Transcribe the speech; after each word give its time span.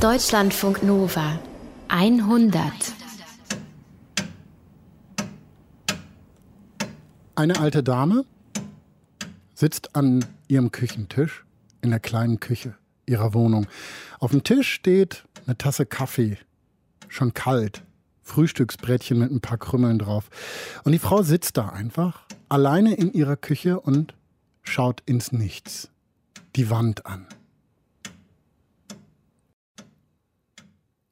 Deutschlandfunk 0.00 0.82
Nova 0.82 1.38
100. 1.88 2.70
Eine 7.34 7.58
alte 7.58 7.82
Dame 7.82 8.26
sitzt 9.54 9.96
an 9.96 10.22
ihrem 10.48 10.70
Küchentisch 10.70 11.46
in 11.80 11.88
der 11.88 12.00
kleinen 12.00 12.40
Küche 12.40 12.74
ihrer 13.06 13.32
Wohnung. 13.32 13.66
Auf 14.20 14.32
dem 14.32 14.44
Tisch 14.44 14.70
steht 14.70 15.24
eine 15.46 15.56
Tasse 15.56 15.86
Kaffee, 15.86 16.36
schon 17.08 17.32
kalt, 17.32 17.82
Frühstücksbrettchen 18.20 19.18
mit 19.18 19.30
ein 19.30 19.40
paar 19.40 19.58
Krümmeln 19.58 19.98
drauf. 19.98 20.28
Und 20.84 20.92
die 20.92 20.98
Frau 20.98 21.22
sitzt 21.22 21.56
da 21.56 21.70
einfach, 21.70 22.26
alleine 22.50 22.94
in 22.94 23.14
ihrer 23.14 23.36
Küche 23.36 23.80
und 23.80 24.12
schaut 24.62 25.02
ins 25.06 25.32
Nichts, 25.32 25.88
die 26.54 26.68
Wand 26.68 27.06
an. 27.06 27.26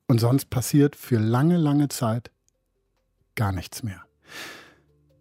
Und 0.06 0.20
sonst 0.20 0.50
passiert 0.50 0.96
für 0.96 1.18
lange, 1.18 1.56
lange 1.56 1.88
Zeit 1.88 2.30
gar 3.34 3.52
nichts 3.52 3.82
mehr. 3.82 4.02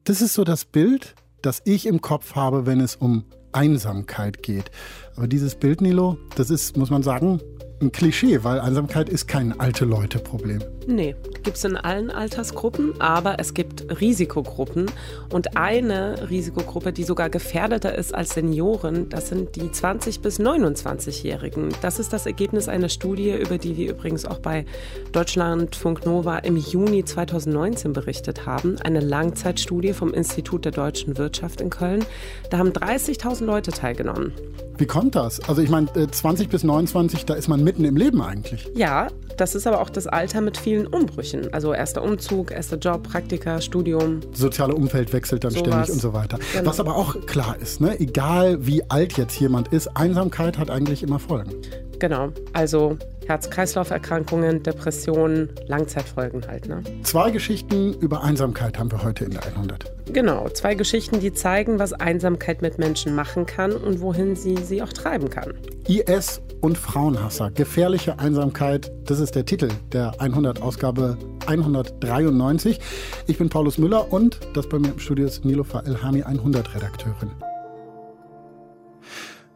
Das 0.04 0.22
ist 0.22 0.34
so 0.34 0.44
das 0.44 0.66
Bild, 0.66 1.16
das 1.42 1.62
ich 1.66 1.86
im 1.86 2.02
Kopf 2.02 2.36
habe, 2.36 2.66
wenn 2.66 2.80
es 2.82 2.96
um 2.96 3.26
Einsamkeit 3.54 4.44
geht. 4.44 4.72
Aber 5.16 5.28
dieses 5.28 5.56
Bild, 5.56 5.82
Nilo, 5.82 6.18
das 6.36 6.50
ist, 6.50 6.76
muss 6.76 6.90
man 6.90 7.04
sagen, 7.04 7.40
ein 7.84 7.92
Klischee, 7.92 8.44
weil 8.44 8.60
Einsamkeit 8.60 9.10
ist 9.10 9.28
kein 9.28 9.60
alte 9.60 9.86
Leute-Problem. 9.86 10.64
Nee, 10.88 11.16
gibt 11.44 11.58
es 11.58 11.64
in 11.64 11.78
allen 11.78 12.10
Altersgruppen, 12.10 13.00
aber 13.00 13.40
es 13.40 13.54
gibt 13.54 14.02
Risikogruppen. 14.02 14.88
Und 15.32 15.56
eine 15.58 16.30
Risikogruppe, 16.30 16.92
die 16.92 17.04
sogar 17.04 17.30
gefährdeter 17.30 17.96
ist 17.96 18.14
als 18.14 18.32
Senioren, 18.34 19.10
das 19.10 19.30
sind 19.30 19.56
die 19.56 19.70
20- 19.70 20.22
bis 20.22 20.40
29-Jährigen. 20.40 21.70
Das 21.82 22.00
ist 22.00 22.12
das 22.12 22.26
Ergebnis 22.26 22.68
einer 22.68 22.90
Studie, 22.90 23.34
über 23.34 23.58
die 23.58 23.78
wir 23.78 23.92
übrigens 23.92 24.26
auch 24.26 24.40
bei 24.40 24.66
Deutschlandfunk 25.12 26.06
Nova 26.06 26.40
im 26.40 26.58
Juni 26.58 27.06
2019 27.06 27.94
berichtet 27.94 28.46
haben. 28.46 28.78
Eine 28.80 29.00
Langzeitstudie 29.00 29.94
vom 29.94 30.14
Institut 30.14 30.66
der 30.66 30.72
deutschen 30.72 31.18
Wirtschaft 31.18 31.62
in 31.62 31.70
Köln. 31.70 32.04
Da 32.50 32.58
haben 32.58 32.70
30.000 32.70 33.46
Leute 33.46 33.72
teilgenommen. 33.72 34.34
Wie 34.78 34.88
kommt 34.88 35.16
das? 35.16 35.40
Also 35.48 35.62
ich 35.62 35.70
meine, 35.70 35.88
20 36.10 36.50
bis 36.50 36.64
29, 36.64 37.26
da 37.26 37.36
ist 37.36 37.48
man 37.48 37.64
mitten 37.74 37.86
im 37.86 37.98
Leben 37.98 38.22
eigentlich. 38.22 38.70
Ja, 38.76 39.08
das 39.38 39.56
ist 39.56 39.66
aber 39.66 39.82
auch 39.82 39.90
das 39.90 40.06
Alter 40.06 40.42
mit 40.42 40.58
vielen 40.58 40.86
Umbrüchen. 40.86 41.52
Also 41.54 41.74
erster 41.74 42.04
Umzug, 42.04 42.52
erster 42.52 42.78
Job, 42.78 43.04
Praktika, 43.04 43.60
Studium. 43.62 44.20
Das 44.32 44.42
soziale 44.42 44.76
Umfeld 44.76 45.12
wechselt 45.12 45.44
dann 45.44 45.52
sowas. 45.52 45.68
ständig 45.68 45.90
und 45.92 46.02
so 46.02 46.14
weiter. 46.14 46.38
Genau. 46.54 46.70
Was 46.70 46.80
aber 46.80 46.96
auch 46.96 47.26
klar 47.26 47.58
ist, 47.60 47.82
ne? 47.82 48.00
egal 48.00 48.66
wie 48.68 48.84
alt 48.92 49.18
jetzt 49.18 49.40
jemand 49.40 49.70
ist, 49.70 49.88
Einsamkeit 49.98 50.60
hat 50.60 50.70
eigentlich 50.70 51.02
immer 51.02 51.18
Folgen. 51.18 51.52
Genau. 51.98 52.30
Also 52.52 52.98
Herz-Kreislauf-Erkrankungen, 53.28 54.62
Depressionen, 54.62 55.50
Langzeitfolgen 55.68 56.46
halt. 56.48 56.68
Ne? 56.68 56.84
Zwei 57.04 57.32
Geschichten 57.32 57.94
über 57.96 58.24
Einsamkeit 58.24 58.78
haben 58.78 58.92
wir 58.92 59.04
heute 59.04 59.26
in 59.26 59.32
der 59.32 59.46
100. 59.46 59.92
Genau, 60.12 60.50
zwei 60.50 60.76
Geschichten, 60.76 61.22
die 61.22 61.34
zeigen, 61.34 61.80
was 61.80 61.94
Einsamkeit 61.94 62.62
mit 62.62 62.78
Menschen 62.78 63.16
machen 63.16 63.46
kann 63.46 63.72
und 63.72 64.02
wohin 64.02 64.36
sie 64.36 64.58
sie 64.58 64.84
auch 64.84 64.92
treiben 64.92 65.30
kann. 65.30 65.54
IS 65.88 66.42
und 66.64 66.78
Frauenhasser, 66.78 67.52
gefährliche 67.52 68.20
Einsamkeit, 68.20 68.90
das 69.04 69.20
ist 69.20 69.36
der 69.36 69.46
Titel 69.46 69.70
der 69.92 70.14
100-Ausgabe 70.14 71.18
193. 71.46 72.80
Ich 73.28 73.38
bin 73.38 73.50
Paulus 73.50 73.78
Müller 73.78 74.14
und 74.14 74.40
das 74.54 74.70
bei 74.70 74.80
mir 74.80 74.88
im 74.88 75.00
Studio 75.00 75.26
ist 75.26 75.44
Nilofa 75.44 75.82
Elhami, 75.82 76.24
100-Redakteurin. 76.24 77.32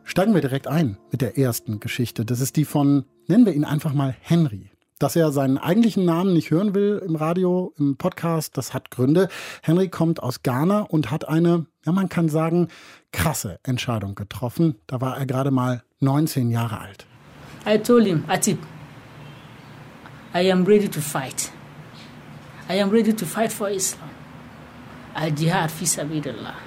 Steigen 0.03 0.33
wir 0.33 0.41
direkt 0.41 0.67
ein 0.67 0.97
mit 1.09 1.21
der 1.21 1.37
ersten 1.37 1.79
Geschichte. 1.79 2.25
Das 2.25 2.41
ist 2.41 2.57
die 2.57 2.65
von, 2.65 3.05
nennen 3.27 3.45
wir 3.45 3.53
ihn 3.53 3.63
einfach 3.63 3.93
mal 3.93 4.13
Henry. 4.19 4.69
Dass 4.99 5.15
er 5.15 5.31
seinen 5.31 5.57
eigentlichen 5.57 6.05
Namen 6.05 6.33
nicht 6.33 6.49
hören 6.49 6.73
will 6.73 7.01
im 7.05 7.15
Radio, 7.15 7.73
im 7.77 7.97
Podcast, 7.97 8.57
das 8.57 8.73
hat 8.73 8.89
Gründe. 8.89 9.27
Henry 9.61 9.89
kommt 9.89 10.23
aus 10.23 10.41
Ghana 10.41 10.81
und 10.81 11.11
hat 11.11 11.27
eine, 11.27 11.67
ja 11.85 11.91
man 11.91 12.09
kann 12.09 12.29
sagen, 12.29 12.69
krasse 13.11 13.59
Entscheidung 13.63 14.15
getroffen. 14.15 14.75
Da 14.87 14.99
war 14.99 15.17
er 15.17 15.25
gerade 15.25 15.51
mal 15.51 15.83
19 15.99 16.49
Jahre 16.49 16.79
alt. 16.79 17.05
I 17.67 17.77
told 17.77 18.05
him, 18.05 18.23
Atip, 18.27 18.59
I 20.33 20.51
am 20.51 20.65
ready 20.65 20.87
to 20.87 21.01
fight. 21.01 21.51
I 22.69 22.81
am 22.81 22.89
ready 22.89 23.13
to 23.13 23.25
fight 23.25 23.51
for 23.51 23.69
Islam. 23.69 24.09
Al-Jihad 25.13 25.71
fi 25.71 25.85
sabilillah. 25.85 26.66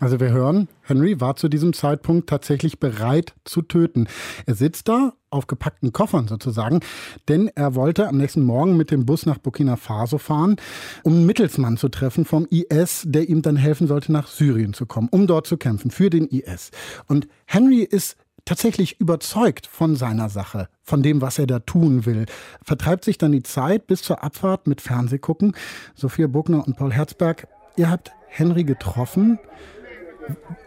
Also 0.00 0.18
wir 0.18 0.30
hören, 0.30 0.68
Henry 0.80 1.20
war 1.20 1.36
zu 1.36 1.50
diesem 1.50 1.74
Zeitpunkt 1.74 2.26
tatsächlich 2.26 2.80
bereit 2.80 3.34
zu 3.44 3.60
töten. 3.60 4.08
Er 4.46 4.54
sitzt 4.54 4.88
da 4.88 5.12
auf 5.28 5.46
gepackten 5.46 5.92
Koffern 5.92 6.26
sozusagen, 6.26 6.80
denn 7.28 7.48
er 7.54 7.74
wollte 7.74 8.08
am 8.08 8.16
nächsten 8.16 8.40
Morgen 8.40 8.78
mit 8.78 8.90
dem 8.90 9.04
Bus 9.04 9.26
nach 9.26 9.36
Burkina 9.36 9.76
Faso 9.76 10.16
fahren, 10.16 10.56
um 11.04 11.12
einen 11.12 11.26
Mittelsmann 11.26 11.76
zu 11.76 11.90
treffen 11.90 12.24
vom 12.24 12.46
IS, 12.50 13.02
der 13.04 13.28
ihm 13.28 13.42
dann 13.42 13.56
helfen 13.56 13.86
sollte, 13.86 14.10
nach 14.10 14.26
Syrien 14.26 14.72
zu 14.72 14.86
kommen, 14.86 15.08
um 15.10 15.26
dort 15.26 15.46
zu 15.46 15.58
kämpfen 15.58 15.90
für 15.90 16.08
den 16.08 16.26
IS. 16.28 16.70
Und 17.06 17.28
Henry 17.44 17.82
ist 17.82 18.16
tatsächlich 18.46 19.00
überzeugt 19.00 19.66
von 19.66 19.96
seiner 19.96 20.30
Sache, 20.30 20.68
von 20.82 21.02
dem, 21.02 21.20
was 21.20 21.38
er 21.38 21.46
da 21.46 21.58
tun 21.58 22.06
will. 22.06 22.24
Vertreibt 22.64 23.04
sich 23.04 23.18
dann 23.18 23.32
die 23.32 23.42
Zeit 23.42 23.86
bis 23.86 24.00
zur 24.00 24.24
Abfahrt 24.24 24.66
mit 24.66 24.80
Fernsehgucken. 24.80 25.54
Sophia 25.94 26.26
Buckner 26.26 26.66
und 26.66 26.78
Paul 26.78 26.90
Herzberg, 26.90 27.48
ihr 27.76 27.90
habt 27.90 28.12
Henry 28.28 28.64
getroffen. 28.64 29.38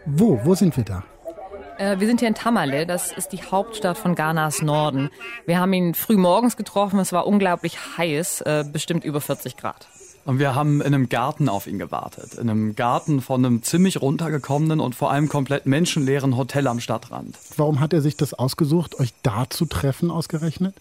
Wo? 0.06 0.40
Wo 0.44 0.54
sind 0.54 0.76
wir 0.76 0.84
da? 0.84 1.02
Äh, 1.78 1.98
wir 1.98 2.06
sind 2.06 2.20
hier 2.20 2.28
in 2.28 2.34
Tamale, 2.34 2.86
das 2.86 3.12
ist 3.12 3.32
die 3.32 3.42
Hauptstadt 3.42 3.98
von 3.98 4.14
Ghanas 4.14 4.62
Norden. 4.62 5.10
Wir 5.44 5.58
haben 5.58 5.72
ihn 5.72 5.94
früh 5.94 6.16
morgens 6.16 6.56
getroffen, 6.56 7.00
es 7.00 7.12
war 7.12 7.26
unglaublich 7.26 7.76
heiß, 7.98 8.42
äh, 8.42 8.64
bestimmt 8.70 9.04
über 9.04 9.20
40 9.20 9.56
Grad. 9.56 9.88
Und 10.24 10.38
wir 10.38 10.54
haben 10.54 10.80
in 10.80 10.94
einem 10.94 11.08
Garten 11.08 11.48
auf 11.48 11.66
ihn 11.66 11.78
gewartet. 11.78 12.34
In 12.34 12.48
einem 12.48 12.74
Garten 12.76 13.20
von 13.20 13.44
einem 13.44 13.62
ziemlich 13.62 14.00
runtergekommenen 14.00 14.80
und 14.80 14.94
vor 14.94 15.10
allem 15.10 15.28
komplett 15.28 15.66
menschenleeren 15.66 16.36
Hotel 16.36 16.66
am 16.66 16.80
Stadtrand. 16.80 17.36
Warum 17.56 17.80
hat 17.80 17.92
er 17.92 18.00
sich 18.00 18.16
das 18.16 18.32
ausgesucht, 18.32 18.98
euch 18.98 19.12
da 19.22 19.44
zu 19.50 19.66
treffen 19.66 20.10
ausgerechnet? 20.10 20.74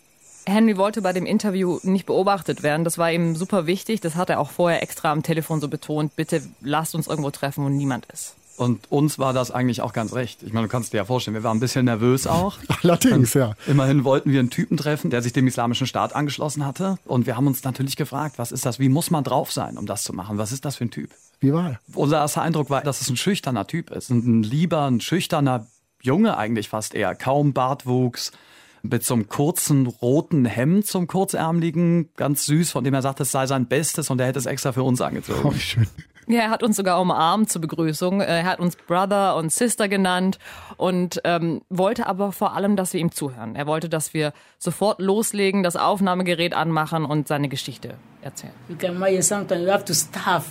Henry 0.46 0.78
wollte 0.78 1.02
bei 1.02 1.14
dem 1.14 1.26
Interview 1.26 1.80
nicht 1.84 2.06
beobachtet 2.06 2.64
werden. 2.64 2.84
Das 2.84 2.98
war 2.98 3.12
ihm 3.12 3.36
super 3.36 3.66
wichtig. 3.66 4.00
Das 4.02 4.16
hat 4.16 4.30
er 4.30 4.40
auch 4.40 4.52
vorher 4.52 4.82
extra 4.84 5.12
am 5.12 5.24
Telefon 5.24 5.60
so 5.60 5.68
betont. 5.68 6.16
Bitte 6.16 6.42
lasst 6.62 6.96
uns 6.96 7.08
irgendwo 7.08 7.32
treffen, 7.32 7.66
wo 7.66 7.70
niemand 7.70 8.06
ist. 8.14 8.36
Und 8.56 8.92
uns 8.92 9.18
war 9.18 9.34
das 9.34 9.52
eigentlich 9.52 9.82
auch 9.82 9.94
ganz 9.94 10.14
recht. 10.14 10.44
Ich 10.44 10.54
meine, 10.54 10.68
du 10.68 10.72
kannst 10.72 10.94
dir 10.94 10.98
ja 10.98 11.06
vorstellen, 11.06 11.34
wir 11.34 11.44
waren 11.44 11.58
ein 11.58 11.60
bisschen 11.60 11.86
nervös 11.86 12.28
auch. 12.28 12.58
Allerdings, 12.84 13.34
ja. 13.34 13.54
Immerhin 13.68 14.04
wollten 14.04 14.32
wir 14.32 14.40
einen 14.40 14.52
Typen 14.52 14.78
treffen, 14.78 15.10
der 15.10 15.22
sich 15.22 15.34
dem 15.34 15.48
Islamischen 15.48 15.88
Staat 15.88 16.16
angeschlossen 16.16 16.66
hatte. 16.66 16.98
Und 17.06 17.26
wir 17.26 17.36
haben 17.36 17.48
uns 17.48 17.64
natürlich 17.64 17.96
gefragt, 17.96 18.38
was 18.38 18.52
ist 18.52 18.66
das? 18.66 18.80
Wie 18.80 18.90
muss 18.90 19.10
man 19.10 19.24
drauf 19.24 19.52
sein, 19.52 19.78
um 19.78 19.86
das 19.86 20.04
zu 20.04 20.14
machen? 20.14 20.38
Was 20.38 20.52
ist 20.52 20.66
das 20.66 20.76
für 20.76 20.86
ein 20.86 20.92
Typ? 20.92 21.10
Wie 21.40 21.52
war 21.52 21.72
er? 21.72 21.80
Unser 21.94 22.20
erster 22.20 22.42
Eindruck 22.42 22.70
war, 22.70 22.82
dass 22.82 23.02
es 23.02 23.10
ein 23.10 23.18
schüchterner 23.18 23.66
Typ 23.66 23.90
ist. 23.90 24.10
Ein 24.10 24.44
lieber, 24.44 24.86
ein 24.86 25.02
schüchterner 25.02 25.68
Junge 26.02 26.38
eigentlich 26.38 26.70
fast 26.70 26.94
eher. 26.94 27.16
Kaum 27.16 27.54
Bartwuchs, 27.54 28.32
mit 28.84 29.04
so 29.04 29.14
einem 29.14 29.30
kurzen 29.30 29.88
roten 29.88 30.46
Hemd, 30.46 30.86
zum 30.86 31.08
kurzärmeligen, 31.08 32.10
ganz 32.16 32.46
süß, 32.46 32.72
von 32.72 32.84
dem 32.84 32.94
er 32.94 33.02
sagt, 33.02 33.22
es 33.22 33.32
sei 33.32 33.48
sein 33.48 33.66
Bestes 33.66 34.10
und 34.10 34.20
er 34.20 34.28
hätte 34.28 34.40
es 34.40 34.46
extra 34.46 34.74
für 34.74 34.84
uns 34.84 35.02
angezogen. 35.02 35.40
Oh, 35.44 35.54
schön. 35.54 35.88
Ja, 36.28 36.42
er 36.42 36.50
hat 36.50 36.64
uns 36.64 36.76
sogar 36.76 37.02
umarmt 37.02 37.52
zur 37.52 37.62
Begrüßung. 37.62 38.22
Äh, 38.22 38.40
er 38.40 38.44
hat 38.46 38.60
uns 38.60 38.76
Brother 38.76 39.36
und 39.36 39.52
Sister 39.52 39.88
genannt 39.88 40.40
und 40.78 41.22
ähm, 41.24 41.62
wollte 41.70 42.08
aber 42.08 42.32
vor 42.32 42.56
allem, 42.56 42.76
dass 42.76 42.94
wir 42.94 43.02
ihm 43.02 43.12
zuhören. 43.12 43.56
Er 43.56 43.68
wollte, 43.68 43.90
dass 43.90 44.14
wir 44.14 44.34
sofort 44.58 45.02
loslegen, 45.02 45.64
das 45.64 45.76
Aufnahmegerät 45.76 46.54
anmachen 46.54 47.06
und 47.06 47.28
seine 47.28 47.50
Geschichte 47.50 47.96
erzählen. 48.22 48.54
You 48.70 48.76
can 48.76 48.96
imagine 48.96 49.24
sometimes 49.24 49.64
you 49.66 49.72
have 49.72 49.86
to 49.86 49.94
starve, 49.94 50.46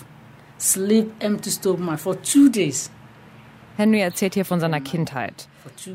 sleep 0.59 1.11
empty 1.21 1.50
stomach 1.50 1.99
for 1.99 2.21
two 2.22 2.49
days. 2.49 2.91
Henry 3.77 4.00
erzählt 4.00 4.34
hier 4.34 4.44
von 4.44 4.61
seiner 4.61 4.81
Kindheit. 4.81 5.49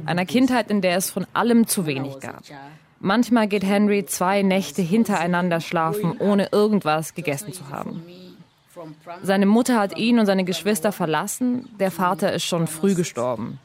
Einer 0.06 0.26
Kindheit, 0.26 0.72
in 0.72 0.82
der 0.82 0.98
es 0.98 1.10
von 1.10 1.28
allem 1.34 1.68
zu 1.68 1.86
wenig 1.86 2.20
gab. 2.20 2.42
Manchmal 3.00 3.48
geht 3.48 3.64
Henry 3.64 4.06
zwei 4.06 4.42
Nächte 4.42 4.82
hintereinander 4.82 5.62
schlafen, 5.62 6.18
ohne 6.20 6.50
irgendwas 6.52 7.14
gegessen 7.14 7.54
zu 7.54 7.70
haben. 7.70 8.04
Seine 9.24 9.46
Mutter 9.46 9.80
hat 9.80 9.98
ihn 9.98 10.20
und 10.20 10.26
seine 10.26 10.44
Geschwister 10.44 10.92
verlassen, 10.92 11.70
der 11.80 11.92
Vater 11.92 12.34
ist 12.34 12.44
schon 12.44 12.68
früh 12.68 12.96
gestorben. 12.96 13.60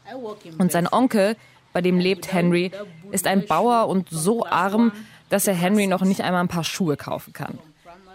Und 0.58 0.72
sein 0.72 0.88
Onkel, 0.90 1.36
bei 1.72 1.80
dem 1.80 1.98
lebt 1.98 2.32
Henry, 2.32 2.70
ist 3.10 3.26
ein 3.26 3.46
Bauer 3.46 3.88
und 3.88 4.08
so 4.10 4.46
arm, 4.46 4.92
dass 5.28 5.46
er 5.46 5.54
Henry 5.54 5.86
noch 5.86 6.02
nicht 6.02 6.20
einmal 6.20 6.42
ein 6.42 6.48
paar 6.48 6.64
Schuhe 6.64 6.96
kaufen 6.96 7.32
kann. 7.32 7.58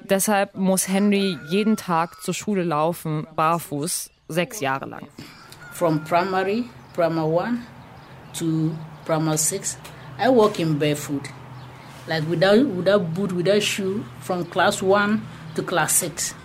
Deshalb 0.04 0.56
muss 0.56 0.88
Henry 0.88 1.38
jeden 1.50 1.76
Tag 1.76 2.22
zur 2.22 2.34
Schule 2.34 2.64
laufen, 2.64 3.28
barfuß, 3.36 4.10
sechs 4.28 4.60
Jahre 4.60 4.86
lang. 4.86 5.08
From 5.74 6.04
primary, 6.04 6.66
primary 6.94 7.28
one 7.28 7.60
to 8.34 8.72
primary 9.06 9.38
six, 9.38 9.78
I 10.20 10.30
walk 10.30 10.60
in 10.60 10.80
barefoot, 10.80 11.24
like 12.08 12.24
without 12.30 12.66
without 12.76 13.14
boot, 13.14 13.36
without 13.36 13.62
shoe, 13.62 14.04
from 14.22 14.50
class 14.50 14.82
one 14.82 15.22
to 15.56 15.64
class 15.64 16.00
six. 16.00 16.36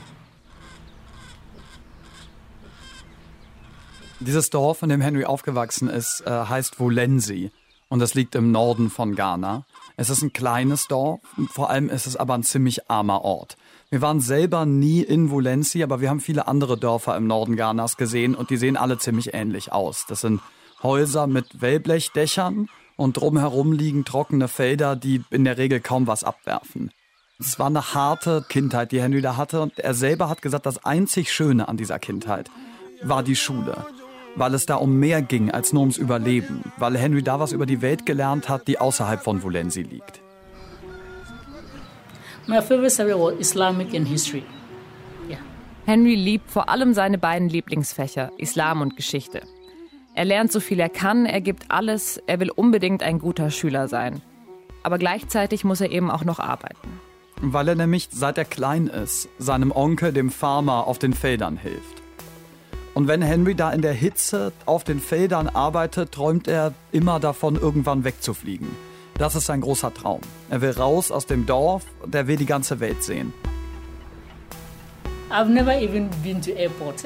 Dieses 4.25 4.51
Dorf, 4.51 4.83
in 4.83 4.89
dem 4.89 5.01
Henry 5.01 5.25
aufgewachsen 5.25 5.89
ist, 5.89 6.23
äh, 6.25 6.31
heißt 6.31 6.79
Wolensi. 6.79 7.51
Und 7.89 7.99
das 7.99 8.15
liegt 8.15 8.37
im 8.37 8.53
Norden 8.53 8.89
von 8.89 9.17
Ghana. 9.17 9.67
Es 9.97 10.11
ist 10.11 10.23
ein 10.23 10.33
kleines 10.33 10.87
Dorf, 10.87 11.21
vor 11.51 11.71
allem 11.71 11.91
ist 11.91 12.07
es 12.07 12.17
aber 12.17 12.35
ein 12.35 12.45
ziemlich 12.45 12.89
armer 12.89 13.23
Ort. 13.23 13.57
Wir 13.91 14.01
waren 14.01 14.21
selber 14.21 14.65
nie 14.65 15.03
in 15.03 15.31
Vulensi, 15.31 15.83
aber 15.83 16.01
wir 16.01 16.09
haben 16.09 16.21
viele 16.21 16.47
andere 16.47 16.79
Dörfer 16.79 17.17
im 17.17 17.27
Norden 17.27 17.57
Ghanas 17.57 17.97
gesehen 17.97 18.35
und 18.35 18.51
die 18.51 18.57
sehen 18.57 18.77
alle 18.77 18.97
ziemlich 18.97 19.35
ähnlich 19.35 19.73
aus. 19.73 20.07
Das 20.09 20.21
sind 20.21 20.41
Häuser 20.83 21.27
mit 21.27 21.61
Wellblechdächern 21.61 22.69
und 22.97 23.17
drumherum 23.17 23.73
liegen 23.73 24.05
trockene 24.05 24.49
Felder, 24.49 24.95
die 24.97 25.23
in 25.31 25.45
der 25.45 25.59
Regel 25.59 25.81
kaum 25.81 26.07
was 26.07 26.25
abwerfen. 26.25 26.93
Es 27.41 27.59
war 27.59 27.67
eine 27.67 27.93
harte 27.93 28.47
Kindheit, 28.49 28.93
die 28.93 29.03
Henry 29.03 29.21
da 29.21 29.37
hatte 29.37 29.61
und 29.61 29.79
er 29.81 29.95
selber 29.95 30.29
hat 30.29 30.43
gesagt, 30.43 30.65
das 30.65 30.85
einzig 30.85 31.33
Schöne 31.33 31.69
an 31.69 31.77
dieser 31.77 31.99
Kindheit 31.99 32.51
war 33.03 33.25
die 33.25 33.37
Schule 33.37 33.85
weil 34.37 34.55
es 34.55 34.67
da 34.67 34.77
um 34.77 34.99
mehr 34.99 35.23
ging 35.23 35.51
als 35.51 35.73
nur 35.73 35.83
ums 35.83 35.99
Überleben, 35.99 36.63
weil 36.79 36.97
Henry 36.97 37.23
da 37.23 37.41
was 37.41 37.53
über 37.53 37.67
die 37.67 37.83
Welt 37.83 38.07
gelernt 38.07 38.49
hat, 38.49 38.69
die 38.69 38.79
außerhalb 38.79 39.23
von 39.23 39.43
Vulensi 39.43 39.83
liegt. 39.83 40.21
My 42.47 42.61
favorite 42.61 42.91
subject 42.91 43.19
was 43.19 43.35
Islamic 43.39 43.95
and 43.95 44.07
history. 44.07 44.43
Yeah. 45.29 45.39
Henry 45.87 46.17
liebt 46.17 46.51
vor 46.51 46.69
allem 46.69 46.93
seine 46.93 47.19
beiden 47.19 47.49
Lieblingsfächer, 47.49 48.33
Islam 48.37 48.81
und 48.81 48.97
Geschichte. 48.97 49.43
Er 50.15 50.25
lernt 50.25 50.53
so 50.53 50.61
viel 50.61 50.81
er 50.81 50.89
kann, 50.89 51.25
er 51.25 51.41
gibt 51.41 51.71
alles, 51.71 52.21
er 52.27 52.41
will 52.41 52.51
unbedingt 52.51 53.03
ein 53.03 53.19
guter 53.19 53.51
Schüler 53.51 53.89
sein. 53.89 54.21
Aber 54.83 54.99
gleichzeitig 54.99 55.65
muss 55.65 55.81
er 55.81 55.91
eben 55.91 56.11
auch 56.11 56.25
noch 56.25 56.41
arbeiten. 56.41 57.01
Weil 57.41 57.69
er 57.69 57.75
nämlich, 57.77 58.09
seit 58.11 58.39
er 58.39 58.45
klein 58.45 58.89
ist, 58.89 59.29
seinem 59.39 59.73
Onkel, 59.73 60.13
dem 60.13 60.31
Farmer, 60.31 60.87
auf 60.87 60.99
den 60.99 61.15
Feldern 61.15 61.57
hilft. 61.57 62.02
Und 63.03 63.09
wenn 63.09 63.21
Henry 63.21 63.57
da 63.57 63.73
in 63.73 63.83
der 63.83 63.95
Hitze 63.95 64.53
auf 64.65 64.85
den 64.85 65.01
Feldern 65.01 65.49
arbeitet, 65.49 66.13
träumt 66.13 66.47
er 66.47 66.73
immer 66.93 67.19
davon, 67.19 67.57
irgendwann 67.57 68.05
wegzufliegen. 68.05 68.69
Das 69.19 69.35
ist 69.35 69.47
sein 69.47 69.61
großer 69.61 69.93
Traum. 69.93 70.21
Er 70.51 70.61
will 70.61 70.71
raus 70.71 71.11
aus 71.11 71.27
dem 71.27 71.45
Dorf 71.45 71.83
und 72.01 72.15
er 72.15 72.29
will 72.29 72.37
die 72.37 72.47
ganze 72.47 72.79
Welt 72.79 73.03
sehen. 73.03 73.33
I've 75.33 75.49
never 75.49 75.77
even 75.77 76.11
been 76.23 76.41
to 76.43 76.53
airport. 76.53 77.01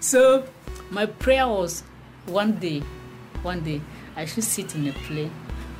so 0.00 0.42
my 0.90 1.06
prayer 1.06 1.48
was 1.48 1.82
one 2.26 2.52
day, 2.60 2.82
one 3.42 3.62
day 3.62 3.80
I 4.18 4.26
should 4.26 4.44
sit 4.44 4.74
in 4.74 4.88
a 4.88 4.92
plane, 5.08 5.30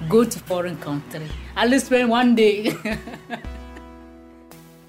go 0.09 0.25
to 0.25 0.39
foreign 0.47 0.81
country. 0.81 1.29
I'll 1.55 1.79
spend 1.79 2.11
one 2.11 2.35
day. 2.35 2.75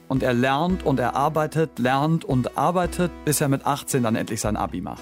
Und 0.08 0.24
er 0.24 0.34
lernt 0.34 0.86
und 0.86 1.00
er 1.00 1.16
arbeitet, 1.16 1.80
lernt 1.80 2.24
und 2.26 2.58
arbeitet, 2.58 3.12
bis 3.26 3.42
er 3.42 3.48
mit 3.48 3.66
18 3.66 4.04
dann 4.04 4.16
endlich 4.16 4.42
sein 4.42 4.56
Abi 4.56 4.82
macht. 4.82 5.02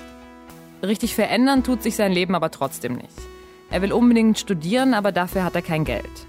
Richtig 0.82 1.16
verändern 1.16 1.64
tut 1.64 1.84
sich 1.84 1.96
sein 1.96 2.12
Leben 2.12 2.36
aber 2.36 2.52
trotzdem 2.52 2.96
nicht. 2.96 3.14
Er 3.70 3.82
will 3.82 3.94
unbedingt 3.94 4.38
studieren, 4.38 4.94
aber 4.94 5.12
dafür 5.12 5.44
hat 5.44 5.56
er 5.56 5.62
kein 5.62 5.86
Geld. 5.86 6.28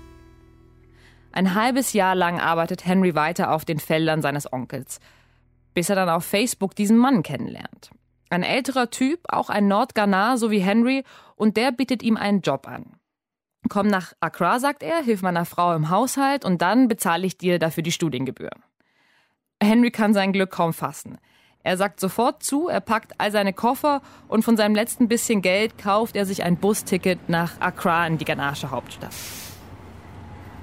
Ein 1.32 1.55
halbes 1.55 1.93
Jahr 1.93 2.15
lang 2.15 2.41
arbeitet 2.41 2.87
Henry 2.87 3.15
weiter 3.15 3.53
auf 3.53 3.65
den 3.65 3.81
Feldern 3.81 4.23
seines 4.23 4.53
Onkels, 4.53 5.00
bis 5.75 5.91
er 5.91 5.97
dann 5.97 6.09
auf 6.09 6.25
Facebook 6.25 6.76
diesen 6.76 6.97
Mann 6.97 7.25
kennenlernt. 7.25 7.91
Ein 8.31 8.44
älterer 8.44 8.91
Typ, 8.91 9.21
auch 9.29 9.50
ein 9.50 9.69
Nordghana, 9.69 10.37
so 10.37 10.50
wie 10.50 10.61
Henry, 10.61 11.05
und 11.37 11.56
der 11.56 11.73
bietet 11.73 12.03
ihm 12.03 12.17
einen 12.17 12.41
Job 12.41 12.69
an. 12.69 12.97
Komm 13.69 13.88
nach 13.88 14.12
Accra, 14.20 14.61
sagt 14.61 14.82
er, 14.82 15.02
hilf 15.02 15.22
meiner 15.22 15.44
Frau 15.44 15.75
im 15.75 15.88
Haushalt 15.90 16.44
und 16.44 16.61
dann 16.62 16.88
bezahle 16.88 17.26
ich 17.26 17.38
dir 17.38 17.58
dafür 17.58 17.82
die 17.82 17.93
Studiengebühren. 17.93 18.62
Henry 19.62 19.90
kann 19.90 20.12
sein 20.12 20.32
Glück 20.32 20.50
kaum 20.50 20.72
fassen. 20.72 21.19
Er 21.62 21.78
sagt 21.78 21.99
sofort 21.99 22.43
zu, 22.43 22.69
er 22.69 22.81
packt 22.81 23.14
all 23.19 23.32
seine 23.32 23.55
Koffer 23.55 24.02
und 24.28 24.44
von 24.44 24.56
seinem 24.56 24.75
letzten 24.75 25.08
bisschen 25.08 25.40
Geld 25.40 25.78
kauft 25.78 26.14
er 26.14 26.26
sich 26.26 26.43
ein 26.43 26.58
Busticket 26.58 27.31
nach 27.31 27.58
Accra 27.61 28.06
in 28.06 28.19
die 28.19 28.26
ghanaische 28.26 28.70
Hauptstadt. 28.70 29.14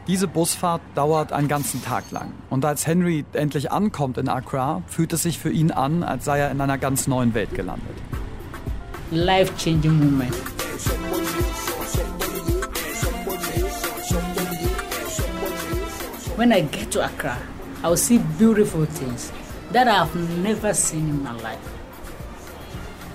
Diese 0.07 0.27
Busfahrt 0.27 0.81
dauert 0.93 1.31
einen 1.31 1.47
ganzen 1.47 1.83
Tag 1.83 2.11
lang. 2.11 2.31
Und 2.49 2.65
als 2.65 2.85
Henry 2.85 3.25
endlich 3.33 3.71
ankommt 3.71 4.17
in 4.17 4.29
Accra, 4.29 4.83
fühlt 4.87 5.13
es 5.13 5.23
sich 5.23 5.39
für 5.39 5.51
ihn 5.51 5.71
an, 5.71 6.03
als 6.03 6.25
sei 6.25 6.39
er 6.39 6.51
in 6.51 6.61
einer 6.61 6.77
ganz 6.77 7.07
neuen 7.07 7.33
Welt 7.33 7.53
gelandet. 7.55 7.95
Life-changing 9.11 10.17
moment. 10.17 10.35
When 16.35 16.53
I 16.53 16.61
get 16.61 16.91
to 16.91 17.05
Accra, 17.05 17.37
I'll 17.83 17.97
see 17.97 18.19
beautiful 18.37 18.85
things 18.85 19.31
that 19.71 19.87
I've 19.87 20.15
never 20.41 20.73
seen 20.73 21.09
in 21.09 21.23
my 21.23 21.33
life. 21.41 21.59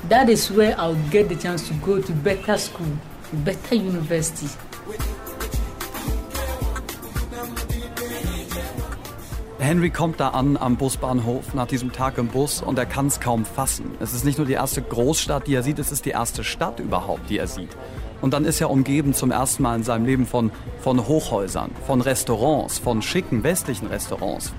That 0.09 0.29
is 0.29 0.51
where 0.51 0.79
I'll 0.79 1.01
get 1.11 1.29
the 1.29 1.37
chance 1.37 1.67
to 1.69 1.75
go 1.75 2.01
to 2.01 2.13
better 2.13 2.59
school, 2.59 2.93
better 3.33 3.75
university. 3.75 4.49
Henry 9.59 9.91
kommt 9.91 10.21
da 10.21 10.29
an 10.29 10.57
am 10.57 10.77
Busbahnhof 10.77 11.55
nach 11.55 11.67
diesem 11.67 11.91
Tag 11.93 12.19
im 12.19 12.29
Bus 12.29 12.63
und 12.63 12.79
er 12.79 12.87
kann 12.87 13.07
es 13.09 13.19
kaum 13.19 13.45
fassen. 13.45 13.97
Es 13.99 14.13
ist 14.13 14.25
nicht 14.25 14.39
nur 14.39 14.47
die 14.47 14.53
erste 14.53 14.83
Großstadt, 14.83 15.47
die 15.49 15.55
er 15.55 15.63
sieht, 15.63 15.79
es 15.79 15.91
ist 15.91 16.05
die 16.05 16.11
erste 16.11 16.45
Stadt 16.45 16.79
überhaupt, 16.79 17.31
die 17.31 17.39
er 17.39 17.49
sieht. 17.49 17.71
Und 18.21 18.33
dann 18.35 18.45
ist 18.45 18.61
er 18.61 18.71
umgeben 18.71 19.15
zum 19.15 19.31
ersten 19.31 19.63
Mal 19.63 19.77
in 19.77 19.83
seinem 19.83 20.07
Leben 20.07 20.27
von, 20.27 20.51
von 20.81 21.07
Hochhäusern, 21.07 21.71
von 21.87 22.01
Restaurants, 22.01 22.79
von 22.79 23.03
schicken 23.03 23.43
westlichen 23.43 23.89
Restaurants. 23.89 24.53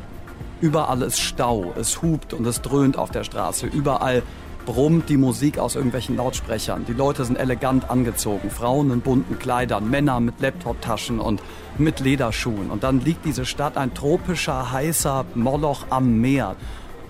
Überall 0.62 1.01
ist 1.04 1.19
Stau, 1.19 1.74
es 1.77 2.01
hupt 2.01 2.33
und 2.33 2.45
es 2.45 2.62
dröhnt 2.62 2.98
auf 2.98 3.12
der 3.12 3.24
Straße. 3.24 3.68
Überall 3.68 4.24
brummt 4.65 5.07
die 5.07 5.18
Musik 5.18 5.59
aus 5.59 5.75
irgendwelchen 5.75 6.18
Lautsprechern. 6.18 6.86
Die 6.86 6.94
Leute 6.94 7.24
sind 7.24 7.38
elegant 7.38 7.89
angezogen, 7.89 8.50
Frauen 8.50 8.92
in 8.92 9.01
bunten 9.01 9.39
Kleidern, 9.39 9.89
Männer 9.89 10.19
mit 10.19 10.42
Laptoptaschen 10.42 11.19
und 11.19 11.42
mit 11.77 12.00
Lederschuhen. 12.01 12.69
Und 12.69 12.83
dann 12.83 13.00
liegt 13.00 13.24
diese 13.24 13.45
Stadt 13.45 13.77
ein 13.77 13.94
tropischer, 13.94 14.71
heißer 14.71 15.25
Moloch 15.36 15.86
am 15.89 16.19
Meer. 16.19 16.56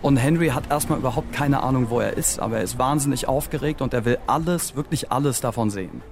Und 0.02 0.18
Henry 0.18 0.50
hat 0.50 0.70
erstmal 0.70 1.00
überhaupt 1.00 1.34
keine 1.34 1.64
Ahnung, 1.64 1.90
wo 1.90 2.00
er 2.00 2.16
ist, 2.16 2.40
aber 2.40 2.58
er 2.58 2.64
ist 2.64 2.78
wahnsinnig 2.78 3.28
aufgeregt 3.28 3.82
und 3.82 3.94
er 3.94 4.06
will 4.06 4.20
alles, 4.28 4.76
wirklich 4.76 5.12
alles 5.12 5.42
davon 5.42 5.72
sehen. 5.72 6.04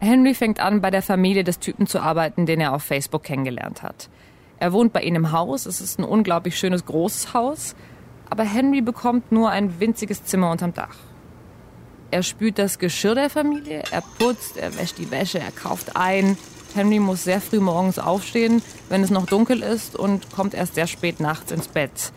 Henry 0.00 0.32
fängt 0.34 0.60
an, 0.60 0.80
bei 0.80 0.90
der 0.90 1.02
Familie 1.02 1.44
des 1.44 1.58
Typen 1.58 1.86
zu 1.86 2.00
arbeiten, 2.00 2.46
den 2.46 2.60
er 2.60 2.72
auf 2.72 2.82
Facebook 2.82 3.22
kennengelernt 3.22 3.82
hat. 3.82 4.08
Er 4.58 4.72
wohnt 4.72 4.92
bei 4.94 5.02
ihnen 5.02 5.16
im 5.16 5.32
Haus, 5.32 5.66
es 5.66 5.80
ist 5.80 5.98
ein 5.98 6.04
unglaublich 6.04 6.58
schönes 6.58 6.86
großes 6.86 7.34
Haus, 7.34 7.74
aber 8.30 8.44
Henry 8.44 8.80
bekommt 8.80 9.30
nur 9.30 9.50
ein 9.50 9.78
winziges 9.78 10.24
Zimmer 10.24 10.50
unterm 10.50 10.72
Dach. 10.72 10.96
Er 12.10 12.22
spült 12.22 12.58
das 12.58 12.78
Geschirr 12.78 13.14
der 13.14 13.30
Familie, 13.30 13.82
er 13.90 14.02
putzt, 14.18 14.56
er 14.56 14.76
wäscht 14.78 14.98
die 14.98 15.10
Wäsche, 15.10 15.38
er 15.38 15.52
kauft 15.52 15.96
ein. 15.96 16.36
Henry 16.74 16.98
muss 16.98 17.24
sehr 17.24 17.40
früh 17.40 17.60
morgens 17.60 17.98
aufstehen, 17.98 18.62
wenn 18.88 19.02
es 19.02 19.10
noch 19.10 19.26
dunkel 19.26 19.62
ist 19.62 19.96
und 19.96 20.30
kommt 20.32 20.54
erst 20.54 20.76
sehr 20.76 20.86
spät 20.86 21.20
nachts 21.20 21.52
ins 21.52 21.68
Bett. 21.68 22.12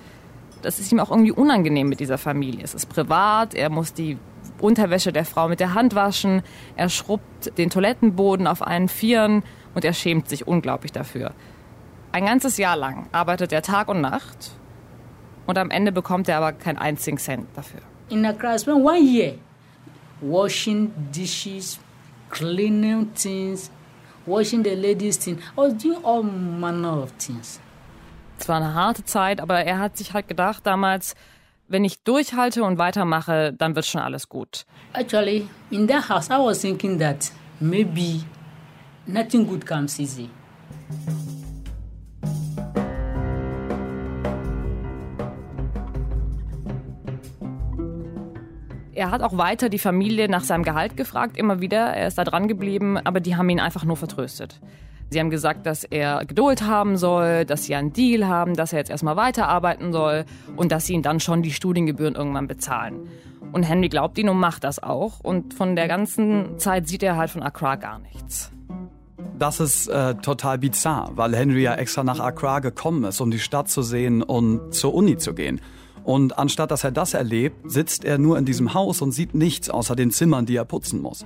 Das 0.62 0.80
ist 0.80 0.92
ihm 0.92 1.00
auch 1.00 1.12
irgendwie 1.12 1.32
unangenehm 1.32 1.90
mit 1.90 2.00
dieser 2.00 2.18
Familie. 2.18 2.64
Es 2.64 2.74
ist 2.74 2.88
privat, 2.88 3.54
er 3.54 3.70
muss 3.70 3.94
die 3.94 4.18
Unterwäsche 4.64 5.12
der 5.12 5.26
Frau 5.26 5.50
mit 5.50 5.60
der 5.60 5.74
Hand 5.74 5.94
waschen, 5.94 6.42
er 6.78 6.88
schrubbt 6.88 7.58
den 7.58 7.70
Toilettenboden 7.70 8.48
auf 8.48 8.66
allen 8.66 8.88
Vieren 8.88 9.44
und 9.76 9.84
er 9.84 9.94
schämt 9.94 10.30
sich 10.30 10.48
unglaublich 10.48 10.94
dafür. 10.94 11.34
Ein 12.14 12.26
ganzes 12.26 12.58
Jahr 12.58 12.78
lang 12.78 13.08
arbeitet 13.12 13.52
er 13.52 13.62
Tag 13.62 13.90
und 13.90 14.00
Nacht 14.00 14.52
und 15.48 15.58
am 15.58 15.70
Ende 15.70 15.92
bekommt 15.92 16.30
er 16.30 16.38
aber 16.38 16.54
keinen 16.54 16.78
einzigen 16.78 17.18
Cent 17.18 17.48
dafür. 17.56 17.82
In 18.10 18.26
Accra, 18.26 18.56
I 18.56 18.60
spent 18.60 18.78
one 18.78 19.00
year 19.00 19.34
washing 20.22 20.92
dishes, 21.12 21.78
cleaning 22.30 23.14
things, 23.16 23.70
washing 24.26 24.64
the 24.64 24.76
ladies' 24.76 25.20
things. 25.20 25.42
I 25.58 25.58
was 25.58 25.74
doing 25.74 25.98
all 26.06 26.24
manner 26.24 27.04
of 27.04 27.12
things. 27.18 27.60
Es 28.40 28.48
war 28.48 28.58
eine 28.58 28.74
harte 28.74 29.04
Zeit, 29.04 29.42
aber 29.42 29.64
er 29.64 29.80
hat 29.80 29.98
sich 29.98 30.14
halt 30.14 30.28
gedacht 30.28 30.66
damals, 30.66 31.16
wenn 31.68 31.86
ich 31.86 32.04
durchhalte 32.04 32.64
und 32.64 32.78
weitermache, 32.78 33.54
dann 33.54 33.76
wird 33.76 33.86
schon 33.86 34.02
alles 34.02 34.30
gut. 34.30 34.66
Actually, 34.94 35.48
in 35.72 35.88
that 35.88 36.10
house, 36.10 36.30
I 36.30 36.34
was 36.34 36.60
thinking 36.60 37.00
that 37.00 37.32
maybe 37.60 38.22
nothing 39.06 39.48
good 39.48 39.66
comes 39.66 40.00
easy. 40.00 40.30
Er 48.96 49.10
hat 49.10 49.24
auch 49.24 49.38
weiter 49.38 49.70
die 49.70 49.80
Familie 49.80 50.30
nach 50.30 50.44
seinem 50.44 50.64
Gehalt 50.64 50.96
gefragt, 50.96 51.36
immer 51.36 51.60
wieder. 51.60 51.78
Er 51.78 52.08
ist 52.08 52.18
da 52.18 52.24
dran 52.24 52.48
geblieben, 52.48 52.98
aber 53.04 53.20
die 53.20 53.36
haben 53.36 53.50
ihn 53.50 53.60
einfach 53.60 53.84
nur 53.86 53.98
vertröstet. 53.98 54.60
Sie 55.14 55.20
haben 55.20 55.30
gesagt, 55.30 55.66
dass 55.68 55.84
er 55.84 56.26
Geduld 56.26 56.64
haben 56.64 56.98
soll, 56.98 57.46
dass 57.46 57.66
sie 57.66 57.76
einen 57.76 57.94
Deal 57.94 58.28
haben, 58.28 58.56
dass 58.56 58.74
er 58.74 58.80
jetzt 58.80 58.90
erstmal 58.90 59.16
weiterarbeiten 59.16 59.94
soll 59.94 60.26
und 60.56 60.72
dass 60.72 60.88
sie 60.88 60.94
ihn 60.94 61.04
dann 61.04 61.20
schon 61.20 61.44
die 61.44 61.52
Studiengebühren 61.52 62.16
irgendwann 62.16 62.48
bezahlen. 62.48 63.08
Und 63.52 63.62
Henry 63.62 63.90
glaubt 63.90 64.18
ihn 64.18 64.28
und 64.28 64.40
macht 64.40 64.64
das 64.64 64.82
auch. 64.82 65.20
Und 65.20 65.54
von 65.54 65.76
der 65.76 65.88
ganzen 65.88 66.58
Zeit 66.58 66.88
sieht 66.88 67.04
er 67.04 67.16
halt 67.16 67.30
von 67.30 67.44
Accra 67.44 67.76
gar 67.76 68.00
nichts. 68.00 68.52
Das 69.38 69.60
ist 69.60 69.88
äh, 69.88 70.16
total 70.16 70.58
bizarr, 70.58 71.12
weil 71.16 71.36
Henry 71.36 71.62
ja 71.62 71.76
extra 71.76 72.04
nach 72.04 72.20
Accra 72.20 72.60
gekommen 72.60 73.04
ist, 73.04 73.22
um 73.22 73.30
die 73.30 73.40
Stadt 73.40 73.70
zu 73.70 73.84
sehen 73.84 74.24
und 74.24 74.74
zur 74.74 74.96
Uni 74.96 75.18
zu 75.18 75.36
gehen. 75.36 75.62
Und 76.04 76.40
anstatt 76.40 76.72
dass 76.72 76.84
er 76.84 76.92
das 76.92 77.14
erlebt, 77.14 77.72
sitzt 77.72 78.04
er 78.04 78.18
nur 78.18 78.40
in 78.40 78.46
diesem 78.46 78.74
Haus 78.74 79.02
und 79.02 79.12
sieht 79.12 79.36
nichts 79.36 79.70
außer 79.70 79.96
den 79.96 80.10
Zimmern, 80.10 80.48
die 80.48 80.56
er 80.56 80.66
putzen 80.66 81.02
muss. 81.02 81.24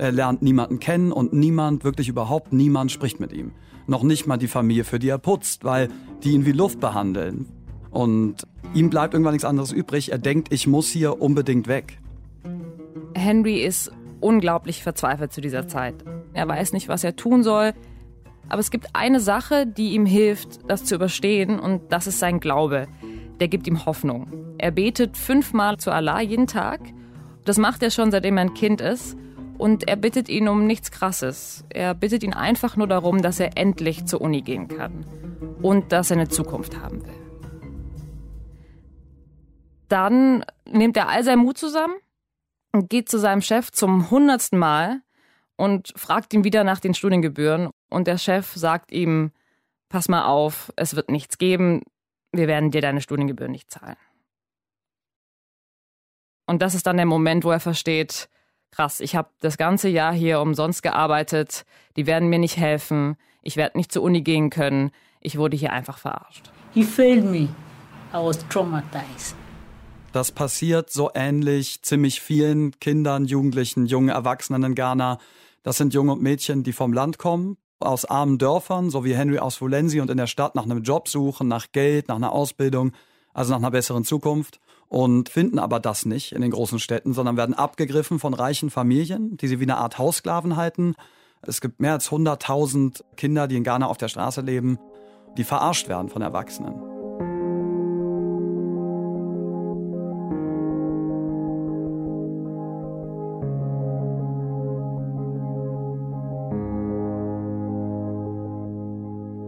Er 0.00 0.12
lernt 0.12 0.40
niemanden 0.40 0.80
kennen 0.80 1.12
und 1.12 1.34
niemand, 1.34 1.84
wirklich 1.84 2.08
überhaupt 2.08 2.54
niemand 2.54 2.90
spricht 2.90 3.20
mit 3.20 3.34
ihm. 3.34 3.52
Noch 3.86 4.02
nicht 4.02 4.26
mal 4.26 4.38
die 4.38 4.48
Familie, 4.48 4.84
für 4.84 4.98
die 4.98 5.10
er 5.10 5.18
putzt, 5.18 5.62
weil 5.62 5.88
die 6.24 6.30
ihn 6.30 6.46
wie 6.46 6.52
Luft 6.52 6.80
behandeln. 6.80 7.44
Und 7.90 8.36
ihm 8.72 8.88
bleibt 8.88 9.12
irgendwann 9.12 9.34
nichts 9.34 9.44
anderes 9.44 9.72
übrig. 9.72 10.10
Er 10.10 10.16
denkt, 10.16 10.54
ich 10.54 10.66
muss 10.66 10.88
hier 10.88 11.20
unbedingt 11.20 11.68
weg. 11.68 11.98
Henry 13.14 13.62
ist 13.62 13.92
unglaublich 14.20 14.82
verzweifelt 14.82 15.34
zu 15.34 15.42
dieser 15.42 15.68
Zeit. 15.68 15.96
Er 16.32 16.48
weiß 16.48 16.72
nicht, 16.72 16.88
was 16.88 17.04
er 17.04 17.14
tun 17.14 17.42
soll. 17.42 17.74
Aber 18.48 18.60
es 18.60 18.70
gibt 18.70 18.86
eine 18.94 19.20
Sache, 19.20 19.66
die 19.66 19.92
ihm 19.92 20.06
hilft, 20.06 20.60
das 20.66 20.86
zu 20.86 20.94
überstehen, 20.94 21.60
und 21.60 21.92
das 21.92 22.06
ist 22.06 22.20
sein 22.20 22.40
Glaube. 22.40 22.88
Der 23.38 23.48
gibt 23.48 23.66
ihm 23.66 23.84
Hoffnung. 23.84 24.28
Er 24.56 24.70
betet 24.70 25.18
fünfmal 25.18 25.76
zu 25.76 25.92
Allah 25.92 26.22
jeden 26.22 26.46
Tag. 26.46 26.80
Das 27.44 27.58
macht 27.58 27.82
er 27.82 27.90
schon, 27.90 28.10
seitdem 28.10 28.38
er 28.38 28.44
ein 28.44 28.54
Kind 28.54 28.80
ist. 28.80 29.18
Und 29.60 29.86
er 29.86 29.96
bittet 29.96 30.30
ihn 30.30 30.48
um 30.48 30.66
nichts 30.66 30.90
Krasses. 30.90 31.66
Er 31.68 31.92
bittet 31.92 32.22
ihn 32.22 32.32
einfach 32.32 32.78
nur 32.78 32.86
darum, 32.86 33.20
dass 33.20 33.38
er 33.40 33.58
endlich 33.58 34.06
zur 34.06 34.22
Uni 34.22 34.40
gehen 34.40 34.68
kann. 34.68 35.04
Und 35.60 35.92
dass 35.92 36.10
er 36.10 36.16
eine 36.16 36.28
Zukunft 36.28 36.78
haben 36.80 37.04
will. 37.04 37.12
Dann 39.88 40.46
nimmt 40.64 40.96
er 40.96 41.10
all 41.10 41.24
seinen 41.24 41.42
Mut 41.42 41.58
zusammen 41.58 41.92
und 42.72 42.88
geht 42.88 43.10
zu 43.10 43.18
seinem 43.18 43.42
Chef 43.42 43.70
zum 43.70 44.10
hundertsten 44.10 44.58
Mal 44.58 45.02
und 45.56 45.92
fragt 45.94 46.32
ihn 46.32 46.42
wieder 46.42 46.64
nach 46.64 46.80
den 46.80 46.94
Studiengebühren. 46.94 47.68
Und 47.90 48.06
der 48.06 48.16
Chef 48.16 48.54
sagt 48.54 48.90
ihm, 48.92 49.30
pass 49.90 50.08
mal 50.08 50.24
auf, 50.24 50.72
es 50.76 50.96
wird 50.96 51.10
nichts 51.10 51.36
geben, 51.36 51.82
wir 52.32 52.48
werden 52.48 52.70
dir 52.70 52.80
deine 52.80 53.02
Studiengebühren 53.02 53.52
nicht 53.52 53.70
zahlen. 53.70 53.98
Und 56.46 56.62
das 56.62 56.74
ist 56.74 56.86
dann 56.86 56.96
der 56.96 57.04
Moment, 57.04 57.44
wo 57.44 57.50
er 57.50 57.60
versteht, 57.60 58.30
krass, 58.70 59.00
ich 59.00 59.16
habe 59.16 59.28
das 59.40 59.58
ganze 59.58 59.88
Jahr 59.88 60.12
hier 60.12 60.40
umsonst 60.40 60.82
gearbeitet, 60.82 61.64
die 61.96 62.06
werden 62.06 62.28
mir 62.28 62.38
nicht 62.38 62.56
helfen, 62.56 63.16
ich 63.42 63.56
werde 63.56 63.78
nicht 63.78 63.92
zur 63.92 64.02
Uni 64.02 64.22
gehen 64.22 64.50
können, 64.50 64.90
ich 65.20 65.36
wurde 65.36 65.56
hier 65.56 65.72
einfach 65.72 65.98
verarscht. 65.98 66.50
He 66.72 66.82
failed 66.84 67.24
me. 67.24 67.48
I 68.12 68.16
was 68.16 68.38
traumatized. 68.48 69.34
Das 70.12 70.32
passiert 70.32 70.90
so 70.90 71.10
ähnlich 71.14 71.82
ziemlich 71.82 72.20
vielen 72.20 72.78
Kindern, 72.80 73.26
Jugendlichen, 73.26 73.86
jungen 73.86 74.08
Erwachsenen 74.08 74.64
in 74.64 74.74
Ghana. 74.74 75.18
Das 75.62 75.76
sind 75.76 75.94
Junge 75.94 76.12
und 76.12 76.22
Mädchen, 76.22 76.64
die 76.64 76.72
vom 76.72 76.92
Land 76.92 77.18
kommen, 77.18 77.58
aus 77.78 78.04
armen 78.04 78.38
Dörfern, 78.38 78.90
so 78.90 79.04
wie 79.04 79.14
Henry 79.14 79.38
aus 79.38 79.60
Volensi 79.60 80.00
und 80.00 80.10
in 80.10 80.16
der 80.16 80.26
Stadt 80.26 80.56
nach 80.56 80.64
einem 80.64 80.82
Job 80.82 81.08
suchen, 81.08 81.46
nach 81.46 81.70
Geld, 81.70 82.08
nach 82.08 82.16
einer 82.16 82.32
Ausbildung, 82.32 82.92
also 83.32 83.52
nach 83.52 83.58
einer 83.58 83.70
besseren 83.70 84.04
Zukunft 84.04 84.60
und 84.90 85.28
finden 85.28 85.60
aber 85.60 85.78
das 85.78 86.04
nicht 86.04 86.32
in 86.32 86.42
den 86.42 86.50
großen 86.50 86.80
Städten, 86.80 87.14
sondern 87.14 87.36
werden 87.36 87.54
abgegriffen 87.54 88.18
von 88.18 88.34
reichen 88.34 88.70
Familien, 88.70 89.36
die 89.36 89.46
sie 89.46 89.60
wie 89.60 89.64
eine 89.64 89.76
Art 89.76 89.98
Haussklaven 89.98 90.56
halten. 90.56 90.96
Es 91.42 91.60
gibt 91.60 91.80
mehr 91.80 91.92
als 91.92 92.10
100.000 92.10 93.04
Kinder, 93.16 93.46
die 93.46 93.56
in 93.56 93.62
Ghana 93.62 93.86
auf 93.86 93.98
der 93.98 94.08
Straße 94.08 94.40
leben, 94.40 94.80
die 95.38 95.44
verarscht 95.44 95.88
werden 95.88 96.08
von 96.08 96.22
Erwachsenen. 96.22 96.74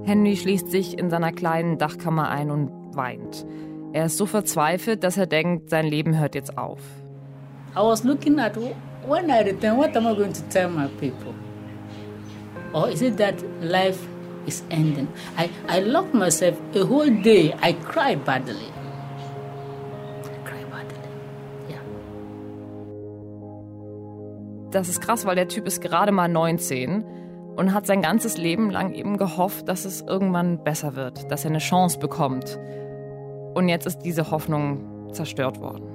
Henry 0.05 0.37
schließt 0.37 0.71
sich 0.71 0.97
in 0.99 1.11
seiner 1.11 1.33
kleinen 1.33 1.79
Dachkammer 1.79 2.29
ein 2.29 2.53
und 2.53 2.71
weint. 2.95 3.45
Er 3.93 4.07
ist 4.07 4.17
so 4.17 4.27
verzweifelt, 4.27 5.05
dass 5.05 5.17
er 5.17 5.27
denkt, 5.27 5.71
sein 5.71 5.87
Leben 5.87 6.19
hört 6.19 6.35
jetzt 6.35 6.57
auf. 6.57 6.81
I 7.75 7.81
was 7.81 8.05
looking 8.05 8.39
at 8.39 8.57
when 8.57 9.29
I 9.29 9.43
return, 9.43 9.77
what 9.77 9.97
am 9.97 10.07
I 10.07 10.15
going 10.15 10.33
to 10.33 10.43
tell 10.51 10.69
my 10.69 10.89
people? 11.01 11.35
Or 12.73 12.89
is 12.89 13.03
it 13.03 13.19
that 13.19 13.35
life 13.61 13.99
is 14.47 14.65
ending? 14.71 15.09
I, 15.39 15.51
I 15.69 15.81
locked 15.81 16.15
myself 16.15 16.57
a 16.75 16.85
whole 16.85 17.11
day. 17.11 17.55
I 17.63 17.75
cried 17.75 18.25
badly. 18.25 18.73
Das 24.73 24.89
ist 24.89 25.03
krass, 25.03 25.27
weil 25.27 25.35
der 25.35 25.49
Typ 25.49 25.67
ist 25.67 25.83
gerade 25.83 26.13
mal 26.13 26.29
19 26.29 27.05
und 27.57 27.75
hat 27.75 27.87
sein 27.87 28.01
ganzes 28.01 28.39
Leben 28.39 28.71
lang 28.71 28.95
eben 28.95 29.19
gehofft, 29.19 29.69
dass 29.69 29.85
es 29.85 30.01
irgendwann 30.01 30.65
besser 30.65 30.97
wird, 30.97 31.31
dass 31.31 31.45
er 31.45 31.51
eine 31.51 31.59
Chance 31.59 31.99
bekommt. 31.99 32.59
Und 33.55 33.69
jetzt 33.69 33.87
ist 33.87 33.99
diese 34.01 34.31
Hoffnung 34.31 35.13
zerstört 35.13 35.61
worden. 35.61 35.93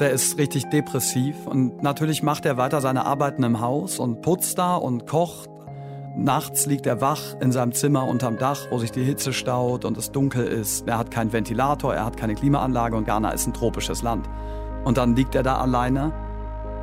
Der 0.00 0.10
ist 0.10 0.38
richtig 0.38 0.68
depressiv 0.70 1.46
und 1.46 1.82
natürlich 1.82 2.22
macht 2.22 2.46
er 2.46 2.56
weiter 2.56 2.80
seine 2.80 3.04
Arbeiten 3.04 3.42
im 3.44 3.60
Haus 3.60 3.98
und 3.98 4.22
putzt 4.22 4.58
da 4.58 4.74
und 4.74 5.06
kocht. 5.06 5.50
Nachts 6.16 6.66
liegt 6.66 6.86
er 6.86 7.00
wach 7.00 7.36
in 7.40 7.52
seinem 7.52 7.72
Zimmer 7.72 8.06
unterm 8.06 8.36
Dach, 8.36 8.66
wo 8.70 8.78
sich 8.78 8.90
die 8.90 9.04
Hitze 9.04 9.32
staut 9.32 9.84
und 9.84 9.96
es 9.96 10.10
dunkel 10.10 10.44
ist. 10.44 10.88
Er 10.88 10.98
hat 10.98 11.10
keinen 11.10 11.32
Ventilator, 11.32 11.94
er 11.94 12.04
hat 12.04 12.16
keine 12.16 12.34
Klimaanlage 12.34 12.96
und 12.96 13.06
Ghana 13.06 13.30
ist 13.30 13.46
ein 13.46 13.54
tropisches 13.54 14.02
Land. 14.02 14.28
Und 14.84 14.98
dann 14.98 15.14
liegt 15.14 15.34
er 15.34 15.42
da 15.42 15.58
alleine 15.58 16.12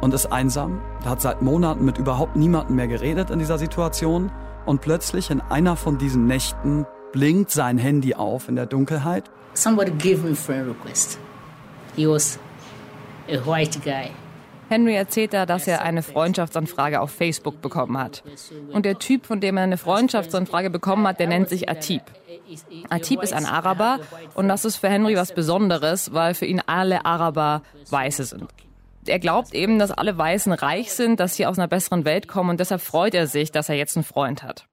und 0.02 0.14
ist 0.14 0.32
einsam. 0.32 0.82
Er 1.04 1.12
hat 1.12 1.22
seit 1.22 1.42
Monaten 1.42 1.86
mit 1.86 1.98
überhaupt 1.98 2.36
niemandem 2.36 2.76
mehr 2.76 2.88
geredet 2.88 3.30
in 3.30 3.40
dieser 3.40 3.58
Situation. 3.58 4.32
Und 4.66 4.82
plötzlich 4.82 5.32
in 5.32 5.42
einer 5.42 5.76
von 5.76 5.98
diesen 5.98 6.26
Nächten 6.26 6.86
blinkt 7.12 7.52
sein 7.52 7.78
Handy 7.78 8.16
auf 8.16 8.50
in 8.50 8.56
der 8.56 8.66
Dunkelheit. 8.66 9.30
Somebody 9.54 9.92
gave 9.92 10.24
me 10.24 10.32
a 10.32 10.36
friend 10.36 10.68
request. 10.68 11.20
He 11.96 12.08
was 12.08 12.40
a 13.28 13.38
white 13.46 13.80
guy. 13.84 14.12
Henry 14.70 14.96
erzählt 14.96 15.34
da, 15.34 15.48
dass 15.48 15.68
er 15.68 15.82
eine 15.82 16.04
Freundschaftsanfrage 16.04 17.02
auf 17.02 17.10
Facebook 17.10 17.60
bekommen 17.60 17.98
hat. 17.98 18.24
Und 18.72 18.86
der 18.86 19.00
Typ, 19.00 19.26
von 19.26 19.42
dem 19.42 19.58
er 19.58 19.64
eine 19.64 19.78
Freundschaftsanfrage 19.78 20.70
bekommen 20.70 21.08
hat, 21.08 21.20
der 21.20 21.28
nennt 21.28 21.50
sich 21.50 21.68
Atib. 21.68 22.04
Atib 22.90 23.24
ist 23.24 23.34
ein 23.34 23.46
Araber 23.46 24.00
und 24.36 24.48
das 24.48 24.66
ist 24.66 24.78
für 24.78 24.90
Henry 24.90 25.16
was 25.16 25.34
Besonderes, 25.34 26.14
weil 26.14 26.36
für 26.36 26.46
ihn 26.46 26.62
alle 26.68 27.06
Araber 27.06 27.64
Weiße 27.90 28.26
sind. 28.26 28.46
Er 29.08 29.20
glaubt 29.20 29.56
eben, 29.56 29.80
dass 29.80 29.92
alle 29.92 30.16
Weißen 30.18 30.54
reich 30.54 30.94
sind, 30.94 31.20
dass 31.20 31.36
sie 31.36 31.48
aus 31.48 31.58
einer 31.58 31.68
besseren 31.68 32.06
Welt 32.06 32.28
kommen 32.28 32.52
und 32.52 32.60
deshalb 32.60 32.82
freut 32.82 33.16
er 33.16 33.26
sich, 33.26 33.52
dass 33.52 33.70
er 33.70 33.76
jetzt 33.76 33.98
einen 33.98 34.04
Freund 34.04 34.44
hat. 34.44 34.69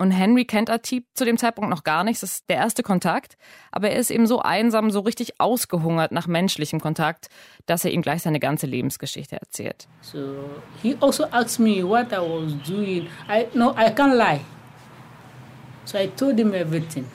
Und 0.00 0.12
Henry 0.12 0.44
kennt 0.44 0.70
Atib 0.70 1.06
zu 1.14 1.24
dem 1.24 1.38
Zeitpunkt 1.38 1.70
noch 1.70 1.82
gar 1.82 2.04
nicht. 2.04 2.22
Das 2.22 2.32
ist 2.32 2.48
der 2.48 2.56
erste 2.56 2.84
Kontakt. 2.84 3.36
Aber 3.72 3.90
er 3.90 3.98
ist 3.98 4.12
eben 4.12 4.28
so 4.28 4.40
einsam, 4.40 4.92
so 4.92 5.00
richtig 5.00 5.40
ausgehungert 5.40 6.12
nach 6.12 6.28
menschlichem 6.28 6.80
Kontakt, 6.80 7.28
dass 7.66 7.84
er 7.84 7.90
ihm 7.90 8.02
gleich 8.02 8.22
seine 8.22 8.38
ganze 8.38 8.66
Lebensgeschichte 8.66 9.36
erzählt. 9.40 9.88
So 10.00 10.18
he 10.82 10.96
also 11.00 11.24
asked 11.32 11.58
me 11.58 11.82
what 11.82 12.12
I 12.12 12.18
was 12.18 12.52
doing. 12.64 13.08
I 13.28 13.46
no, 13.54 13.72
I 13.72 13.90
can't 13.90 14.14
lie. 14.14 14.40
So 15.84 15.98
I 15.98 16.06
told 16.16 16.38
him 16.38 16.54
everything. 16.54 17.06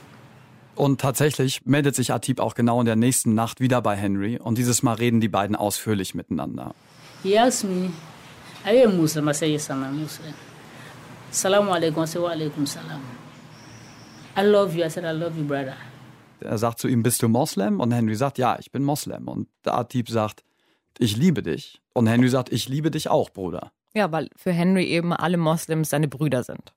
Und 0.75 0.99
tatsächlich 0.99 1.61
meldet 1.65 1.95
sich 1.95 2.11
Atib 2.11 2.39
auch 2.39 2.55
genau 2.55 2.79
in 2.79 2.85
der 2.85 2.95
nächsten 2.95 3.33
Nacht 3.33 3.61
wieder 3.61 3.81
bei 3.81 3.95
Henry. 3.95 4.39
Und 4.39 4.57
dieses 4.57 4.83
Mal 4.83 4.95
reden 4.95 5.21
die 5.21 5.29
beiden 5.29 5.55
ausführlich 5.55 6.15
miteinander. 6.15 6.73
He 7.21 7.39
asked 7.39 7.69
me, 7.69 7.91
are 8.65 8.75
you 8.75 8.89
a 8.89 8.91
Muslim? 8.91 9.29
I 9.29 9.33
said, 9.33 9.49
yes, 9.49 9.69
I'm 9.69 9.85
a 9.85 9.91
Muslim. 9.91 10.33
Salaam 11.33 11.67
alaikum. 11.69 12.03
Alaikum 12.03 12.67
salam. 12.67 13.01
I 14.37 14.41
love 14.41 14.75
you. 14.75 14.85
I 14.85 14.89
said, 14.89 15.03
I 15.03 15.17
love 15.17 15.35
you, 15.35 15.45
brother. 15.45 15.75
Er 16.39 16.57
sagt 16.59 16.79
zu 16.79 16.87
ihm, 16.87 17.01
bist 17.01 17.23
du 17.23 17.27
Moslem? 17.27 17.79
Und 17.79 17.91
Henry 17.91 18.15
sagt, 18.15 18.37
ja, 18.37 18.57
ich 18.59 18.71
bin 18.71 18.83
Moslem. 18.83 19.27
Und 19.27 19.47
der 19.65 19.73
Atib 19.73 20.09
sagt, 20.09 20.43
ich 20.99 21.17
liebe 21.17 21.41
dich. 21.41 21.81
Und 21.93 22.05
Henry 22.05 22.29
sagt, 22.29 22.51
ich 22.51 22.69
liebe 22.69 22.91
dich 22.91 23.09
auch, 23.09 23.31
Bruder. 23.31 23.71
Ja, 23.95 24.11
weil 24.11 24.29
für 24.35 24.51
Henry 24.51 24.85
eben 24.85 25.11
alle 25.11 25.37
Moslems 25.37 25.89
seine 25.89 26.07
Brüder 26.07 26.43
sind. 26.43 26.73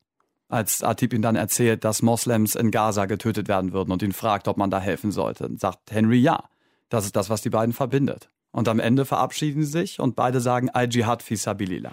Als 0.49 0.83
Atib 0.83 1.13
ihm 1.13 1.23
dann 1.23 1.37
erzählt, 1.37 1.85
dass 1.85 2.01
Moslems 2.01 2.55
in 2.55 2.71
Gaza 2.71 3.05
getötet 3.05 3.49
werden 3.49 3.73
würden 3.73 3.93
und 3.93 4.03
ihn 4.03 4.13
fragt, 4.13 4.49
ob 4.49 4.57
man 4.57 4.71
da 4.71 4.81
helfen 4.81 5.13
sollte, 5.13 5.51
sagt 5.59 5.91
Henry 5.91 6.19
ja. 6.19 6.45
Das 6.89 7.05
ist 7.05 7.17
das, 7.17 7.29
was 7.29 7.43
die 7.43 7.51
beiden 7.51 7.75
verbindet. 7.75 8.31
Und 8.53 8.69
am 8.69 8.79
Ende 8.79 9.05
verabschieden 9.05 9.65
sie 9.65 9.71
sich 9.71 10.01
und 10.01 10.17
beide 10.17 10.41
sagen 10.41 10.71
Al-Jihad 10.71 11.23
fi 11.23 11.37
sabilillah. 11.37 11.93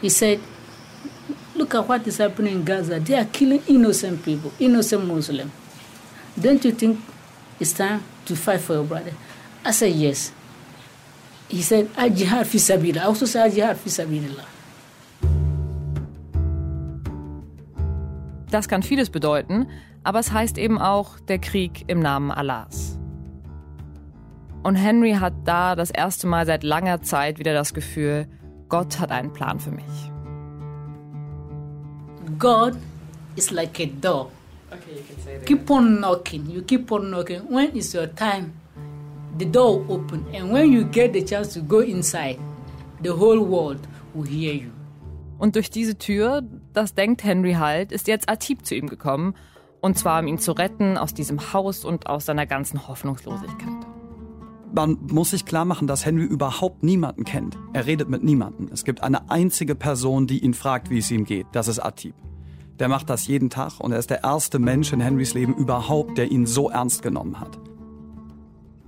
He 0.00 0.08
said, 0.08 0.38
look 1.70 1.84
at 1.84 1.88
what 1.88 2.06
is 2.06 2.18
happening 2.18 2.54
in 2.54 2.64
Gaza. 2.64 2.98
They 3.00 3.14
are 3.14 3.24
killing 3.26 3.62
innocent 3.68 4.24
people, 4.24 4.52
innocent 4.58 5.06
Muslims. 5.06 5.52
Don't 6.38 6.64
you 6.64 6.72
think 6.72 6.98
it's 7.58 7.72
time 7.72 8.02
to 8.26 8.34
fight 8.34 8.60
for 8.60 8.74
your 8.74 8.84
brother? 8.84 9.12
I 9.64 9.72
said, 9.72 9.94
yes. 9.94 10.32
He 11.48 11.62
said, 11.62 11.88
Al-Jihad 11.96 12.46
fi 12.46 12.58
sabilillah. 12.58 13.02
I 13.02 13.04
also 13.04 13.26
said, 13.26 13.50
Al-Jihad 13.50 13.76
fi 13.76 13.90
sabilillah. 13.90 14.46
Das 18.50 18.66
kann 18.66 18.82
vieles 18.82 19.10
bedeuten, 19.10 19.68
aber 20.02 20.18
es 20.18 20.32
heißt 20.32 20.58
eben 20.58 20.78
auch 20.78 21.20
der 21.20 21.38
Krieg 21.38 21.84
im 21.86 22.00
Namen 22.00 22.32
Allahs. 22.32 22.98
Und 24.64 24.74
Henry 24.74 25.12
hat 25.12 25.34
da 25.44 25.76
das 25.76 25.90
erste 25.90 26.26
Mal 26.26 26.46
seit 26.46 26.64
langer 26.64 27.00
Zeit 27.02 27.38
wieder 27.38 27.54
das 27.54 27.74
Gefühl, 27.74 28.26
Gott 28.68 28.98
hat 28.98 29.12
einen 29.12 29.32
Plan 29.32 29.60
für 29.60 29.70
mich. 29.70 30.10
God 32.40 32.80
is 33.36 33.52
like 33.52 33.78
a 33.78 33.86
door 33.86 34.30
Okay, 34.72 34.94
you 34.96 35.02
can 35.02 35.18
say 35.20 35.34
it. 35.34 35.46
Keep 35.46 35.70
on 35.70 36.00
knocking. 36.00 36.48
You 36.48 36.62
keep 36.62 36.92
on 36.92 37.10
knocking. 37.10 37.40
When 37.48 37.76
is 37.76 37.92
your 37.92 38.06
time? 38.06 38.52
The 39.38 39.46
door 39.46 39.80
will 39.80 39.94
open, 39.94 40.24
and 40.32 40.52
when 40.52 40.72
you 40.72 40.84
get 40.84 41.12
the 41.12 41.24
chance 41.24 41.54
to 41.54 41.60
go 41.60 41.80
inside, 41.80 42.38
the 43.02 43.10
whole 43.10 43.40
world 43.40 43.80
will 44.14 44.26
hear 44.26 44.54
you. 44.54 44.70
Und 45.38 45.56
durch 45.56 45.70
diese 45.70 45.96
Tür, 45.96 46.42
das 46.72 46.94
denkt 46.94 47.24
Henry 47.24 47.54
halt, 47.54 47.92
ist 47.92 48.06
jetzt 48.06 48.28
Atib 48.28 48.66
zu 48.66 48.74
ihm 48.74 48.88
gekommen. 48.88 49.34
Und 49.80 49.98
zwar, 49.98 50.20
um 50.20 50.26
ihn 50.26 50.38
zu 50.38 50.52
retten 50.52 50.98
aus 50.98 51.14
diesem 51.14 51.52
Haus 51.52 51.84
und 51.84 52.06
aus 52.06 52.26
seiner 52.26 52.46
ganzen 52.46 52.86
Hoffnungslosigkeit. 52.86 53.86
Man 54.74 54.98
muss 55.10 55.30
sich 55.30 55.46
klar 55.46 55.64
machen, 55.64 55.88
dass 55.88 56.04
Henry 56.04 56.24
überhaupt 56.24 56.82
niemanden 56.82 57.24
kennt. 57.24 57.56
Er 57.72 57.86
redet 57.86 58.10
mit 58.10 58.22
niemandem. 58.22 58.68
Es 58.70 58.84
gibt 58.84 59.02
eine 59.02 59.30
einzige 59.30 59.74
Person, 59.74 60.26
die 60.26 60.44
ihn 60.44 60.54
fragt, 60.54 60.90
wie 60.90 60.98
es 60.98 61.10
ihm 61.10 61.24
geht. 61.24 61.46
Das 61.52 61.66
ist 61.66 61.80
Atib. 61.80 62.14
Der 62.80 62.88
macht 62.88 63.10
das 63.10 63.26
jeden 63.26 63.50
Tag 63.50 63.78
und 63.78 63.92
er 63.92 63.98
ist 63.98 64.10
der 64.10 64.24
erste 64.24 64.58
Mensch 64.58 64.92
in 64.92 65.00
Henrys 65.00 65.34
Leben 65.34 65.54
überhaupt, 65.54 66.18
der 66.18 66.30
ihn 66.30 66.46
so 66.46 66.70
ernst 66.70 67.02
genommen 67.02 67.38
hat. 67.38 67.58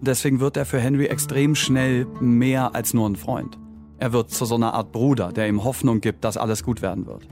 Deswegen 0.01 0.41
wird 0.41 0.57
er 0.57 0.65
für 0.65 0.81
Henry 0.81 1.07
extrem 1.07 1.55
schnell 1.55 2.07
mehr 2.19 2.75
als 2.75 2.95
nur 2.95 3.09
ein 3.09 3.17
Freund. 3.17 3.59
Er 3.99 4.13
wird 4.13 4.31
zu 4.31 4.47
so 4.47 4.57
einer 4.57 4.75
Art 4.75 4.91
Bruder, 4.91 5.31
der 5.31 5.47
ihm 5.47 5.63
Hoffnung 5.63 6.01
gibt, 6.01 6.25
dass 6.25 6.37
alles 6.37 6.65
gut 6.65 6.83
werden 6.83 7.07
wird. 7.07 7.29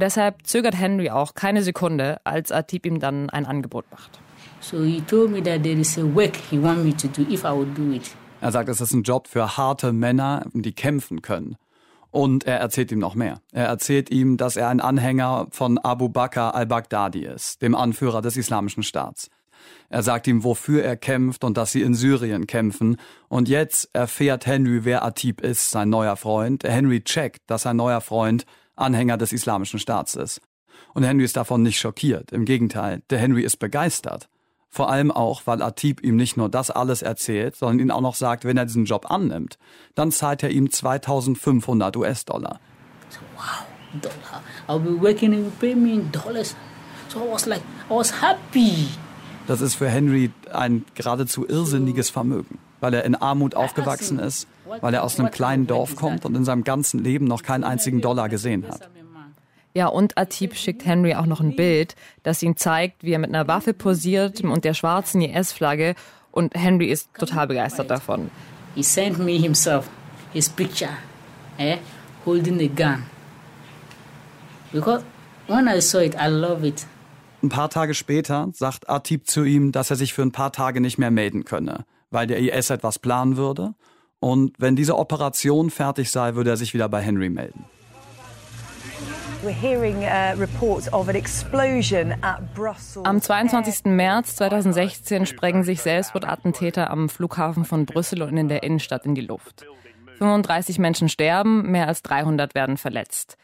deshalb 0.00 0.46
zögert 0.46 0.74
Henry 0.76 1.10
auch 1.10 1.34
keine 1.34 1.62
Sekunde, 1.62 2.20
als 2.24 2.50
Atib 2.50 2.86
ihm 2.86 2.98
dann 2.98 3.30
ein 3.30 3.46
Angebot 3.46 3.84
macht. 3.90 4.18
So 4.60 4.82
he 4.82 5.00
told 5.02 5.30
me 5.30 5.42
that 5.42 5.62
there 5.62 5.78
is 5.78 5.96
a 5.98 6.02
work 6.02 6.36
he 6.50 6.60
want 6.60 6.84
me 6.84 6.96
to 6.96 7.06
do 7.08 7.22
if 7.30 7.44
I 7.44 7.52
would 7.52 7.76
do 7.76 7.92
it. 7.92 8.10
Er 8.40 8.52
sagt, 8.52 8.68
es 8.70 8.80
ist 8.80 8.92
ein 8.92 9.02
Job 9.02 9.28
für 9.28 9.56
harte 9.56 9.92
Männer, 9.92 10.46
die 10.54 10.72
kämpfen 10.72 11.20
können. 11.20 11.56
Und 12.10 12.44
er 12.44 12.58
erzählt 12.58 12.90
ihm 12.90 12.98
noch 12.98 13.14
mehr. 13.14 13.40
Er 13.52 13.66
erzählt 13.66 14.10
ihm, 14.10 14.36
dass 14.36 14.56
er 14.56 14.68
ein 14.68 14.80
Anhänger 14.80 15.46
von 15.50 15.78
Abu 15.78 16.08
Bakr 16.08 16.54
al-Baghdadi 16.54 17.24
ist, 17.24 17.62
dem 17.62 17.74
Anführer 17.74 18.22
des 18.22 18.36
Islamischen 18.36 18.82
Staats. 18.82 19.30
Er 19.90 20.02
sagt 20.02 20.26
ihm, 20.26 20.42
wofür 20.42 20.82
er 20.82 20.96
kämpft 20.96 21.44
und 21.44 21.56
dass 21.56 21.72
sie 21.72 21.82
in 21.82 21.94
Syrien 21.94 22.46
kämpfen. 22.46 22.96
Und 23.28 23.48
jetzt 23.48 23.90
erfährt 23.92 24.46
Henry, 24.46 24.84
wer 24.84 25.04
Atib 25.04 25.40
ist, 25.42 25.70
sein 25.70 25.90
neuer 25.90 26.16
Freund. 26.16 26.64
Henry 26.64 27.02
checkt, 27.02 27.42
dass 27.46 27.62
sein 27.62 27.76
neuer 27.76 28.00
Freund 28.00 28.46
Anhänger 28.74 29.18
des 29.18 29.32
Islamischen 29.32 29.78
Staats 29.78 30.14
ist. 30.14 30.40
Und 30.94 31.04
Henry 31.04 31.24
ist 31.24 31.36
davon 31.36 31.62
nicht 31.62 31.78
schockiert. 31.78 32.32
Im 32.32 32.44
Gegenteil, 32.44 33.02
der 33.10 33.18
Henry 33.18 33.42
ist 33.42 33.58
begeistert. 33.58 34.28
Vor 34.72 34.88
allem 34.88 35.10
auch, 35.10 35.42
weil 35.46 35.62
Atib 35.62 36.00
ihm 36.02 36.14
nicht 36.14 36.36
nur 36.36 36.48
das 36.48 36.70
alles 36.70 37.02
erzählt, 37.02 37.56
sondern 37.56 37.80
ihn 37.80 37.90
auch 37.90 38.00
noch 38.00 38.14
sagt, 38.14 38.44
wenn 38.44 38.56
er 38.56 38.66
diesen 38.66 38.84
Job 38.84 39.10
annimmt, 39.10 39.58
dann 39.96 40.12
zahlt 40.12 40.44
er 40.44 40.50
ihm 40.50 40.70
2500 40.70 41.96
US-Dollar. 41.96 42.60
So, 43.08 43.18
wow, 43.36 43.66
Dollar. 44.00 44.42
I'll 44.68 44.78
be 44.78 45.00
working 45.00 45.34
and 45.34 45.58
pay 45.58 45.74
me 45.74 45.94
in 45.94 46.12
dollars. 46.12 46.54
So 47.08 47.18
I 47.18 47.32
was 47.32 47.46
like, 47.46 47.62
I 47.90 47.94
was 47.94 48.22
happy. 48.22 48.86
Das 49.48 49.60
ist 49.60 49.74
für 49.74 49.88
Henry 49.88 50.30
ein 50.52 50.84
geradezu 50.94 51.44
irrsinniges 51.44 52.08
Vermögen, 52.08 52.58
weil 52.78 52.94
er 52.94 53.04
in 53.04 53.16
Armut 53.16 53.56
aufgewachsen 53.56 54.20
ist, 54.20 54.46
weil 54.80 54.94
er 54.94 55.02
aus 55.02 55.18
einem 55.18 55.32
kleinen 55.32 55.66
Dorf 55.66 55.96
kommt 55.96 56.24
und 56.24 56.36
in 56.36 56.44
seinem 56.44 56.62
ganzen 56.62 57.02
Leben 57.02 57.24
noch 57.24 57.42
keinen 57.42 57.64
einzigen 57.64 58.00
Dollar 58.00 58.28
gesehen 58.28 58.68
hat. 58.68 58.88
Ja, 59.72 59.86
und 59.86 60.18
Atib 60.18 60.56
schickt 60.56 60.84
Henry 60.84 61.14
auch 61.14 61.26
noch 61.26 61.40
ein 61.40 61.54
Bild, 61.54 61.94
das 62.22 62.42
ihm 62.42 62.56
zeigt, 62.56 63.04
wie 63.04 63.12
er 63.12 63.18
mit 63.18 63.30
einer 63.30 63.46
Waffe 63.46 63.72
posiert 63.72 64.40
und 64.40 64.64
der 64.64 64.74
schwarzen 64.74 65.22
IS-Flagge. 65.22 65.94
Und 66.32 66.54
Henry 66.54 66.86
ist 66.86 67.08
total 67.14 67.46
begeistert 67.46 67.90
davon. 67.90 68.30
He 68.74 68.82
sent 68.82 69.18
me 69.18 69.32
himself 69.32 69.88
his 70.32 70.48
picture, 70.48 70.90
eh, 71.58 71.78
holding 72.24 72.60
a 72.60 72.68
gun. 72.68 73.04
Because 74.72 75.04
when 75.48 75.66
I 75.66 75.80
saw 75.80 76.00
it, 76.00 76.14
I 76.14 76.28
love 76.28 76.66
it. 76.66 76.86
Ein 77.42 77.48
paar 77.48 77.70
Tage 77.70 77.94
später 77.94 78.48
sagt 78.52 78.88
Atib 78.88 79.26
zu 79.26 79.44
ihm, 79.44 79.72
dass 79.72 79.90
er 79.90 79.96
sich 79.96 80.12
für 80.12 80.22
ein 80.22 80.32
paar 80.32 80.52
Tage 80.52 80.80
nicht 80.80 80.98
mehr 80.98 81.10
melden 81.10 81.44
könne, 81.44 81.84
weil 82.10 82.26
der 82.26 82.38
IS 82.38 82.70
etwas 82.70 82.98
planen 82.98 83.36
würde. 83.36 83.74
Und 84.20 84.52
wenn 84.58 84.76
diese 84.76 84.98
Operation 84.98 85.70
fertig 85.70 86.10
sei, 86.10 86.34
würde 86.34 86.50
er 86.50 86.56
sich 86.56 86.74
wieder 86.74 86.88
bei 86.88 87.00
Henry 87.00 87.30
melden. 87.30 87.64
Uh, 92.96 93.04
am 93.04 93.22
22. 93.22 93.86
März 93.86 94.36
2016 94.36 95.24
sprengen 95.24 95.64
sich 95.64 95.80
Selbstmordattentäter 95.80 96.90
am 96.90 97.08
Flughafen 97.08 97.64
von 97.64 97.86
Brüssel 97.86 98.20
und 98.20 98.36
in 98.36 98.48
der 98.48 98.62
Innenstadt 98.62 99.06
in 99.06 99.14
die 99.14 99.22
Luft. 99.22 99.64
35 100.18 100.78
Menschen 100.78 101.08
sterben, 101.08 101.70
mehr 101.70 101.88
als 101.88 102.02
300 102.02 102.54
werden 102.54 102.76
verletzt. 102.76 103.38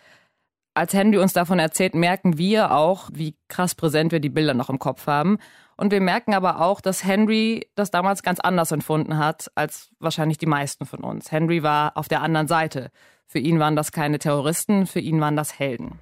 Als 0.74 0.92
Henry 0.92 1.16
uns 1.16 1.32
davon 1.32 1.58
erzählt, 1.58 1.94
merken 1.94 2.36
wir 2.36 2.72
auch, 2.72 3.08
wie 3.14 3.34
krass 3.48 3.74
präsent 3.74 4.12
wir 4.12 4.20
die 4.20 4.28
Bilder 4.28 4.52
noch 4.52 4.68
im 4.68 4.78
Kopf 4.78 5.06
haben. 5.06 5.38
Und 5.78 5.92
wir 5.92 6.02
merken 6.02 6.34
aber 6.34 6.60
auch, 6.60 6.82
dass 6.82 7.04
Henry 7.04 7.70
das 7.74 7.90
damals 7.90 8.22
ganz 8.22 8.38
anders 8.40 8.70
empfunden 8.70 9.16
hat 9.16 9.50
als 9.54 9.88
wahrscheinlich 9.98 10.36
die 10.36 10.44
meisten 10.44 10.84
von 10.84 11.02
uns. 11.02 11.32
Henry 11.32 11.62
war 11.62 11.96
auf 11.96 12.08
der 12.08 12.20
anderen 12.20 12.48
Seite. 12.48 12.90
Für 13.28 13.40
ihn 13.40 13.58
waren 13.58 13.74
das 13.74 13.90
keine 13.90 14.18
Terroristen, 14.18 14.86
für 14.86 15.00
ihn 15.00 15.20
waren 15.20 15.36
das 15.36 15.58
Helden. 15.58 15.98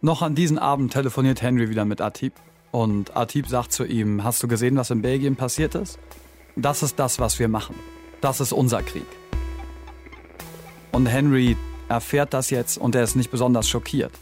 Noch 0.00 0.22
an 0.22 0.34
diesem 0.34 0.58
Abend 0.58 0.92
telefoniert 0.92 1.42
Henry 1.42 1.68
wieder 1.68 1.84
mit 1.84 2.00
Atib. 2.00 2.32
Und 2.72 3.16
Atib 3.16 3.46
sagt 3.46 3.72
zu 3.72 3.84
ihm, 3.84 4.24
hast 4.24 4.42
du 4.42 4.48
gesehen, 4.48 4.76
was 4.76 4.90
in 4.90 5.02
Belgien 5.02 5.36
passiert 5.36 5.74
ist? 5.74 5.98
Das 6.56 6.82
ist 6.82 6.98
das, 6.98 7.18
was 7.18 7.38
wir 7.38 7.48
machen. 7.48 7.76
Das 8.22 8.40
ist 8.40 8.52
unser 8.52 8.82
Krieg. 8.82 9.06
Und 10.92 11.06
Henry 11.06 11.56
erfährt 11.88 12.32
das 12.32 12.48
jetzt 12.50 12.78
und 12.78 12.94
er 12.94 13.02
ist 13.02 13.16
nicht 13.16 13.30
besonders 13.30 13.68
schockiert. 13.68 14.12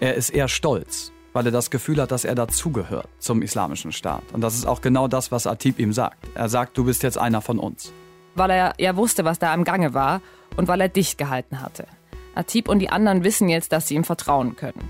Er 0.00 0.14
ist 0.14 0.30
eher 0.30 0.48
stolz, 0.48 1.12
weil 1.34 1.44
er 1.46 1.52
das 1.52 1.70
Gefühl 1.70 2.00
hat, 2.00 2.10
dass 2.10 2.24
er 2.24 2.34
dazugehört 2.34 3.08
zum 3.18 3.42
islamischen 3.42 3.92
Staat. 3.92 4.24
Und 4.32 4.40
das 4.40 4.54
ist 4.54 4.66
auch 4.66 4.80
genau 4.80 5.06
das, 5.06 5.30
was 5.30 5.46
Atib 5.46 5.78
ihm 5.78 5.92
sagt. 5.92 6.16
Er 6.34 6.48
sagt, 6.48 6.78
du 6.78 6.84
bist 6.84 7.02
jetzt 7.02 7.18
einer 7.18 7.42
von 7.42 7.58
uns. 7.58 7.92
Weil 8.38 8.50
er 8.50 8.72
ja 8.78 8.96
wusste, 8.96 9.24
was 9.24 9.38
da 9.38 9.52
im 9.52 9.64
Gange 9.64 9.94
war 9.94 10.22
und 10.56 10.68
weil 10.68 10.80
er 10.80 10.88
dicht 10.88 11.18
gehalten 11.18 11.60
hatte. 11.60 11.86
Atib 12.34 12.68
und 12.68 12.78
die 12.78 12.90
anderen 12.90 13.24
wissen 13.24 13.48
jetzt, 13.48 13.72
dass 13.72 13.88
sie 13.88 13.96
ihm 13.96 14.04
vertrauen 14.04 14.54
können. 14.56 14.88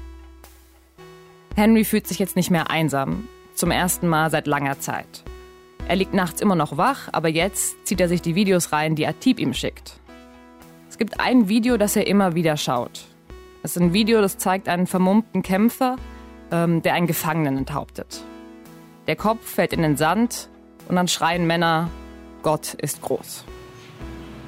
Henry 1.57 1.85
fühlt 1.85 2.07
sich 2.07 2.19
jetzt 2.19 2.37
nicht 2.37 2.51
mehr 2.51 2.71
einsam, 2.71 3.27
zum 3.55 3.71
ersten 3.71 4.07
Mal 4.07 4.31
seit 4.31 4.47
langer 4.47 4.79
Zeit. 4.81 5.25
Er 5.89 5.97
liegt 5.97 6.13
nachts 6.13 6.43
immer 6.43 6.55
noch 6.55 6.77
wach, 6.77 7.09
aber 7.13 7.29
jetzt 7.29 7.87
zieht 7.87 8.01
er 8.01 8.09
sich 8.09 8.21
die 8.21 8.35
Videos 8.35 8.73
rein, 8.73 8.95
die 8.95 9.07
Atib 9.07 9.41
ihm 9.41 9.55
schickt. 9.55 9.99
Es 10.91 10.99
gibt 10.99 11.19
ein 11.19 11.49
Video, 11.49 11.79
das 11.79 11.97
er 11.97 12.07
immer 12.07 12.35
wieder 12.35 12.57
schaut. 12.57 13.07
Es 13.63 13.77
ist 13.77 13.83
ein 13.83 13.93
Video, 13.95 14.21
das 14.21 14.37
zeigt 14.37 14.69
einen 14.69 14.87
vermummten 14.87 15.43
Kämpfer, 15.43 15.97
ähm, 16.53 16.83
der 16.83 16.95
einen 16.95 17.07
Gefangenen 17.07 17.57
enthauptet. 17.57 18.23
Der 19.07 19.17
Kopf 19.17 19.41
fällt 19.43 19.73
in 19.73 19.83
den 19.83 19.97
Sand 19.97 20.49
und 20.89 20.97
dann 20.97 21.09
schreien 21.09 21.47
Männer, 21.47 21.89
Gott 22.49 22.75
ist 22.81 23.03
groß 23.03 23.45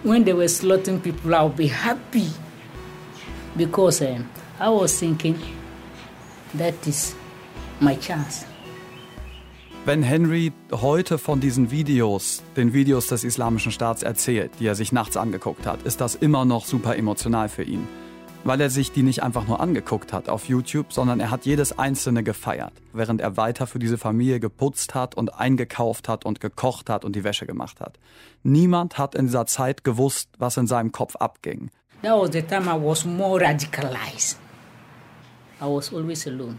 when 0.03 0.25
they 0.25 0.33
were 0.33 0.49
slaughtering 0.49 1.01
people, 1.01 1.35
I 1.35 1.43
would 1.43 1.57
be 1.57 1.69
happy 1.69 2.29
because 3.57 4.01
um, 4.01 4.29
I 4.59 4.69
was 4.71 4.99
thinking 4.99 5.39
that 6.55 6.87
is 6.87 7.15
my 7.81 7.97
chance. 7.97 8.47
Wenn 9.87 10.03
Henry 10.03 10.53
heute 10.73 11.17
von 11.19 11.41
diesen 11.41 11.71
Videos, 11.71 12.43
den 12.57 12.75
Videos 12.75 13.07
des 13.07 13.25
Islamischen 13.25 13.73
Staats 13.73 14.03
erzählt, 14.03 14.53
die 14.61 14.67
er 14.67 14.75
sich 14.75 14.93
nachts 14.93 15.17
angeguckt 15.17 15.67
hat, 15.67 15.83
ist 15.83 16.01
das 16.01 16.15
immer 16.15 16.45
noch 16.45 16.67
super 16.67 16.97
emotional 16.97 17.49
für 17.49 17.63
ihn 17.63 17.87
weil 18.44 18.61
er 18.61 18.70
sich 18.70 18.92
die 18.92 19.03
nicht 19.03 19.22
einfach 19.22 19.46
nur 19.46 19.61
angeguckt 19.61 20.12
hat 20.12 20.29
auf 20.29 20.48
YouTube, 20.48 20.92
sondern 20.92 21.20
er 21.20 21.31
hat 21.31 21.44
jedes 21.46 21.79
einzelne 21.79 22.22
gefeiert, 22.22 22.72
während 22.92 23.20
er 23.20 23.37
weiter 23.37 23.66
für 23.66 23.79
diese 23.79 23.98
Familie 23.98 24.40
geputzt 24.40 24.94
hat 24.94 25.14
und 25.14 25.35
eingekauft 25.35 26.09
hat 26.09 26.24
und 26.24 26.40
gekocht 26.40 26.88
hat 26.90 27.05
und 27.05 27.16
die 27.16 27.24
Wäsche 27.24 27.46
gemacht 27.46 27.81
hat. 27.81 27.98
Niemand 28.42 28.98
hat 28.98 29.14
in 29.14 29.26
dieser 29.26 29.46
Zeit 29.46 29.85
gewusst, 29.85 30.31
was 30.38 30.57
in 30.57 30.66
seinem 30.66 30.92
Kopf 30.92 31.16
abging. 31.16 31.70
That 32.03 32.18
was 32.18 32.31
the 32.33 32.42
time 32.42 32.64
I 32.64 32.83
was 32.83 33.05
more 33.05 33.40
radicalized. 33.40 34.38
I 35.61 35.66
was 35.66 35.92
always 35.92 36.26
alone. 36.26 36.59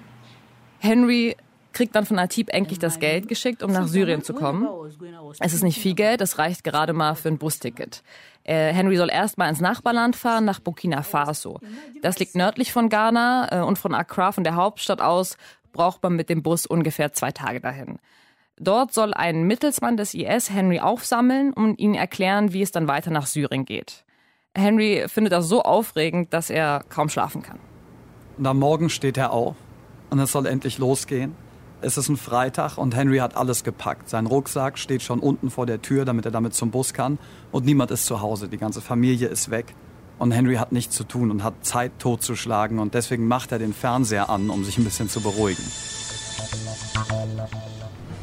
Henry 0.79 1.35
kriegt 1.73 1.95
dann 1.95 2.05
von 2.05 2.19
Atib 2.19 2.49
endlich 2.53 2.79
das 2.79 2.99
Geld 2.99 3.27
geschickt, 3.27 3.63
um 3.63 3.71
nach 3.71 3.87
Syrien 3.87 4.23
zu 4.23 4.33
kommen. 4.33 4.67
Es 5.39 5.53
ist 5.53 5.63
nicht 5.63 5.79
viel 5.79 5.93
Geld, 5.93 6.21
es 6.21 6.37
reicht 6.37 6.63
gerade 6.63 6.93
mal 6.93 7.15
für 7.15 7.29
ein 7.29 7.37
Busticket. 7.37 8.03
Äh, 8.43 8.73
Henry 8.73 8.97
soll 8.97 9.09
erst 9.09 9.37
mal 9.37 9.49
ins 9.49 9.61
Nachbarland 9.61 10.15
fahren, 10.15 10.45
nach 10.45 10.59
Burkina 10.59 11.03
Faso. 11.03 11.59
Das 12.01 12.19
liegt 12.19 12.35
nördlich 12.35 12.71
von 12.71 12.89
Ghana 12.89 13.49
äh, 13.51 13.63
und 13.63 13.77
von 13.77 13.93
Accra, 13.93 14.31
von 14.31 14.43
der 14.43 14.55
Hauptstadt 14.55 15.01
aus, 15.01 15.37
braucht 15.71 16.01
man 16.03 16.15
mit 16.15 16.29
dem 16.29 16.43
Bus 16.43 16.65
ungefähr 16.65 17.13
zwei 17.13 17.31
Tage 17.31 17.61
dahin. 17.61 17.99
Dort 18.57 18.93
soll 18.93 19.13
ein 19.13 19.43
Mittelsmann 19.43 19.97
des 19.97 20.13
IS 20.13 20.51
Henry 20.51 20.79
aufsammeln 20.79 21.53
und 21.53 21.79
ihm 21.79 21.93
erklären, 21.93 22.53
wie 22.53 22.61
es 22.61 22.71
dann 22.71 22.87
weiter 22.87 23.11
nach 23.11 23.25
Syrien 23.25 23.65
geht. 23.65 24.03
Henry 24.55 25.05
findet 25.07 25.33
das 25.33 25.47
so 25.47 25.63
aufregend, 25.63 26.33
dass 26.33 26.49
er 26.49 26.83
kaum 26.89 27.09
schlafen 27.09 27.41
kann. 27.41 27.59
Und 28.37 28.45
am 28.45 28.59
Morgen 28.59 28.89
steht 28.89 29.17
er 29.17 29.31
auf 29.31 29.55
und 30.09 30.19
es 30.19 30.31
soll 30.31 30.45
endlich 30.45 30.77
losgehen. 30.77 31.35
Es 31.83 31.97
ist 31.97 32.09
ein 32.09 32.17
Freitag 32.17 32.77
und 32.77 32.95
Henry 32.95 33.17
hat 33.17 33.35
alles 33.35 33.63
gepackt. 33.63 34.07
Sein 34.07 34.27
Rucksack 34.27 34.77
steht 34.77 35.01
schon 35.01 35.19
unten 35.19 35.49
vor 35.49 35.65
der 35.65 35.81
Tür, 35.81 36.05
damit 36.05 36.25
er 36.25 36.31
damit 36.31 36.53
zum 36.53 36.69
Bus 36.69 36.93
kann. 36.93 37.17
Und 37.51 37.65
niemand 37.65 37.89
ist 37.89 38.05
zu 38.05 38.21
Hause. 38.21 38.47
Die 38.47 38.59
ganze 38.59 38.81
Familie 38.81 39.27
ist 39.27 39.49
weg. 39.49 39.73
Und 40.19 40.31
Henry 40.31 40.57
hat 40.57 40.71
nichts 40.71 40.95
zu 40.95 41.03
tun 41.03 41.31
und 41.31 41.43
hat 41.43 41.55
Zeit 41.61 41.93
totzuschlagen. 41.97 42.77
Und 42.77 42.93
deswegen 42.93 43.27
macht 43.27 43.51
er 43.51 43.57
den 43.57 43.73
Fernseher 43.73 44.29
an, 44.29 44.51
um 44.51 44.63
sich 44.63 44.77
ein 44.77 44.83
bisschen 44.83 45.09
zu 45.09 45.21
beruhigen. 45.21 45.63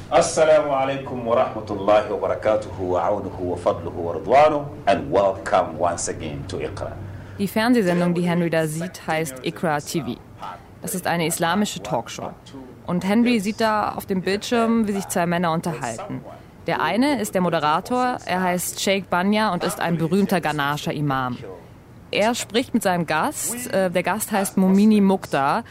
Assalamu 0.08 0.70
alaikum 0.70 1.26
wa 1.26 1.34
rahmatullahi 1.34 2.08
wa 2.10 2.16
barakatuhu 2.16 2.92
wa 2.92 3.08
aunuhu 3.08 3.50
wa 3.50 3.56
fadluhu 3.56 4.04
wa 4.04 4.12
ridwanu 4.12 4.66
and 4.86 5.12
welcome 5.12 5.76
once 5.76 6.08
again 6.08 6.46
to 6.46 6.58
Iqra. 6.58 6.92
Die 7.38 7.48
Fernsehsendung, 7.48 8.14
die 8.14 8.22
Henry 8.22 8.50
da 8.50 8.68
sieht, 8.68 9.04
heißt 9.04 9.44
Ikra 9.44 9.80
TV. 9.80 10.16
Das 10.80 10.94
ist 10.94 11.08
eine 11.08 11.26
islamische 11.26 11.82
Talkshow. 11.82 12.30
Und 12.88 13.06
Henry 13.06 13.38
sieht 13.38 13.60
da 13.60 13.92
auf 13.92 14.06
dem 14.06 14.22
Bildschirm, 14.22 14.88
wie 14.88 14.92
sich 14.92 15.06
zwei 15.08 15.26
Männer 15.26 15.52
unterhalten. 15.52 16.22
Der 16.66 16.80
eine 16.80 17.20
ist 17.20 17.34
der 17.34 17.42
Moderator, 17.42 18.16
er 18.24 18.42
heißt 18.42 18.80
Sheikh 18.80 19.06
Banya 19.10 19.52
und 19.52 19.62
ist 19.62 19.78
ein 19.78 19.98
berühmter 19.98 20.40
Ghanascher 20.40 20.94
Imam. 20.94 21.36
Er 22.10 22.34
spricht 22.34 22.72
mit 22.72 22.82
seinem 22.82 23.04
Gast, 23.04 23.70
äh, 23.74 23.90
der 23.90 24.02
Gast 24.02 24.32
heißt 24.32 24.56
Momini 24.56 25.02
Mukta. 25.02 25.64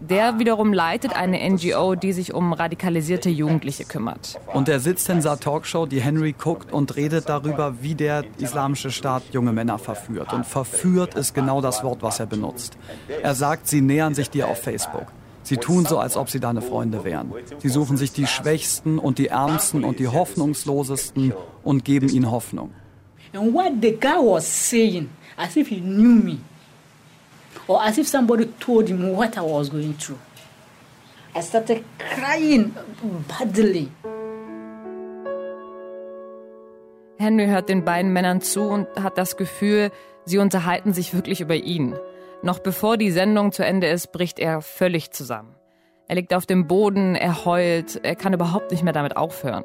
Der 0.00 0.38
wiederum 0.38 0.72
leitet 0.72 1.14
eine 1.14 1.38
NGO, 1.50 1.96
die 1.96 2.14
sich 2.14 2.32
um 2.32 2.54
radikalisierte 2.54 3.28
Jugendliche 3.28 3.84
kümmert. 3.84 4.40
Und 4.54 4.66
er 4.70 4.80
sitzt 4.80 5.10
in 5.10 5.16
dieser 5.16 5.38
Talkshow, 5.38 5.84
die 5.84 6.00
Henry 6.00 6.32
guckt 6.32 6.72
und 6.72 6.96
redet 6.96 7.28
darüber, 7.28 7.82
wie 7.82 7.94
der 7.94 8.24
islamische 8.38 8.90
Staat 8.90 9.22
junge 9.32 9.52
Männer 9.52 9.78
verführt. 9.78 10.32
Und 10.32 10.46
verführt 10.46 11.14
ist 11.14 11.34
genau 11.34 11.60
das 11.60 11.84
Wort, 11.84 12.02
was 12.02 12.20
er 12.20 12.26
benutzt. 12.26 12.78
Er 13.22 13.34
sagt, 13.34 13.68
sie 13.68 13.82
nähern 13.82 14.14
sich 14.14 14.30
dir 14.30 14.48
auf 14.48 14.62
Facebook. 14.62 15.06
Sie 15.44 15.58
tun 15.58 15.84
so, 15.84 15.98
als 15.98 16.16
ob 16.16 16.30
sie 16.30 16.40
deine 16.40 16.62
Freunde 16.62 17.04
wären. 17.04 17.32
Sie 17.58 17.68
suchen 17.68 17.96
sich 17.96 18.12
die 18.12 18.26
Schwächsten 18.26 18.98
und 18.98 19.18
die 19.18 19.28
Ärmsten 19.28 19.84
und 19.84 19.98
die 19.98 20.08
Hoffnungslosesten 20.08 21.34
und 21.62 21.84
geben 21.84 22.08
ihnen 22.08 22.30
Hoffnung. 22.30 22.70
And 23.32 23.52
what 23.52 23.72
the 23.82 23.92
guy 23.92 24.16
was 24.18 24.46
saying, 24.46 25.10
as 25.36 25.56
if 25.56 25.68
he 25.68 25.80
knew 25.80 26.22
me, 26.22 26.38
or 27.66 27.82
as 27.82 27.98
if 27.98 28.08
somebody 28.08 28.46
told 28.60 28.88
him 28.88 29.12
what 29.12 29.36
I 29.36 29.40
was 29.40 29.70
going 29.70 29.94
through. 29.98 30.18
I 31.36 31.42
started 31.42 31.82
crying 31.98 32.72
badly. 33.28 33.88
Henry 37.18 37.46
hört 37.46 37.68
den 37.68 37.84
beiden 37.84 38.12
Männern 38.12 38.40
zu 38.40 38.62
und 38.62 38.86
hat 39.00 39.18
das 39.18 39.36
Gefühl, 39.36 39.90
sie 40.24 40.38
unterhalten 40.38 40.92
sich 40.92 41.12
wirklich 41.14 41.40
über 41.40 41.56
ihn. 41.56 41.94
Noch 42.44 42.58
bevor 42.58 42.98
die 42.98 43.10
Sendung 43.10 43.52
zu 43.52 43.64
Ende 43.64 43.86
ist, 43.86 44.12
bricht 44.12 44.38
er 44.38 44.60
völlig 44.60 45.12
zusammen. 45.12 45.56
Er 46.08 46.16
liegt 46.16 46.34
auf 46.34 46.44
dem 46.44 46.66
Boden, 46.66 47.14
er 47.14 47.46
heult, 47.46 48.04
er 48.04 48.16
kann 48.16 48.34
überhaupt 48.34 48.70
nicht 48.70 48.82
mehr 48.82 48.92
damit 48.92 49.16
aufhören. 49.16 49.64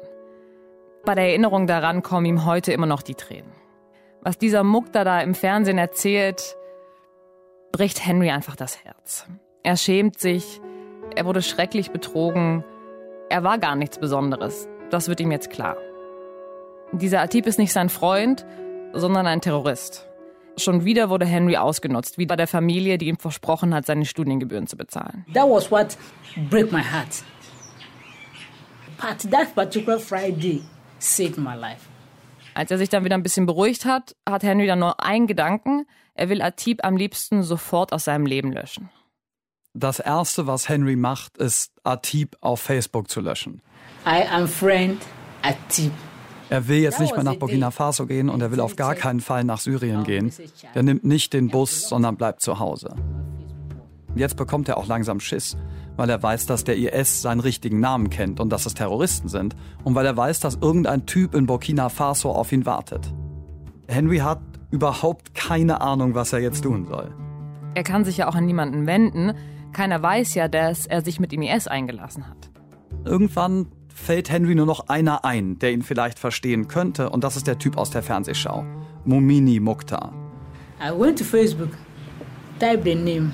Bei 1.04 1.14
der 1.14 1.28
Erinnerung 1.28 1.66
daran 1.66 2.02
kommen 2.02 2.24
ihm 2.24 2.46
heute 2.46 2.72
immer 2.72 2.86
noch 2.86 3.02
die 3.02 3.16
Tränen. 3.16 3.52
Was 4.22 4.38
dieser 4.38 4.64
Mukta 4.64 5.04
da 5.04 5.20
im 5.20 5.34
Fernsehen 5.34 5.76
erzählt, 5.76 6.56
bricht 7.70 8.06
Henry 8.06 8.30
einfach 8.30 8.56
das 8.56 8.82
Herz. 8.82 9.26
Er 9.62 9.76
schämt 9.76 10.18
sich, 10.18 10.62
er 11.14 11.26
wurde 11.26 11.42
schrecklich 11.42 11.90
betrogen, 11.90 12.64
er 13.28 13.44
war 13.44 13.58
gar 13.58 13.76
nichts 13.76 13.98
Besonderes. 13.98 14.70
Das 14.88 15.06
wird 15.06 15.20
ihm 15.20 15.30
jetzt 15.30 15.50
klar. 15.50 15.76
Dieser 16.92 17.20
Atip 17.20 17.46
ist 17.46 17.58
nicht 17.58 17.74
sein 17.74 17.90
Freund, 17.90 18.46
sondern 18.94 19.26
ein 19.26 19.42
Terrorist. 19.42 20.09
Schon 20.60 20.84
wieder 20.84 21.10
wurde 21.10 21.26
Henry 21.26 21.56
ausgenutzt, 21.56 22.18
wie 22.18 22.26
bei 22.26 22.36
der 22.36 22.46
Familie, 22.46 22.98
die 22.98 23.06
ihm 23.06 23.18
versprochen 23.18 23.74
hat, 23.74 23.86
seine 23.86 24.04
Studiengebühren 24.04 24.66
zu 24.66 24.76
bezahlen. 24.76 25.24
That 25.34 25.48
was 25.48 25.70
what 25.70 25.96
broke 26.50 26.74
my 26.74 26.82
heart. 26.82 27.24
But 29.00 29.30
that 29.30 29.54
particular 29.54 29.98
Friday 29.98 30.62
saved 30.98 31.38
my 31.38 31.54
life. 31.54 31.88
Als 32.54 32.70
er 32.70 32.78
sich 32.78 32.88
dann 32.88 33.04
wieder 33.04 33.14
ein 33.14 33.22
bisschen 33.22 33.46
beruhigt 33.46 33.84
hat, 33.84 34.14
hat 34.28 34.42
Henry 34.42 34.66
dann 34.66 34.80
nur 34.80 35.02
einen 35.02 35.26
Gedanken. 35.26 35.86
Er 36.14 36.28
will 36.28 36.42
Atip 36.42 36.84
am 36.84 36.96
liebsten 36.96 37.42
sofort 37.42 37.92
aus 37.92 38.04
seinem 38.04 38.26
Leben 38.26 38.52
löschen. 38.52 38.90
Das 39.72 40.00
Erste, 40.00 40.46
was 40.46 40.68
Henry 40.68 40.96
macht, 40.96 41.38
ist, 41.38 41.72
Atip 41.84 42.36
auf 42.40 42.60
Facebook 42.60 43.08
zu 43.08 43.20
löschen. 43.20 43.62
I 44.04 44.26
am 44.30 44.48
friend 44.48 45.00
Atip. 45.42 45.92
Er 46.50 46.66
will 46.66 46.78
jetzt 46.78 46.98
nicht 46.98 47.14
mehr 47.14 47.24
nach 47.24 47.36
Burkina 47.36 47.70
Faso 47.70 48.06
gehen 48.06 48.28
und 48.28 48.40
er 48.40 48.50
will 48.50 48.60
auf 48.60 48.74
gar 48.74 48.96
keinen 48.96 49.20
Fall 49.20 49.44
nach 49.44 49.60
Syrien 49.60 50.02
gehen. 50.02 50.32
Er 50.74 50.82
nimmt 50.82 51.04
nicht 51.04 51.32
den 51.32 51.48
Bus, 51.48 51.88
sondern 51.88 52.16
bleibt 52.16 52.42
zu 52.42 52.58
Hause. 52.58 52.94
Jetzt 54.16 54.36
bekommt 54.36 54.68
er 54.68 54.76
auch 54.76 54.88
langsam 54.88 55.20
Schiss, 55.20 55.56
weil 55.96 56.10
er 56.10 56.20
weiß, 56.20 56.46
dass 56.46 56.64
der 56.64 56.76
IS 56.76 57.22
seinen 57.22 57.38
richtigen 57.38 57.78
Namen 57.78 58.10
kennt 58.10 58.40
und 58.40 58.50
dass 58.50 58.66
es 58.66 58.74
Terroristen 58.74 59.28
sind 59.28 59.54
und 59.84 59.94
weil 59.94 60.04
er 60.04 60.16
weiß, 60.16 60.40
dass 60.40 60.56
irgendein 60.56 61.06
Typ 61.06 61.34
in 61.34 61.46
Burkina 61.46 61.88
Faso 61.88 62.32
auf 62.32 62.50
ihn 62.50 62.66
wartet. 62.66 63.14
Henry 63.86 64.18
hat 64.18 64.40
überhaupt 64.72 65.34
keine 65.34 65.80
Ahnung, 65.80 66.14
was 66.14 66.32
er 66.32 66.40
jetzt 66.40 66.64
tun 66.64 66.86
soll. 66.86 67.14
Er 67.74 67.84
kann 67.84 68.04
sich 68.04 68.16
ja 68.16 68.28
auch 68.28 68.34
an 68.34 68.46
niemanden 68.46 68.86
wenden. 68.86 69.34
Keiner 69.72 70.02
weiß 70.02 70.34
ja, 70.34 70.48
dass 70.48 70.86
er 70.86 71.02
sich 71.02 71.20
mit 71.20 71.30
dem 71.30 71.42
IS 71.42 71.68
eingelassen 71.68 72.28
hat. 72.28 72.50
Irgendwann 73.04 73.66
fällt 74.00 74.30
Henry 74.30 74.54
nur 74.54 74.66
noch 74.66 74.88
einer 74.88 75.24
ein, 75.24 75.58
der 75.58 75.72
ihn 75.72 75.82
vielleicht 75.82 76.18
verstehen 76.18 76.66
könnte, 76.68 77.10
und 77.10 77.22
das 77.22 77.36
ist 77.36 77.46
der 77.46 77.58
Typ 77.58 77.76
aus 77.76 77.90
der 77.90 78.02
Fernsehschau, 78.02 78.64
Mumini 79.04 79.60
Mukhtar. 79.60 80.12
I 80.80 80.90
went 80.90 81.18
to 81.18 81.24
Facebook, 81.24 81.70
typed 82.58 82.84
the 82.84 82.94
name. 82.94 83.32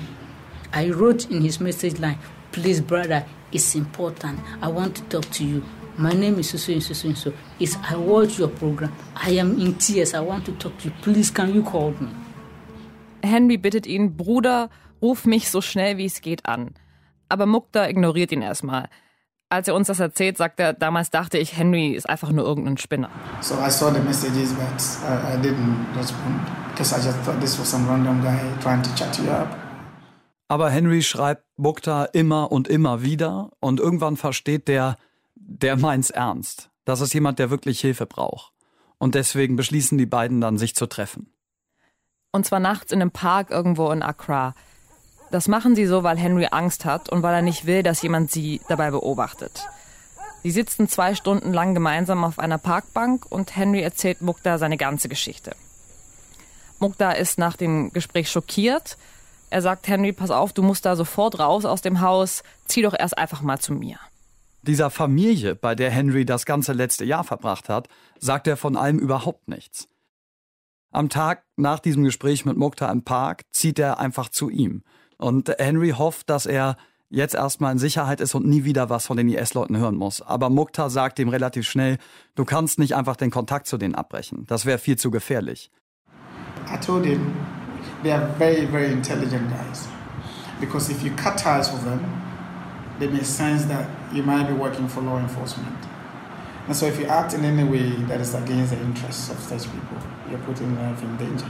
I 0.75 0.91
wrote 0.91 1.27
in 1.29 1.41
his 1.41 1.59
message 1.59 1.97
line, 1.99 2.17
please 2.51 2.81
brother, 2.81 3.23
it's 3.51 3.73
important. 3.75 4.39
I 4.61 4.67
want 4.67 4.95
to 4.97 5.03
talk 5.09 5.31
to 5.31 5.43
you. 5.43 5.61
My 5.97 6.13
name 6.13 6.39
is 6.39 6.49
so 6.49 6.71
and 6.71 6.83
so 6.83 7.07
and 7.07 7.17
so. 7.17 7.33
It's, 7.59 7.75
I 7.89 7.95
watch 7.95 8.37
your 8.37 8.49
program. 8.49 8.91
I 9.15 9.39
am 9.39 9.57
in 9.59 9.79
tears. 9.79 10.13
I 10.13 10.19
want 10.19 10.45
to 10.45 10.51
talk 10.51 10.77
to 10.79 10.89
you. 10.89 10.93
Please, 11.01 11.31
can 11.31 11.55
you 11.55 11.63
call 11.63 11.91
me? 11.99 12.09
Henry 13.23 13.57
bittet 13.57 13.87
ihn, 13.87 14.15
Bruder, 14.15 14.69
ruf 15.01 15.25
mich 15.25 15.49
so 15.49 15.59
schnell 15.59 15.97
wie 15.97 16.05
es 16.05 16.21
geht 16.21 16.45
an. 16.45 16.75
Aber 17.29 17.47
Mukta 17.47 17.89
ignoriert 17.89 18.31
ihn 18.31 18.43
erstmal. 18.43 18.89
Als 19.49 19.69
er 19.69 19.75
uns 19.75 19.87
das 19.87 20.01
erzählt, 20.01 20.35
sagt 20.37 20.59
er, 20.59 20.73
damals 20.73 21.09
dachte 21.09 21.37
ich, 21.37 21.55
Henry 21.55 21.93
ist 21.93 22.09
einfach 22.09 22.31
nur 22.31 22.43
irgendein 22.43 22.77
Spinner. 22.77 23.09
So 23.39 23.55
I 23.55 23.69
saw 23.69 23.93
the 23.93 24.01
messages, 24.01 24.53
but 24.53 24.65
I, 25.07 25.35
I 25.35 25.41
didn't 25.41 25.97
respond 25.97 26.41
because 26.71 26.93
I 26.93 26.97
just 26.97 27.17
thought 27.23 27.39
this 27.39 27.57
was 27.57 27.71
some 27.71 27.89
random 27.89 28.21
guy 28.21 28.37
trying 28.61 28.83
to 28.83 28.89
chat 28.95 29.17
you 29.17 29.31
up. 29.31 29.47
Aber 30.49 30.69
Henry 30.69 31.01
schreibt 31.01 31.45
Mukta 31.57 32.05
immer 32.05 32.51
und 32.51 32.67
immer 32.67 33.03
wieder 33.03 33.51
und 33.59 33.79
irgendwann 33.79 34.17
versteht 34.17 34.67
der, 34.67 34.97
der 35.35 35.77
meint's 35.77 36.09
ernst. 36.09 36.69
Das 36.83 37.01
ist 37.01 37.13
jemand, 37.13 37.39
der 37.39 37.49
wirklich 37.49 37.79
Hilfe 37.79 38.05
braucht. 38.05 38.53
Und 38.97 39.15
deswegen 39.15 39.55
beschließen 39.55 39.97
die 39.97 40.05
beiden 40.05 40.41
dann, 40.41 40.57
sich 40.57 40.75
zu 40.75 40.87
treffen. 40.87 41.31
Und 42.31 42.45
zwar 42.45 42.59
nachts 42.59 42.91
in 42.91 43.01
einem 43.01 43.11
Park 43.11 43.49
irgendwo 43.51 43.91
in 43.91 44.03
Accra. 44.03 44.55
Das 45.31 45.47
machen 45.47 45.75
sie 45.75 45.85
so, 45.85 46.03
weil 46.03 46.17
Henry 46.17 46.47
Angst 46.51 46.85
hat 46.85 47.09
und 47.09 47.21
weil 47.21 47.35
er 47.35 47.41
nicht 47.41 47.65
will, 47.65 47.83
dass 47.83 48.01
jemand 48.01 48.31
sie 48.31 48.61
dabei 48.67 48.91
beobachtet. 48.91 49.67
Sie 50.43 50.51
sitzen 50.51 50.87
zwei 50.87 51.15
Stunden 51.15 51.51
lang 51.51 51.73
gemeinsam 51.73 52.23
auf 52.23 52.39
einer 52.39 52.57
Parkbank 52.57 53.25
und 53.29 53.55
Henry 53.55 53.81
erzählt 53.81 54.21
Mukta 54.21 54.57
seine 54.57 54.77
ganze 54.77 55.09
Geschichte. 55.09 55.55
Mukta 56.79 57.11
ist 57.11 57.37
nach 57.37 57.57
dem 57.57 57.91
Gespräch 57.91 58.29
schockiert. 58.29 58.97
Er 59.49 59.61
sagt 59.61 59.87
Henry, 59.87 60.13
pass 60.13 60.31
auf, 60.31 60.53
du 60.53 60.61
musst 60.61 60.85
da 60.85 60.95
sofort 60.95 61.39
raus 61.39 61.65
aus 61.65 61.81
dem 61.81 62.01
Haus, 62.01 62.43
zieh 62.65 62.81
doch 62.81 62.93
erst 62.97 63.17
einfach 63.17 63.41
mal 63.41 63.59
zu 63.59 63.73
mir. 63.73 63.97
Dieser 64.61 64.89
Familie, 64.89 65.55
bei 65.55 65.75
der 65.75 65.89
Henry 65.89 66.25
das 66.25 66.45
ganze 66.45 66.73
letzte 66.73 67.05
Jahr 67.05 67.23
verbracht 67.23 67.69
hat, 67.69 67.87
sagt 68.19 68.47
er 68.47 68.57
von 68.57 68.75
allem 68.75 68.99
überhaupt 68.99 69.47
nichts. 69.47 69.87
Am 70.91 71.09
Tag 71.09 71.43
nach 71.55 71.79
diesem 71.79 72.03
Gespräch 72.03 72.45
mit 72.45 72.57
Mukta 72.57 72.91
im 72.91 73.03
Park 73.03 73.43
zieht 73.51 73.79
er 73.79 73.99
einfach 73.99 74.29
zu 74.29 74.49
ihm. 74.49 74.83
Und 75.17 75.51
Henry 75.57 75.91
hofft, 75.91 76.29
dass 76.29 76.45
er 76.45 76.77
jetzt 77.09 77.35
erstmal 77.35 77.71
in 77.71 77.79
Sicherheit 77.79 78.21
ist 78.21 78.35
und 78.35 78.45
nie 78.45 78.63
wieder 78.63 78.89
was 78.89 79.05
von 79.05 79.17
den 79.17 79.29
IS-Leuten 79.29 79.77
hören 79.77 79.95
muss. 79.95 80.21
Aber 80.21 80.49
Mukta 80.49 80.89
sagt 80.89 81.19
ihm 81.19 81.29
relativ 81.29 81.67
schnell, 81.67 81.97
du 82.35 82.45
kannst 82.45 82.79
nicht 82.79 82.95
einfach 82.95 83.15
den 83.15 83.31
Kontakt 83.31 83.67
zu 83.67 83.77
denen 83.77 83.95
abbrechen. 83.95 84.45
Das 84.47 84.65
wäre 84.65 84.77
viel 84.77 84.97
zu 84.97 85.11
gefährlich. 85.11 85.71
I 86.71 86.77
told 86.77 87.05
him 87.05 87.33
they 88.03 88.11
are 88.11 88.27
very, 88.37 88.67
very 88.67 88.91
intelligent 88.91 89.49
guys. 89.49 89.87
Because 90.59 90.91
if 90.91 91.03
you 91.03 91.11
cut 91.15 91.37
ties 91.37 91.71
with 91.71 91.83
them, 91.83 91.99
they 92.99 93.07
may 93.07 93.23
sense 93.23 93.67
that 93.67 93.87
you 94.11 94.23
might 94.23 94.47
be 94.47 94.53
working 94.53 94.87
for 94.87 95.01
law 95.01 95.19
enforcement. 95.19 95.77
And 96.67 96.75
so 96.75 96.87
if 96.87 96.99
you 96.99 97.05
act 97.05 97.33
in 97.33 97.45
any 97.45 97.63
way 97.63 97.91
that 98.07 98.19
is 98.19 98.35
against 98.35 98.73
the 98.73 98.79
interests 98.81 99.29
of 99.29 99.39
such 99.39 99.71
people, 99.71 99.97
you're 100.29 100.39
putting 100.39 100.75
life 100.75 101.01
in 101.01 101.15
danger. 101.15 101.45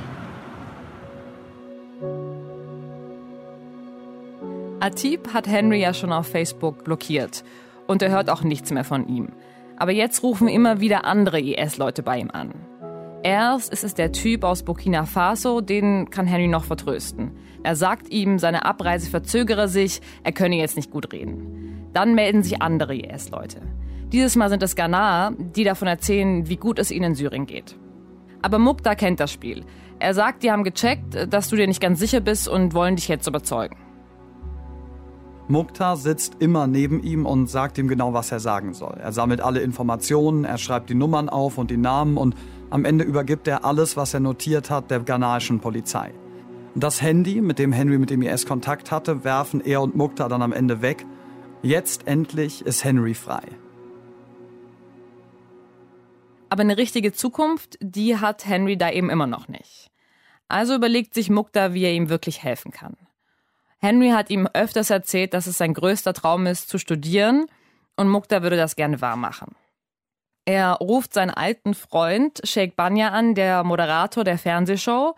Atib 4.88 5.34
hat 5.34 5.50
Henry 5.50 5.82
ja 5.82 5.94
schon 5.94 6.14
auf 6.14 6.28
Facebook 6.28 6.86
blockiert 6.86 7.44
und 7.88 8.02
er 8.02 8.10
hört 8.10 8.30
auch 8.30 8.44
nichts 8.44 8.72
mehr 8.72 8.86
von 8.86 9.10
ihm. 9.10 9.34
Aber 9.76 9.92
jetzt 9.92 10.24
rufen 10.24 10.48
immer 10.48 10.80
wieder 10.80 11.04
andere 11.04 11.42
IS-Leute 11.42 12.04
bei 12.04 12.18
ihm 12.20 12.32
an. 12.32 12.54
Erst 13.22 13.74
ist 13.74 13.84
es 13.84 13.96
der 13.96 14.14
Typ 14.14 14.46
aus 14.46 14.64
Burkina 14.64 15.06
Faso, 15.06 15.60
den 15.60 16.10
kann 16.10 16.26
Henry 16.26 16.48
noch 16.48 16.64
vertrösten. 16.64 17.32
Er 17.64 17.76
sagt 17.76 18.10
ihm, 18.14 18.40
seine 18.40 18.64
Abreise 18.64 19.10
verzögere 19.10 19.68
sich, 19.68 20.00
er 20.24 20.32
könne 20.32 20.56
jetzt 20.56 20.78
nicht 20.78 20.90
gut 20.90 21.12
reden. 21.12 21.90
Dann 21.92 22.16
melden 22.16 22.42
sich 22.42 22.62
andere 22.62 22.96
IS-Leute. 22.96 23.60
Dieses 24.14 24.38
Mal 24.38 24.50
sind 24.50 24.64
es 24.64 24.78
Ghanaer, 24.78 25.34
die 25.38 25.66
davon 25.66 25.90
erzählen, 25.90 26.48
wie 26.48 26.56
gut 26.56 26.80
es 26.80 26.92
ihnen 26.92 27.08
in 27.08 27.16
Syrien 27.16 27.46
geht. 27.46 27.76
Aber 28.42 28.58
Mukta 28.58 28.96
kennt 28.96 29.20
das 29.20 29.34
Spiel. 29.34 29.66
Er 30.00 30.14
sagt, 30.14 30.44
die 30.44 30.52
haben 30.52 30.64
gecheckt, 30.64 31.28
dass 31.30 31.50
du 31.50 31.58
dir 31.58 31.68
nicht 31.68 31.82
ganz 31.82 32.00
sicher 32.00 32.22
bist 32.22 32.48
und 32.48 32.74
wollen 32.74 32.96
dich 32.96 33.10
jetzt 33.10 33.28
überzeugen. 33.28 33.76
Mukta 35.50 35.96
sitzt 35.96 36.36
immer 36.40 36.68
neben 36.68 37.02
ihm 37.04 37.26
und 37.26 37.48
sagt 37.48 37.78
ihm 37.78 37.88
genau, 37.88 38.14
was 38.14 38.32
er 38.34 38.42
sagen 38.42 38.74
soll. 38.74 38.98
Er 39.02 39.14
sammelt 39.14 39.40
alle 39.40 39.62
Informationen, 39.62 40.44
er 40.44 40.58
schreibt 40.58 40.90
die 40.90 40.96
Nummern 40.96 41.30
auf 41.30 41.58
und 41.58 41.72
die 41.72 41.78
Namen 41.78 42.18
und 42.18 42.36
am 42.70 42.84
Ende 42.84 43.06
übergibt 43.06 43.48
er 43.48 43.64
alles, 43.64 43.96
was 43.96 44.14
er 44.14 44.20
notiert 44.20 44.70
hat, 44.70 44.92
der 44.92 45.00
ghanaischen 45.00 45.62
Polizei. 45.62 46.12
Das 46.76 47.02
Handy, 47.02 47.42
mit 47.42 47.60
dem 47.60 47.72
Henry 47.72 47.98
mit 47.98 48.10
dem 48.10 48.22
IS 48.22 48.46
Kontakt 48.46 48.92
hatte, 48.92 49.24
werfen 49.24 49.62
er 49.62 49.82
und 49.82 49.96
Mukta 49.96 50.28
dann 50.28 50.42
am 50.42 50.52
Ende 50.52 50.82
weg. 50.82 51.06
Jetzt 51.62 52.08
endlich 52.08 52.66
ist 52.66 52.84
Henry 52.84 53.14
frei. 53.14 53.44
Aber 56.50 56.62
eine 56.62 56.78
richtige 56.78 57.14
Zukunft, 57.14 57.78
die 57.82 58.18
hat 58.18 58.46
Henry 58.46 58.78
da 58.78 58.92
eben 58.92 59.10
immer 59.10 59.28
noch 59.28 59.48
nicht. 59.48 59.92
Also 60.50 60.76
überlegt 60.76 61.14
sich 61.14 61.30
Mukta, 61.30 61.74
wie 61.74 61.84
er 61.84 61.94
ihm 61.94 62.10
wirklich 62.10 62.44
helfen 62.44 62.72
kann. 62.72 62.96
Henry 63.80 64.10
hat 64.10 64.30
ihm 64.30 64.48
öfters 64.54 64.90
erzählt, 64.90 65.34
dass 65.34 65.48
es 65.48 65.58
sein 65.58 65.74
größter 65.74 66.14
Traum 66.14 66.48
ist, 66.48 66.70
zu 66.70 66.78
studieren 66.78 67.46
und 67.96 68.10
Mukta 68.10 68.42
würde 68.42 68.58
das 68.58 68.76
gerne 68.76 69.02
wahrmachen. 69.02 69.56
Er 70.46 70.74
ruft 70.74 71.14
seinen 71.14 71.32
alten 71.32 71.74
Freund 71.74 72.40
Sheikh 72.44 72.76
Banya 72.76 73.10
an, 73.10 73.36
der 73.36 73.64
Moderator 73.64 74.24
der 74.24 74.38
Fernsehshow, 74.38 75.16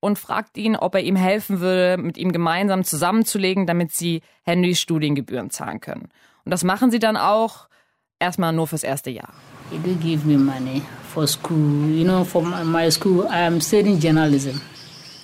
und 0.00 0.18
fragt 0.18 0.58
ihn, 0.58 0.76
ob 0.76 0.94
er 0.94 1.00
ihm 1.02 1.16
helfen 1.16 1.60
würde, 1.60 2.00
mit 2.00 2.18
ihm 2.18 2.30
gemeinsam 2.30 2.84
zusammenzulegen, 2.84 3.66
damit 3.66 3.92
sie 3.92 4.20
Henrys 4.42 4.80
Studiengebühren 4.80 5.50
zahlen 5.50 5.80
können. 5.80 6.10
Und 6.44 6.50
das 6.50 6.62
machen 6.62 6.90
sie 6.90 6.98
dann 6.98 7.16
auch, 7.16 7.68
erstmal 8.18 8.52
nur 8.52 8.66
fürs 8.66 8.82
erste 8.82 9.10
Jahr. 9.10 9.32
He 9.70 9.78
did 9.78 10.00
give 10.00 10.26
me 10.26 10.36
money 10.36 10.82
for 11.12 11.26
school. 11.26 11.88
You 11.90 12.04
know, 12.04 12.22
for 12.22 12.42
my 12.42 12.90
school, 12.90 13.24
I 13.24 13.46
am 13.46 13.60
studying 13.60 13.98
journalism. 13.98 14.60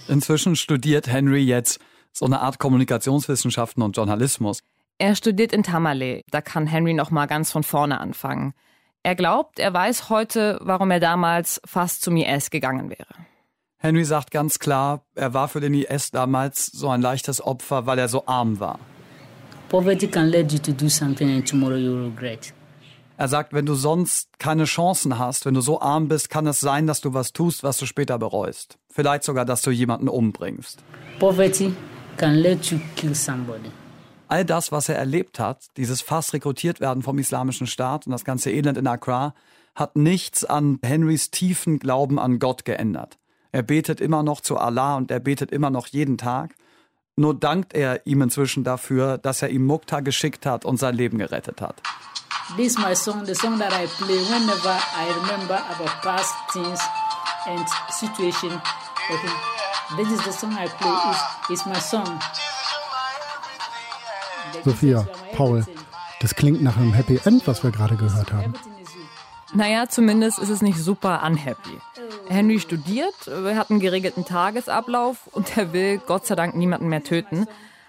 Inzwischen 0.08 0.56
studiert 0.56 1.06
Henry 1.06 1.42
jetzt 1.42 1.78
so 2.12 2.26
eine 2.26 2.40
Art 2.40 2.58
Kommunikationswissenschaften 2.58 3.82
und 3.82 3.96
Journalismus. 3.96 4.60
Er 4.98 5.16
studiert 5.16 5.52
in 5.52 5.62
Tamale. 5.62 6.22
Da 6.30 6.40
kann 6.40 6.66
Henry 6.66 6.94
noch 6.94 7.10
mal 7.10 7.26
ganz 7.26 7.50
von 7.50 7.62
vorne 7.62 8.00
anfangen. 8.00 8.54
Er 9.02 9.16
glaubt, 9.16 9.58
er 9.58 9.74
weiß 9.74 10.10
heute, 10.10 10.58
warum 10.62 10.90
er 10.90 11.00
damals 11.00 11.60
fast 11.64 12.02
zum 12.02 12.16
IS 12.16 12.50
gegangen 12.50 12.88
wäre. 12.90 13.14
Henry 13.78 14.04
sagt 14.04 14.30
ganz 14.30 14.60
klar, 14.60 15.04
er 15.16 15.34
war 15.34 15.48
für 15.48 15.60
den 15.60 15.74
IS 15.74 16.12
damals 16.12 16.66
so 16.66 16.88
ein 16.88 17.02
leichtes 17.02 17.44
Opfer, 17.44 17.84
weil 17.86 17.98
er 17.98 18.08
so 18.08 18.26
arm 18.26 18.60
war. 18.60 18.78
Poverty 19.70 20.06
can 20.06 20.28
lead 20.28 20.52
you 20.52 20.58
to 20.58 20.70
do 20.70 20.88
something 20.88 21.34
and 21.34 21.48
tomorrow 21.48 21.76
you 21.76 22.04
regret. 22.04 22.52
Er 23.16 23.28
sagt, 23.28 23.52
wenn 23.52 23.66
du 23.66 23.74
sonst 23.74 24.38
keine 24.38 24.64
Chancen 24.64 25.18
hast, 25.18 25.46
wenn 25.46 25.54
du 25.54 25.60
so 25.60 25.80
arm 25.80 26.08
bist, 26.08 26.30
kann 26.30 26.46
es 26.46 26.60
sein, 26.60 26.86
dass 26.86 27.00
du 27.00 27.12
was 27.12 27.32
tust, 27.32 27.64
was 27.64 27.76
du 27.78 27.86
später 27.86 28.18
bereust. 28.18 28.78
Vielleicht 28.88 29.24
sogar, 29.24 29.44
dass 29.44 29.62
du 29.62 29.70
jemanden 29.70 30.08
umbringst. 30.08 30.84
Poverty 31.18 31.74
can 32.22 32.40
let 32.40 32.70
you 32.70 32.78
kill 32.94 33.14
somebody. 33.14 33.70
All 34.28 34.44
das, 34.44 34.70
was 34.70 34.88
er 34.88 34.96
erlebt 34.96 35.40
hat, 35.40 35.66
dieses 35.76 36.00
fast 36.00 36.32
rekrutiert 36.32 36.80
werden 36.80 37.02
vom 37.02 37.18
Islamischen 37.18 37.66
Staat 37.66 38.06
und 38.06 38.12
das 38.12 38.24
ganze 38.24 38.50
Elend 38.50 38.78
in 38.78 38.86
Accra, 38.86 39.34
hat 39.74 39.96
nichts 39.96 40.44
an 40.44 40.78
Henrys 40.82 41.30
tiefen 41.30 41.80
Glauben 41.80 42.20
an 42.20 42.38
Gott 42.38 42.64
geändert. 42.64 43.18
Er 43.50 43.62
betet 43.62 44.00
immer 44.00 44.22
noch 44.22 44.40
zu 44.40 44.56
Allah 44.56 44.96
und 44.96 45.10
er 45.10 45.18
betet 45.18 45.50
immer 45.50 45.70
noch 45.70 45.88
jeden 45.88 46.16
Tag. 46.16 46.54
Nur 47.16 47.34
dankt 47.34 47.74
er 47.74 48.06
ihm 48.06 48.22
inzwischen 48.22 48.62
dafür, 48.62 49.18
dass 49.18 49.42
er 49.42 49.50
ihm 49.50 49.66
Mukta 49.66 50.00
geschickt 50.00 50.46
hat 50.46 50.64
und 50.64 50.76
sein 50.78 50.94
Leben 50.94 51.18
gerettet 51.18 51.60
hat. 51.60 51.82
This 52.56 52.72
is 52.72 52.78
my 52.78 52.94
song, 52.94 53.26
the 53.26 53.34
song 53.34 53.58
that 53.58 53.72
I 53.72 53.86
play 53.86 54.18
whenever 54.30 54.78
I 54.96 55.10
remember 55.20 55.58
about 55.74 55.90
past 56.02 56.34
things 56.52 56.80
and 57.46 57.66
situation. 57.90 58.52
Okay. 59.10 59.61
This 59.96 60.10
is 60.10 60.24
the 60.24 60.32
song 60.32 60.52
I 60.52 60.68
play. 60.68 60.90
It's, 61.10 61.50
it's 61.50 61.66
my 61.66 61.78
song. 61.78 62.18
Sophia, 64.64 65.06
Paul, 65.36 65.66
das 66.20 66.34
klingt 66.34 66.62
nach 66.62 66.76
einem 66.76 66.94
Happy 66.94 67.20
End, 67.24 67.46
was 67.46 67.62
wir 67.62 67.70
gerade 67.72 67.96
gehört 67.96 68.32
haben. 68.32 68.54
Naja, 69.54 69.88
zumindest 69.88 70.38
ist 70.38 70.48
es 70.48 70.62
nicht 70.62 70.78
super 70.78 71.22
unhappy. 71.24 71.78
Henry 72.28 72.58
studiert, 72.58 73.26
er 73.26 73.56
hat 73.56 73.70
einen 73.70 73.80
geregelten 73.80 74.24
Tagesablauf 74.24 75.26
und 75.32 75.58
er 75.58 75.74
will 75.74 75.98
Gott 75.98 76.26
sei 76.26 76.36
Dank 76.36 76.54
niemanden 76.56 76.88
mehr 76.88 77.04
töten. 77.04 77.46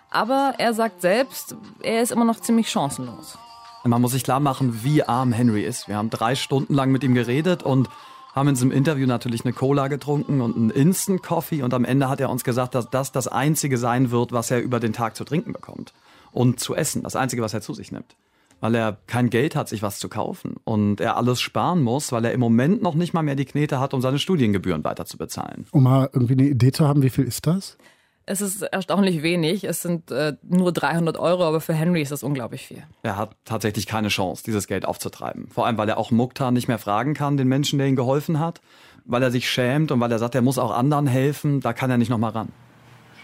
Aber 0.09 0.55
er 0.57 0.73
sagt 0.73 1.01
selbst, 1.01 1.55
er 1.81 2.01
ist 2.01 2.11
immer 2.11 2.25
noch 2.25 2.41
ziemlich 2.41 2.69
chancenlos. 2.69 3.37
Man 3.85 4.01
muss 4.01 4.11
sich 4.11 4.23
klar 4.23 4.41
machen, 4.41 4.83
wie 4.83 5.03
arm 5.03 5.31
Henry 5.31 5.63
ist. 5.63 5.87
Wir 5.87 5.95
haben 5.95 6.09
drei 6.09 6.35
Stunden 6.35 6.73
lang 6.73 6.91
mit 6.91 7.03
ihm 7.03 7.13
geredet 7.13 7.63
und 7.63 7.89
haben 8.33 8.49
in 8.49 8.55
diesem 8.55 8.71
Interview 8.71 9.05
natürlich 9.05 9.45
eine 9.45 9.53
Cola 9.53 9.87
getrunken 9.87 10.41
und 10.41 10.55
einen 10.55 10.69
Instant 10.71 11.23
Coffee 11.23 11.61
und 11.61 11.73
am 11.73 11.85
Ende 11.85 12.09
hat 12.09 12.19
er 12.19 12.29
uns 12.29 12.43
gesagt, 12.43 12.75
dass 12.75 12.89
das 12.89 13.11
das 13.11 13.27
einzige 13.27 13.77
sein 13.77 14.11
wird, 14.11 14.31
was 14.31 14.51
er 14.51 14.61
über 14.61 14.79
den 14.79 14.91
Tag 14.91 15.15
zu 15.15 15.23
trinken 15.23 15.53
bekommt 15.53 15.93
und 16.31 16.59
zu 16.59 16.75
essen. 16.75 17.03
Das 17.03 17.15
einzige, 17.15 17.43
was 17.43 17.53
er 17.53 17.61
zu 17.61 17.73
sich 17.73 17.91
nimmt. 17.91 18.15
Weil 18.59 18.75
er 18.75 18.97
kein 19.07 19.29
Geld 19.29 19.55
hat, 19.55 19.69
sich 19.69 19.83
was 19.83 19.99
zu 19.99 20.09
kaufen 20.09 20.55
und 20.63 20.99
er 20.99 21.17
alles 21.17 21.41
sparen 21.41 21.83
muss, 21.83 22.11
weil 22.11 22.25
er 22.25 22.31
im 22.31 22.39
Moment 22.39 22.81
noch 22.81 22.95
nicht 22.95 23.13
mal 23.13 23.21
mehr 23.21 23.35
die 23.35 23.45
Knete 23.45 23.79
hat, 23.79 23.93
um 23.93 24.01
seine 24.01 24.19
Studiengebühren 24.19 24.83
weiter 24.83 25.05
zu 25.05 25.17
bezahlen. 25.17 25.65
Um 25.71 25.83
mal 25.83 26.09
irgendwie 26.11 26.33
eine 26.33 26.45
Idee 26.45 26.71
zu 26.71 26.87
haben, 26.87 27.03
wie 27.03 27.09
viel 27.09 27.25
ist 27.25 27.45
das? 27.45 27.77
Es 28.25 28.39
ist 28.39 28.61
erstaunlich 28.61 29.21
wenig. 29.21 29.65
Es 29.65 29.81
sind 29.81 30.09
äh, 30.09 30.33
nur 30.43 30.71
300 30.71 31.17
Euro, 31.17 31.43
aber 31.43 31.59
für 31.59 31.73
Henry 31.73 32.01
ist 32.01 32.11
das 32.11 32.23
unglaublich 32.23 32.65
viel. 32.65 32.83
Er 33.01 33.17
hat 33.17 33.35
tatsächlich 33.43 33.85
keine 33.85 34.07
Chance, 34.07 34.43
dieses 34.45 34.67
Geld 34.67 34.85
aufzutreiben. 34.85 35.49
Vor 35.49 35.65
allem, 35.65 35.77
weil 35.77 35.89
er 35.89 35.97
auch 35.97 36.09
Mukhtar 36.09 36.51
nicht 36.51 36.69
mehr 36.69 36.79
fragen 36.79 37.15
kann, 37.15 37.35
den 37.35 37.49
Menschen, 37.49 37.79
der 37.79 37.87
ihm 37.87 37.97
geholfen 37.97 38.39
hat. 38.39 38.61
Weil 39.05 39.21
er 39.21 39.31
sich 39.31 39.49
schämt 39.49 39.91
und 39.91 39.99
weil 39.99 40.11
er 40.11 40.19
sagt, 40.19 40.35
er 40.35 40.41
muss 40.41 40.57
auch 40.57 40.71
anderen 40.71 41.07
helfen. 41.07 41.59
Da 41.59 41.73
kann 41.73 41.91
er 41.91 41.97
nicht 41.97 42.09
nochmal 42.09 42.31
ran. 42.31 42.49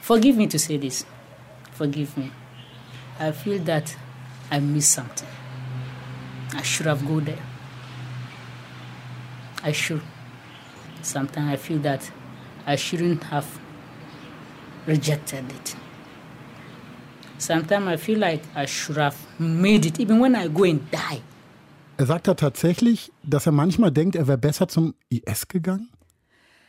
Forgive 0.02 0.38
me 0.38 0.50
to 0.50 0.58
say 0.58 0.78
this. 0.78 1.06
Forgive 1.72 2.20
me. 2.20 2.32
I 3.22 3.32
feel 3.32 3.64
that 3.64 3.96
I 4.52 4.60
missed 4.60 4.92
something. 4.92 5.28
I 6.60 6.64
should 6.64 6.88
have 6.88 7.06
go 7.06 7.22
there. 7.22 7.38
I 9.64 9.74
should. 9.74 10.02
Sometimes 11.02 11.54
I 11.54 11.58
feel 11.58 11.82
that 11.84 12.02
I 12.66 12.76
shouldn't 12.76 13.24
have 13.32 13.46
rejected 14.88 15.44
it. 15.52 15.76
Sometimes 17.38 17.88
I 17.88 17.98
feel 17.98 18.20
like 18.20 18.42
I 18.56 18.68
should 18.68 18.98
have 18.98 19.16
made 19.38 19.88
it, 19.88 20.00
even 20.00 20.22
when 20.22 20.36
I 20.36 20.50
go 20.50 20.64
and 20.64 20.82
die. 20.92 21.22
Er 21.98 22.06
sagt 22.06 22.28
da 22.28 22.34
tatsächlich, 22.34 23.12
dass 23.24 23.46
er 23.46 23.52
manchmal 23.52 23.92
denkt, 23.92 24.16
er 24.16 24.28
wäre 24.28 24.38
besser 24.38 24.68
zum 24.68 24.94
IS 25.10 25.48
gegangen? 25.48 25.90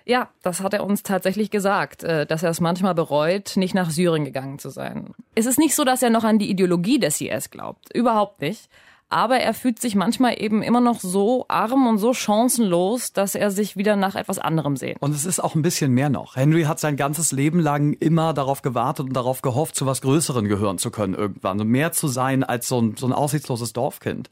Ja, 0.04 0.30
das 0.42 0.60
hat 0.60 0.74
er 0.74 0.84
uns 0.84 1.02
tatsächlich 1.04 1.50
gesagt, 1.50 2.02
äh, 2.02 2.26
dass 2.26 2.42
er 2.42 2.50
es 2.50 2.60
manchmal 2.60 2.94
bereut, 2.94 3.56
nicht 3.56 3.74
nach 3.74 3.90
Syrien 3.90 4.24
gegangen 4.24 4.58
zu 4.58 4.70
sein. 4.70 5.14
Es 5.36 5.46
ist 5.46 5.58
nicht 5.58 5.74
so, 5.76 5.84
dass 5.84 6.02
er 6.02 6.10
noch 6.10 6.24
an 6.24 6.38
die 6.38 6.50
Ideologie 6.50 6.98
des 6.98 7.20
IS 7.20 7.50
glaubt. 7.50 7.94
Überhaupt 7.94 8.40
nicht. 8.40 8.68
Aber 9.10 9.38
er 9.38 9.54
fühlt 9.54 9.80
sich 9.80 9.96
manchmal 9.96 10.40
eben 10.40 10.62
immer 10.62 10.80
noch 10.80 11.00
so 11.00 11.44
arm 11.48 11.88
und 11.88 11.98
so 11.98 12.14
chancenlos, 12.14 13.12
dass 13.12 13.34
er 13.34 13.50
sich 13.50 13.76
wieder 13.76 13.96
nach 13.96 14.14
etwas 14.14 14.38
anderem 14.38 14.76
sehnt. 14.76 15.02
Und 15.02 15.12
es 15.12 15.24
ist 15.24 15.40
auch 15.40 15.56
ein 15.56 15.62
bisschen 15.62 15.92
mehr 15.92 16.08
noch. 16.08 16.36
Henry 16.36 16.62
hat 16.62 16.78
sein 16.78 16.96
ganzes 16.96 17.32
Leben 17.32 17.58
lang 17.58 17.94
immer 17.94 18.32
darauf 18.32 18.62
gewartet 18.62 19.06
und 19.08 19.12
darauf 19.14 19.42
gehofft, 19.42 19.74
zu 19.74 19.84
was 19.84 20.00
Größeren 20.00 20.48
gehören 20.48 20.78
zu 20.78 20.92
können 20.92 21.14
irgendwann. 21.14 21.60
Und 21.60 21.68
mehr 21.68 21.90
zu 21.90 22.06
sein 22.06 22.44
als 22.44 22.68
so 22.68 22.80
ein, 22.80 22.96
so 22.96 23.06
ein 23.06 23.12
aussichtsloses 23.12 23.72
Dorfkind. 23.72 24.30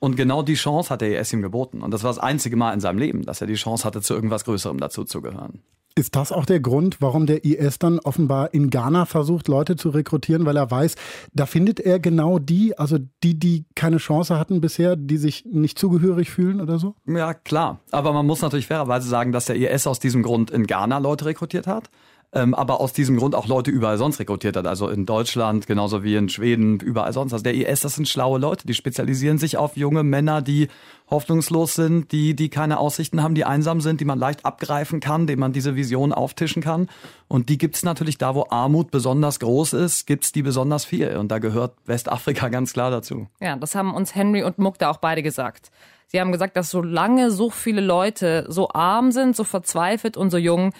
Und 0.00 0.16
genau 0.16 0.42
die 0.42 0.54
Chance 0.54 0.90
hat 0.90 1.00
der 1.00 1.20
IS 1.20 1.32
ihm 1.32 1.42
geboten. 1.42 1.82
Und 1.82 1.92
das 1.92 2.02
war 2.02 2.10
das 2.10 2.18
einzige 2.18 2.56
Mal 2.56 2.72
in 2.72 2.80
seinem 2.80 2.98
Leben, 2.98 3.24
dass 3.24 3.40
er 3.40 3.46
die 3.46 3.54
Chance 3.54 3.84
hatte, 3.84 4.02
zu 4.02 4.14
irgendwas 4.14 4.44
Größerem 4.44 4.78
dazu 4.78 5.04
zu 5.04 5.22
gehören. 5.22 5.62
Ist 5.98 6.14
das 6.14 6.30
auch 6.30 6.46
der 6.46 6.60
Grund, 6.60 6.98
warum 7.00 7.26
der 7.26 7.44
IS 7.44 7.80
dann 7.80 7.98
offenbar 7.98 8.54
in 8.54 8.70
Ghana 8.70 9.04
versucht, 9.04 9.48
Leute 9.48 9.74
zu 9.74 9.88
rekrutieren, 9.88 10.46
weil 10.46 10.56
er 10.56 10.70
weiß, 10.70 10.94
da 11.32 11.44
findet 11.44 11.80
er 11.80 11.98
genau 11.98 12.38
die, 12.38 12.78
also 12.78 12.98
die, 13.24 13.36
die 13.36 13.64
keine 13.74 13.96
Chance 13.96 14.38
hatten 14.38 14.60
bisher, 14.60 14.94
die 14.94 15.16
sich 15.16 15.44
nicht 15.44 15.76
zugehörig 15.76 16.30
fühlen 16.30 16.60
oder 16.60 16.78
so? 16.78 16.94
Ja, 17.04 17.34
klar. 17.34 17.80
Aber 17.90 18.12
man 18.12 18.24
muss 18.26 18.42
natürlich 18.42 18.68
fairerweise 18.68 19.08
sagen, 19.08 19.32
dass 19.32 19.46
der 19.46 19.56
IS 19.56 19.88
aus 19.88 19.98
diesem 19.98 20.22
Grund 20.22 20.52
in 20.52 20.68
Ghana 20.68 20.98
Leute 20.98 21.24
rekrutiert 21.24 21.66
hat 21.66 21.90
ähm, 22.32 22.54
aber 22.54 22.80
aus 22.80 22.92
diesem 22.92 23.16
Grund 23.16 23.34
auch 23.34 23.46
Leute 23.46 23.70
überall 23.70 23.96
sonst 23.96 24.20
rekrutiert 24.20 24.56
hat. 24.56 24.66
Also 24.66 24.88
in 24.88 25.06
Deutschland, 25.06 25.66
genauso 25.66 26.04
wie 26.04 26.14
in 26.14 26.28
Schweden, 26.28 26.78
überall 26.78 27.12
sonst. 27.12 27.32
Also 27.32 27.42
der 27.42 27.54
IS, 27.54 27.80
das 27.80 27.94
sind 27.94 28.06
schlaue 28.06 28.38
Leute, 28.38 28.66
die 28.66 28.74
spezialisieren 28.74 29.38
sich 29.38 29.56
auf 29.56 29.76
junge 29.76 30.02
Männer, 30.02 30.42
die 30.42 30.68
hoffnungslos 31.10 31.74
sind, 31.74 32.12
die, 32.12 32.36
die 32.36 32.50
keine 32.50 32.78
Aussichten 32.78 33.22
haben, 33.22 33.34
die 33.34 33.46
einsam 33.46 33.80
sind, 33.80 34.02
die 34.02 34.04
man 34.04 34.18
leicht 34.18 34.44
abgreifen 34.44 35.00
kann, 35.00 35.26
denen 35.26 35.40
man 35.40 35.54
diese 35.54 35.74
Vision 35.74 36.12
auftischen 36.12 36.62
kann. 36.62 36.88
Und 37.28 37.48
die 37.48 37.56
gibt's 37.56 37.82
natürlich 37.82 38.18
da, 38.18 38.34
wo 38.34 38.46
Armut 38.50 38.90
besonders 38.90 39.40
groß 39.40 39.72
ist, 39.72 40.06
gibt's 40.06 40.30
die 40.30 40.42
besonders 40.42 40.84
viel. 40.84 41.16
Und 41.16 41.28
da 41.28 41.38
gehört 41.38 41.76
Westafrika 41.86 42.48
ganz 42.50 42.74
klar 42.74 42.90
dazu. 42.90 43.26
Ja, 43.40 43.56
das 43.56 43.74
haben 43.74 43.94
uns 43.94 44.14
Henry 44.14 44.42
und 44.42 44.58
Mukta 44.58 44.90
auch 44.90 44.98
beide 44.98 45.22
gesagt. 45.22 45.70
Sie 46.08 46.20
haben 46.20 46.32
gesagt, 46.32 46.56
dass 46.56 46.70
solange 46.70 47.30
so 47.30 47.48
viele 47.48 47.80
Leute 47.80 48.46
so 48.48 48.68
arm 48.70 49.12
sind, 49.12 49.34
so 49.34 49.44
verzweifelt 49.44 50.16
und 50.16 50.30
so 50.30 50.38
jung, 50.38 50.72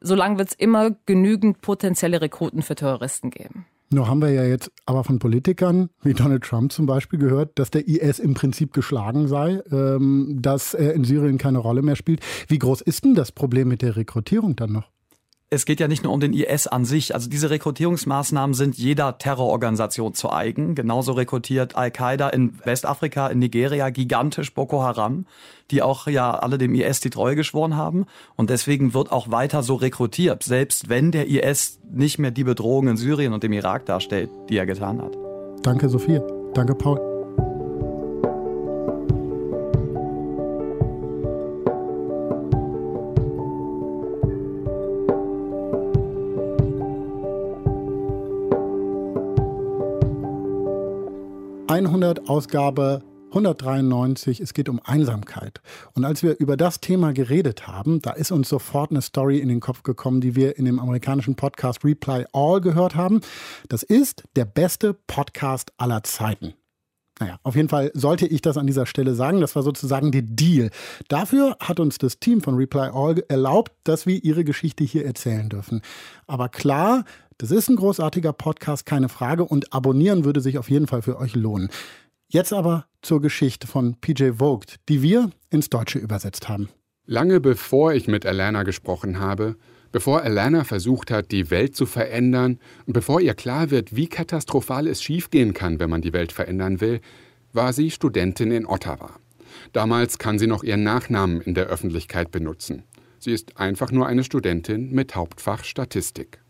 solange 0.00 0.38
wird 0.38 0.48
es 0.48 0.54
immer 0.54 0.90
genügend 1.06 1.60
potenzielle 1.60 2.20
Rekruten 2.20 2.62
für 2.62 2.74
Terroristen 2.74 3.30
geben. 3.30 3.66
Nur 3.90 4.06
haben 4.06 4.20
wir 4.20 4.30
ja 4.30 4.44
jetzt 4.44 4.70
aber 4.84 5.02
von 5.02 5.18
Politikern 5.18 5.88
wie 6.02 6.12
Donald 6.12 6.44
Trump 6.44 6.72
zum 6.72 6.84
Beispiel 6.84 7.18
gehört, 7.18 7.58
dass 7.58 7.70
der 7.70 7.88
IS 7.88 8.18
im 8.18 8.34
Prinzip 8.34 8.74
geschlagen 8.74 9.28
sei, 9.28 9.62
ähm, 9.72 10.38
dass 10.42 10.74
er 10.74 10.92
in 10.92 11.04
Syrien 11.04 11.38
keine 11.38 11.58
Rolle 11.58 11.80
mehr 11.80 11.96
spielt. 11.96 12.20
Wie 12.48 12.58
groß 12.58 12.82
ist 12.82 13.04
denn 13.04 13.14
das 13.14 13.32
Problem 13.32 13.68
mit 13.68 13.80
der 13.80 13.96
Rekrutierung 13.96 14.56
dann 14.56 14.72
noch? 14.72 14.90
Es 15.50 15.64
geht 15.64 15.80
ja 15.80 15.88
nicht 15.88 16.04
nur 16.04 16.12
um 16.12 16.20
den 16.20 16.34
IS 16.34 16.66
an 16.66 16.84
sich. 16.84 17.14
Also 17.14 17.30
diese 17.30 17.48
Rekrutierungsmaßnahmen 17.48 18.52
sind 18.52 18.76
jeder 18.76 19.16
Terrororganisation 19.16 20.12
zu 20.12 20.30
eigen. 20.30 20.74
Genauso 20.74 21.12
rekrutiert 21.12 21.74
Al-Qaida 21.74 22.28
in 22.28 22.58
Westafrika, 22.64 23.28
in 23.28 23.38
Nigeria 23.38 23.88
gigantisch 23.88 24.52
Boko 24.52 24.82
Haram, 24.82 25.24
die 25.70 25.80
auch 25.80 26.06
ja 26.06 26.32
alle 26.34 26.58
dem 26.58 26.74
IS 26.74 27.00
die 27.00 27.10
Treue 27.10 27.34
geschworen 27.34 27.76
haben. 27.76 28.04
Und 28.36 28.50
deswegen 28.50 28.92
wird 28.92 29.10
auch 29.10 29.30
weiter 29.30 29.62
so 29.62 29.76
rekrutiert, 29.76 30.42
selbst 30.42 30.90
wenn 30.90 31.12
der 31.12 31.28
IS 31.28 31.80
nicht 31.90 32.18
mehr 32.18 32.30
die 32.30 32.44
Bedrohung 32.44 32.88
in 32.88 32.96
Syrien 32.98 33.32
und 33.32 33.42
dem 33.42 33.52
Irak 33.52 33.86
darstellt, 33.86 34.30
die 34.50 34.58
er 34.58 34.66
getan 34.66 35.00
hat. 35.00 35.16
Danke, 35.62 35.88
Sophie. 35.88 36.20
Danke, 36.52 36.74
Paul. 36.74 37.17
100 51.88 52.28
Ausgabe 52.28 53.02
193, 53.30 54.40
es 54.40 54.54
geht 54.54 54.68
um 54.68 54.80
Einsamkeit. 54.84 55.60
Und 55.94 56.04
als 56.04 56.22
wir 56.22 56.38
über 56.38 56.56
das 56.56 56.80
Thema 56.80 57.12
geredet 57.12 57.66
haben, 57.66 58.00
da 58.00 58.12
ist 58.12 58.30
uns 58.30 58.48
sofort 58.48 58.90
eine 58.90 59.02
Story 59.02 59.38
in 59.38 59.48
den 59.48 59.60
Kopf 59.60 59.82
gekommen, 59.82 60.20
die 60.20 60.34
wir 60.34 60.56
in 60.56 60.64
dem 60.64 60.78
amerikanischen 60.78 61.34
Podcast 61.34 61.84
Reply 61.84 62.24
All 62.32 62.60
gehört 62.60 62.94
haben. 62.94 63.20
Das 63.68 63.82
ist 63.82 64.24
der 64.36 64.44
beste 64.44 64.94
Podcast 64.94 65.72
aller 65.76 66.02
Zeiten. 66.02 66.54
Naja, 67.20 67.38
auf 67.42 67.56
jeden 67.56 67.68
Fall 67.68 67.90
sollte 67.94 68.26
ich 68.26 68.42
das 68.42 68.56
an 68.56 68.66
dieser 68.66 68.86
Stelle 68.86 69.14
sagen. 69.14 69.40
Das 69.40 69.56
war 69.56 69.62
sozusagen 69.62 70.12
der 70.12 70.22
Deal. 70.22 70.70
Dafür 71.08 71.56
hat 71.58 71.80
uns 71.80 71.98
das 71.98 72.20
Team 72.20 72.40
von 72.40 72.54
Reply 72.54 72.90
All 72.92 73.22
erlaubt, 73.28 73.72
dass 73.84 74.06
wir 74.06 74.22
ihre 74.22 74.44
Geschichte 74.44 74.84
hier 74.84 75.04
erzählen 75.04 75.48
dürfen. 75.48 75.82
Aber 76.26 76.48
klar, 76.48 77.04
das 77.38 77.52
ist 77.52 77.68
ein 77.68 77.76
großartiger 77.76 78.32
Podcast, 78.32 78.84
keine 78.84 79.08
Frage. 79.08 79.44
Und 79.44 79.72
abonnieren 79.72 80.24
würde 80.24 80.40
sich 80.40 80.58
auf 80.58 80.68
jeden 80.68 80.86
Fall 80.86 81.02
für 81.02 81.18
euch 81.18 81.34
lohnen. 81.34 81.70
Jetzt 82.28 82.52
aber 82.52 82.86
zur 83.00 83.22
Geschichte 83.22 83.66
von 83.66 83.96
PJ 84.00 84.32
Vogt, 84.38 84.76
die 84.88 85.02
wir 85.02 85.30
ins 85.50 85.70
Deutsche 85.70 85.98
übersetzt 85.98 86.48
haben. 86.48 86.68
Lange 87.06 87.40
bevor 87.40 87.94
ich 87.94 88.06
mit 88.06 88.26
Alana 88.26 88.64
gesprochen 88.64 89.18
habe, 89.18 89.56
bevor 89.92 90.22
Alana 90.22 90.64
versucht 90.64 91.10
hat, 91.10 91.30
die 91.30 91.50
Welt 91.50 91.74
zu 91.74 91.86
verändern 91.86 92.58
und 92.84 92.92
bevor 92.92 93.20
ihr 93.20 93.32
klar 93.32 93.70
wird, 93.70 93.96
wie 93.96 94.08
katastrophal 94.08 94.86
es 94.86 95.02
schiefgehen 95.02 95.54
kann, 95.54 95.80
wenn 95.80 95.88
man 95.88 96.02
die 96.02 96.12
Welt 96.12 96.32
verändern 96.32 96.82
will, 96.82 97.00
war 97.54 97.72
sie 97.72 97.90
Studentin 97.90 98.50
in 98.50 98.66
Ottawa. 98.66 99.12
Damals 99.72 100.18
kann 100.18 100.38
sie 100.38 100.46
noch 100.46 100.64
ihren 100.64 100.82
Nachnamen 100.82 101.40
in 101.40 101.54
der 101.54 101.66
Öffentlichkeit 101.66 102.30
benutzen. 102.30 102.82
Sie 103.18 103.32
ist 103.32 103.56
einfach 103.56 103.90
nur 103.90 104.06
eine 104.06 104.22
Studentin 104.22 104.92
mit 104.92 105.16
Hauptfach 105.16 105.64
Statistik. 105.64 106.40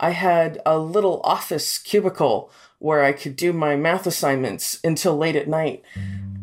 I 0.00 0.10
had 0.10 0.60
a 0.64 0.78
little 0.78 1.20
office 1.24 1.78
cubicle 1.78 2.50
where 2.78 3.02
I 3.02 3.12
could 3.12 3.34
do 3.34 3.52
my 3.52 3.74
math 3.74 4.06
assignments 4.06 4.78
until 4.84 5.16
late 5.16 5.34
at 5.34 5.48
night. 5.48 5.82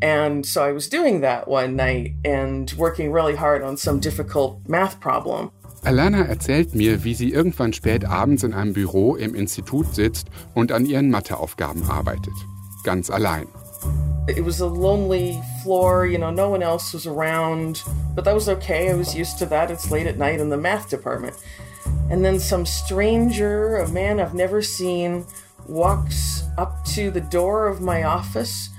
And 0.02 0.46
so 0.46 0.64
I 0.64 0.74
was 0.74 0.90
doing 0.90 1.22
that 1.22 1.48
one 1.48 1.76
night 1.78 2.16
and 2.26 2.72
working 2.78 3.12
really 3.12 3.36
hard 3.36 3.62
on 3.64 3.78
some 3.78 4.00
difficult 4.00 4.68
math 4.68 5.00
problem. 5.00 5.52
Alana 5.84 6.28
erzählt 6.28 6.74
mir, 6.76 7.04
wie 7.04 7.14
sie 7.14 7.32
irgendwann 7.32 7.72
spät 7.72 8.06
abends 8.06 8.44
in 8.44 8.54
einem 8.54 8.74
Büro 8.74 9.16
im 9.16 9.36
Institut 9.36 9.94
sitzt 9.94 10.28
und 10.54 10.72
an 10.72 10.86
ihren 10.86 11.10
Matheaufgaben 11.10 11.84
arbeitet. 11.84 12.34
Ganz 12.84 13.10
allein. 13.10 13.48
It 14.28 14.44
was 14.44 14.60
a 14.60 14.66
lonely 14.66 15.40
floor, 15.64 16.06
you 16.08 16.18
know, 16.18 16.32
no 16.32 16.50
one 16.50 16.64
else 16.64 16.92
was 16.94 17.06
around, 17.06 17.84
but 18.16 18.26
that 18.26 18.34
was 18.34 18.50
okay. 18.50 18.90
I 18.90 18.96
was 18.96 19.16
used 19.16 19.38
to 19.38 19.46
that. 19.46 19.70
It's 19.70 19.92
late 19.92 20.08
at 20.08 20.18
night 20.18 20.40
in 20.40 20.50
the 20.50 20.58
math 20.58 20.90
department. 20.90 21.36
And 22.10 22.24
then 22.24 22.40
some 22.40 22.66
stranger, 22.66 23.78
a 23.78 23.88
man 23.90 24.20
I've 24.20 24.34
never 24.34 24.62
seen, 24.62 25.26
walks 25.68 26.44
up 26.58 26.84
to 26.94 27.12
the 27.12 27.22
door 27.22 27.68
of 27.68 27.82
my 27.82 28.04
office 28.04 28.70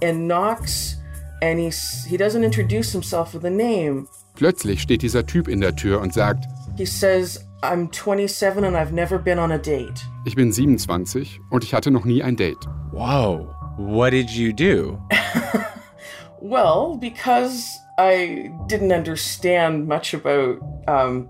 and 0.00 0.26
knocks 0.26 0.96
and 1.42 1.58
he's, 1.58 2.04
he 2.04 2.16
doesn't 2.16 2.44
introduce 2.44 2.92
himself 2.92 3.34
with 3.34 3.44
a 3.44 3.50
name. 3.50 4.08
Plötzlich 4.34 4.80
steht 4.80 5.02
dieser 5.02 5.26
Typ 5.26 5.48
in 5.48 5.60
der 5.60 5.74
Tür 5.76 6.00
und 6.00 6.14
sagt, 6.14 6.46
He 6.76 6.86
says, 6.86 7.44
I'm 7.62 7.90
27 7.90 8.64
and 8.64 8.76
I've 8.76 8.92
never 8.92 9.18
been 9.18 9.38
on 9.38 9.52
a 9.52 9.58
date. 9.58 10.00
Ich 10.24 10.34
bin 10.34 10.52
27 10.52 11.40
und 11.50 11.64
ich 11.64 11.74
hatte 11.74 11.90
noch 11.90 12.04
nie 12.04 12.22
ein 12.22 12.36
Date. 12.36 12.66
Whoa, 12.92 13.54
what 13.76 14.10
did 14.10 14.30
you 14.30 14.52
do? 14.52 14.98
well, 16.40 16.96
because 16.98 17.66
I 17.98 18.50
didn't 18.68 18.92
understand 18.92 19.86
much 19.86 20.14
about 20.14 20.60
um, 20.88 21.28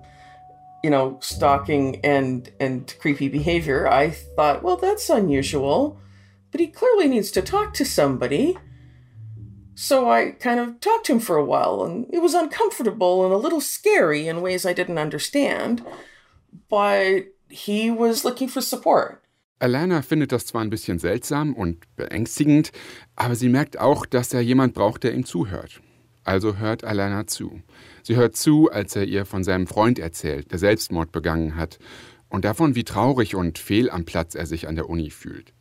you 0.82 0.90
know, 0.90 1.18
stalking 1.20 2.00
and 2.04 2.50
and 2.58 2.94
creepy 2.98 3.28
behavior, 3.28 3.88
I 3.88 4.10
thought, 4.10 4.62
well, 4.62 4.76
that's 4.76 5.08
unusual, 5.08 5.98
but 6.50 6.60
he 6.60 6.66
clearly 6.66 7.08
needs 7.08 7.30
to 7.32 7.42
talk 7.42 7.74
to 7.74 7.84
somebody. 7.84 8.58
So 9.74 10.10
I 10.10 10.32
kind 10.32 10.60
of 10.60 10.80
talked 10.80 11.06
to 11.06 11.12
him 11.12 11.20
for 11.20 11.36
a 11.36 11.44
while, 11.44 11.82
and 11.82 12.06
it 12.12 12.20
was 12.20 12.34
uncomfortable 12.34 13.24
and 13.24 13.32
a 13.32 13.38
little 13.38 13.60
scary 13.60 14.28
in 14.28 14.42
ways 14.42 14.66
I 14.66 14.74
didn't 14.74 14.98
understand, 14.98 15.82
but 16.68 17.24
he 17.48 17.90
was 17.90 18.24
looking 18.24 18.48
for 18.48 18.60
support. 18.60 19.22
Alana 19.60 20.02
findet 20.02 20.32
das 20.32 20.46
zwar 20.46 20.62
ein 20.62 20.70
bisschen 20.70 20.98
seltsam 20.98 21.54
und 21.54 21.84
beängstigend, 21.96 22.72
aber 23.14 23.36
sie 23.36 23.48
merkt 23.48 23.78
auch, 23.78 24.06
dass 24.06 24.34
er 24.34 24.40
jemand 24.40 24.74
braucht, 24.74 25.04
der 25.04 25.14
ihm 25.14 25.24
zuhört. 25.24 25.80
Also 26.24 26.56
hört 26.56 26.82
Alana 26.82 27.26
zu. 27.28 27.62
Sie 28.02 28.16
hört 28.16 28.36
zu, 28.36 28.70
als 28.70 28.96
er 28.96 29.04
ihr 29.04 29.24
von 29.24 29.44
seinem 29.44 29.66
Freund 29.66 29.98
erzählt, 29.98 30.50
der 30.50 30.58
Selbstmord 30.58 31.12
begangen 31.12 31.56
hat, 31.56 31.78
und 32.28 32.44
davon, 32.46 32.74
wie 32.74 32.84
traurig 32.84 33.34
und 33.34 33.58
fehl 33.58 33.90
am 33.90 34.04
Platz 34.04 34.34
er 34.34 34.46
sich 34.46 34.66
an 34.66 34.74
der 34.74 34.88
Uni 34.88 35.10
fühlt. 35.10 35.52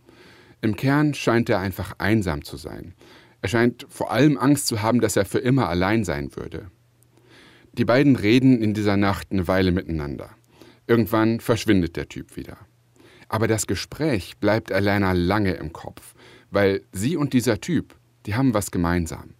Im 0.62 0.76
Kern 0.76 1.14
scheint 1.14 1.50
er 1.50 1.60
einfach 1.60 1.96
einsam 1.98 2.46
zu 2.46 2.56
sein. 2.56 2.94
Er 3.42 3.50
scheint 3.50 3.86
vor 3.90 4.12
allem 4.12 4.38
Angst 4.38 4.68
zu 4.68 4.82
haben, 4.82 5.02
dass 5.02 5.18
er 5.18 5.26
für 5.26 5.40
immer 5.40 5.68
allein 5.68 6.06
sein 6.06 6.36
würde. 6.36 6.72
Die 7.74 7.86
beiden 7.86 8.16
reden 8.16 8.62
in 8.62 8.74
dieser 8.74 8.96
Nacht 8.96 9.32
eine 9.32 9.48
Weile 9.48 9.72
miteinander. 9.72 10.30
Irgendwann 10.88 11.40
verschwindet 11.40 11.96
der 11.96 12.08
Typ 12.08 12.38
wieder. 12.38 12.58
Aber 13.28 13.48
das 13.48 13.68
Gespräch 13.68 14.38
bleibt 14.38 14.72
Alana 14.72 15.14
lange 15.14 15.54
im 15.54 15.74
Kopf, 15.74 16.14
weil 16.52 16.84
sie 16.92 17.18
und 17.18 17.34
dieser 17.34 17.60
Typ, 17.60 17.96
die 18.26 18.36
haben 18.36 18.54
was 18.54 18.72
gemeinsam. 18.72 19.36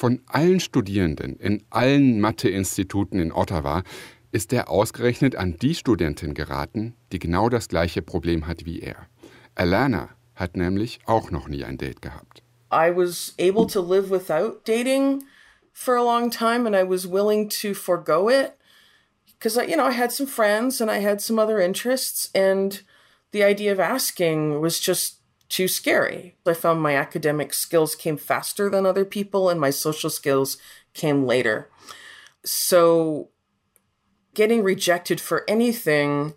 Von 0.00 0.22
allen 0.28 0.60
Studierenden 0.60 1.36
in 1.36 1.62
allen 1.68 2.20
Matheinstituten 2.20 3.20
in 3.20 3.32
Ottawa 3.32 3.82
ist 4.32 4.50
er 4.50 4.70
ausgerechnet 4.70 5.36
an 5.36 5.58
die 5.58 5.74
Studentin 5.74 6.32
geraten, 6.32 6.94
die 7.12 7.18
genau 7.18 7.50
das 7.50 7.68
gleiche 7.68 8.00
Problem 8.00 8.46
hat 8.46 8.64
wie 8.64 8.80
er. 8.80 8.96
Alana 9.56 10.08
hat 10.34 10.56
nämlich 10.56 11.00
auch 11.04 11.30
noch 11.30 11.48
nie 11.48 11.64
ein 11.64 11.76
Date 11.76 12.00
gehabt. 12.00 12.42
I 12.72 12.90
was 12.96 13.34
able 13.38 13.66
to 13.66 13.82
live 13.82 14.10
without 14.10 14.66
dating 14.66 15.24
for 15.74 15.98
a 15.98 16.02
long 16.02 16.30
time 16.30 16.66
and 16.66 16.74
I 16.74 16.82
was 16.82 17.06
willing 17.06 17.50
to 17.60 17.74
forego 17.74 18.30
it 18.30 18.54
because 19.38 19.60
you 19.68 19.74
know 19.74 19.86
I 19.86 19.92
had 19.92 20.12
some 20.12 20.26
friends 20.26 20.80
and 20.80 20.90
I 20.90 21.04
had 21.06 21.20
some 21.20 21.38
other 21.38 21.60
interests 21.60 22.30
and 22.34 22.82
the 23.32 23.44
idea 23.44 23.70
of 23.70 23.78
asking 23.78 24.62
was 24.62 24.80
just 24.80 25.19
too 25.50 25.68
scary. 25.68 26.36
I 26.46 26.54
found 26.54 26.80
my 26.80 26.96
academic 26.96 27.52
skills 27.52 27.94
came 27.94 28.16
faster 28.16 28.70
than 28.70 28.86
other 28.86 29.04
people 29.04 29.50
and 29.50 29.60
my 29.60 29.70
social 29.70 30.08
skills 30.08 30.56
came 30.94 31.26
later. 31.26 31.68
So 32.44 33.28
getting 34.32 34.62
rejected 34.62 35.20
for 35.20 35.44
anything 35.48 36.34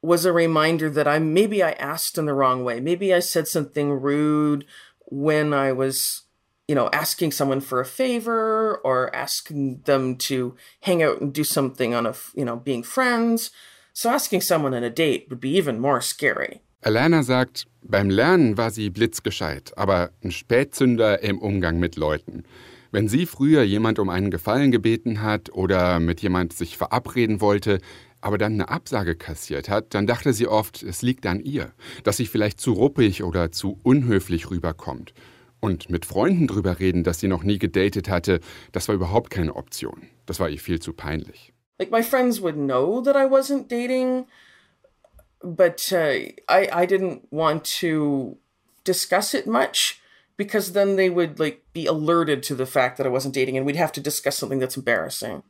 was 0.00 0.24
a 0.24 0.32
reminder 0.32 0.88
that 0.88 1.08
I 1.08 1.18
maybe 1.18 1.62
I 1.62 1.72
asked 1.72 2.16
in 2.16 2.26
the 2.26 2.32
wrong 2.32 2.64
way. 2.64 2.80
Maybe 2.80 3.12
I 3.12 3.18
said 3.18 3.48
something 3.48 3.90
rude 3.90 4.64
when 5.06 5.52
I 5.52 5.72
was, 5.72 6.22
you 6.68 6.76
know, 6.76 6.88
asking 6.92 7.32
someone 7.32 7.60
for 7.60 7.80
a 7.80 7.84
favor 7.84 8.78
or 8.84 9.14
asking 9.14 9.80
them 9.82 10.16
to 10.16 10.54
hang 10.82 11.02
out 11.02 11.20
and 11.20 11.34
do 11.34 11.42
something 11.42 11.92
on 11.92 12.06
a, 12.06 12.14
you 12.34 12.44
know, 12.44 12.56
being 12.56 12.84
friends. 12.84 13.50
So 13.92 14.10
asking 14.10 14.42
someone 14.42 14.74
on 14.74 14.84
a 14.84 14.90
date 14.90 15.26
would 15.28 15.40
be 15.40 15.56
even 15.56 15.80
more 15.80 16.00
scary. 16.00 16.62
Alana 16.80 17.24
sagt, 17.24 17.66
beim 17.82 18.08
Lernen 18.08 18.56
war 18.56 18.70
sie 18.70 18.90
blitzgescheit, 18.90 19.76
aber 19.76 20.10
ein 20.22 20.30
Spätzünder 20.30 21.22
im 21.24 21.38
Umgang 21.38 21.80
mit 21.80 21.96
Leuten. 21.96 22.44
Wenn 22.92 23.08
sie 23.08 23.26
früher 23.26 23.64
jemand 23.64 23.98
um 23.98 24.08
einen 24.08 24.30
Gefallen 24.30 24.70
gebeten 24.70 25.20
hat 25.20 25.52
oder 25.52 25.98
mit 25.98 26.20
jemand 26.20 26.52
sich 26.52 26.78
verabreden 26.78 27.40
wollte, 27.40 27.80
aber 28.20 28.38
dann 28.38 28.54
eine 28.54 28.68
Absage 28.68 29.16
kassiert 29.16 29.68
hat, 29.68 29.92
dann 29.92 30.06
dachte 30.06 30.32
sie 30.32 30.46
oft, 30.46 30.84
es 30.84 31.02
liegt 31.02 31.26
an 31.26 31.40
ihr, 31.40 31.72
dass 32.04 32.16
sie 32.16 32.26
vielleicht 32.26 32.60
zu 32.60 32.72
ruppig 32.72 33.24
oder 33.24 33.50
zu 33.50 33.78
unhöflich 33.82 34.48
rüberkommt. 34.50 35.14
Und 35.60 35.90
mit 35.90 36.06
Freunden 36.06 36.46
drüber 36.46 36.78
reden, 36.78 37.02
dass 37.02 37.18
sie 37.18 37.28
noch 37.28 37.42
nie 37.42 37.58
gedatet 37.58 38.08
hatte, 38.08 38.38
das 38.70 38.86
war 38.86 38.94
überhaupt 38.94 39.30
keine 39.30 39.56
Option. 39.56 40.02
Das 40.26 40.38
war 40.38 40.48
ihr 40.48 40.60
viel 40.60 40.78
zu 40.78 40.92
peinlich. 40.92 41.52
Like 41.80 41.90
my 41.90 42.02
friends 42.02 42.40
would 42.40 42.54
know 42.54 43.02
that 43.02 43.16
I 43.16 43.28
wasn't 43.28 43.68
dating 43.68 44.26
but 45.42 45.92
uh, 45.92 46.32
I 46.48 46.68
I 46.72 46.86
didn't 46.86 47.26
want 47.30 47.64
to 47.80 48.38
discuss 48.84 49.34
it 49.34 49.46
much 49.46 50.00
because 50.36 50.72
then 50.72 50.96
they 50.96 51.10
would 51.10 51.38
like 51.38 51.62
be 51.72 51.86
alerted 51.86 52.42
to 52.44 52.54
the 52.54 52.66
fact 52.66 52.96
that 52.96 53.06
I 53.06 53.10
wasn't 53.10 53.34
dating 53.34 53.56
and 53.56 53.66
we'd 53.66 53.76
have 53.76 53.92
to 53.92 54.00
discuss 54.00 54.36
something 54.38 54.60
that's 54.60 54.76
embarrassing. 54.76 55.42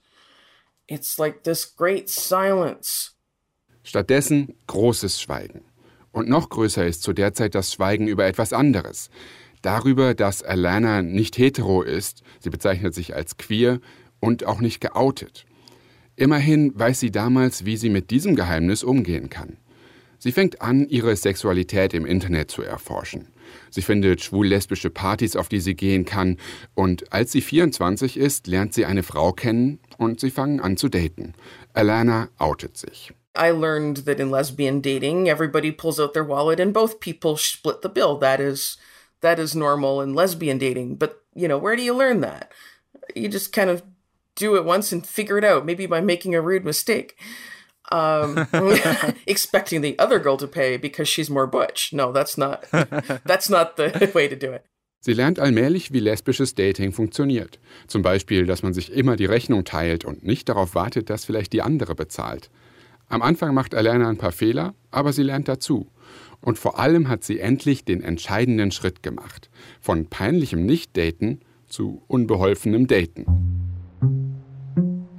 It's 0.89 1.19
like 1.19 1.45
this 1.45 1.65
great 1.65 2.09
silence. 2.09 3.13
Stattdessen 3.85 4.55
großes 4.67 5.21
Schweigen. 5.21 5.63
Und 6.13 6.29
noch 6.29 6.49
größer 6.49 6.87
ist 6.87 7.03
zu 7.03 7.13
der 7.13 7.35
Zeit 7.35 7.55
das 7.55 7.73
Schweigen 7.73 8.09
über 8.09 8.27
etwas 8.27 8.53
anderes. 8.53 9.11
Darüber, 9.63 10.15
dass 10.15 10.43
Alana 10.43 11.03
nicht 11.03 11.37
hetero 11.37 11.83
ist, 11.83 12.23
sie 12.41 12.51
bezeichnet 12.51 12.95
sich 12.95 13.15
als 13.15 13.37
queer 13.37 13.81
und 14.21 14.45
auch 14.45 14.61
nicht 14.61 14.81
geoutet. 14.81 15.45
Immerhin 16.17 16.73
weiß 16.79 17.01
sie 17.01 17.11
damals, 17.11 17.65
wie 17.65 17.77
sie 17.77 17.91
mit 17.91 18.11
diesem 18.11 18.35
Geheimnis 18.35 18.83
umgehen 18.83 19.31
kann. 19.31 19.59
Sie 20.19 20.33
fängt 20.33 20.61
an, 20.61 20.89
ihre 20.89 21.15
Sexualität 21.15 21.95
im 21.95 22.05
Internet 22.05 22.51
zu 22.51 22.63
erforschen. 22.63 23.29
Sie 23.71 23.83
findet 23.83 24.21
schwul-lesbische 24.21 24.91
Partys, 24.91 25.37
auf 25.37 25.49
die 25.49 25.61
sie 25.61 25.75
gehen 25.75 26.05
kann. 26.05 26.37
Und 26.75 27.13
als 27.13 27.33
sie 27.33 27.41
24 27.41 28.17
ist, 28.17 28.47
lernt 28.47 28.75
sie 28.75 28.85
eine 28.85 29.03
Frau 29.03 29.33
kennen 29.33 29.79
und 29.97 30.21
sie 30.21 30.31
fangen 30.31 30.61
an 30.61 30.77
zu 30.77 30.89
daten. 30.89 31.35
Alana 31.73 32.29
outet 32.39 32.77
sich. 32.77 33.13
I 33.37 33.51
learned 33.51 34.05
that 34.07 34.19
in 34.19 34.31
lesbian 34.31 34.83
dating, 34.83 35.29
everybody 35.29 35.71
pulls 35.71 36.01
out 36.01 36.13
their 36.13 36.27
wallet 36.27 36.59
and 36.59 36.73
both 36.73 36.99
people 36.99 37.37
split 37.37 37.83
the 37.83 37.89
bill. 37.89 38.19
That 38.19 38.41
is 38.41 38.79
that 39.21 39.39
is 39.39 39.55
normal 39.55 40.01
in 40.01 40.15
lesbian 40.15 40.59
dating. 40.59 40.97
But, 40.97 41.23
you 41.35 41.49
know, 41.49 41.59
where 41.59 41.77
do 41.77 41.83
you 41.83 41.95
learn 41.95 42.21
that? 42.21 42.53
You 43.15 43.29
just 43.29 43.53
kind 43.53 43.71
of 43.71 43.83
do 44.35 44.57
it 44.57 44.65
once 44.65 44.93
and 44.93 45.07
figure 45.07 45.39
it 45.39 45.45
out, 45.45 45.67
maybe 45.67 45.87
by 45.87 46.01
making 46.01 46.35
a 46.35 46.41
rude 46.41 46.65
mistake. 46.65 47.17
Um, 47.91 48.47
expecting 49.27 49.83
the 49.83 49.99
other 49.99 50.19
girl 50.19 50.37
to 50.37 50.47
pay 50.47 50.77
because 50.77 51.09
she's 51.09 51.31
more 51.31 51.47
butch. 51.47 51.93
No, 51.93 52.13
that's 52.13 52.37
not 52.37 52.67
that's 53.25 53.49
not 53.49 53.77
the 53.77 54.11
way 54.15 54.29
to 54.29 54.37
do 54.37 54.53
it. 54.53 54.63
Sie 55.01 55.15
lernt 55.15 55.39
allmählich, 55.39 55.93
wie 55.93 56.01
lesbisches 56.01 56.55
Dating 56.55 56.93
funktioniert. 56.93 57.59
Zum 57.87 58.03
Beispiel, 58.03 58.47
dass 58.47 58.63
man 58.63 58.75
sich 58.75 58.93
immer 58.93 59.17
die 59.17 59.27
Rechnung 59.27 59.65
teilt 59.65 60.05
und 60.05 60.25
nicht 60.25 60.49
darauf 60.49 60.75
wartet, 60.75 61.09
dass 61.09 61.25
vielleicht 61.25 61.53
die 61.53 61.63
andere 61.63 61.95
bezahlt. 61.95 62.51
Am 63.09 63.23
Anfang 63.23 63.55
macht 63.55 63.75
Alana 63.75 64.09
ein 64.09 64.19
paar 64.19 64.33
Fehler, 64.33 64.75
aber 64.91 65.13
sie 65.13 65.23
lernt 65.23 65.49
dazu. 65.49 65.91
Und 66.41 66.59
vor 66.59 66.79
allem 66.79 67.09
hat 67.09 67.25
sie 67.25 67.41
endlich 67.41 67.85
den 67.85 68.03
entscheidenden 68.03 68.71
Schritt 68.71 69.03
gemacht. 69.03 69.49
Von 69.81 70.07
peinlichem 70.07 70.67
Nicht-Daten 70.67 71.41
zu 71.69 72.03
unbeholfenem 72.07 72.87
Daten. 72.87 73.58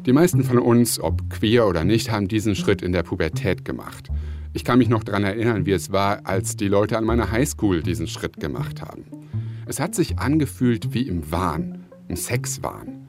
Die 0.06 0.14
meisten 0.14 0.44
von 0.46 0.60
uns, 0.60 1.00
ob 1.00 1.30
queer 1.30 1.68
oder 1.68 1.84
nicht, 1.84 2.10
haben 2.10 2.30
diesen 2.30 2.56
Schritt 2.56 2.82
in 2.82 2.94
der 2.94 3.04
Pubertät 3.04 3.66
gemacht. 3.66 4.10
Ich 4.54 4.64
kann 4.64 4.80
mich 4.80 4.88
noch 4.88 5.04
daran 5.04 5.26
erinnern, 5.26 5.66
wie 5.66 5.74
es 5.74 5.92
war, 5.92 6.26
als 6.26 6.56
die 6.56 6.70
Leute 6.70 6.98
an 6.98 7.04
meiner 7.04 7.32
Highschool 7.32 7.84
diesen 7.84 8.08
Schritt 8.08 8.40
gemacht 8.40 8.82
haben. 8.82 9.04
Es 9.66 9.80
hat 9.80 9.94
sich 9.94 10.18
angefühlt 10.18 10.94
wie 10.94 11.02
im 11.02 11.32
Wahn, 11.32 11.84
im 12.08 12.16
Sexwahn. 12.16 13.06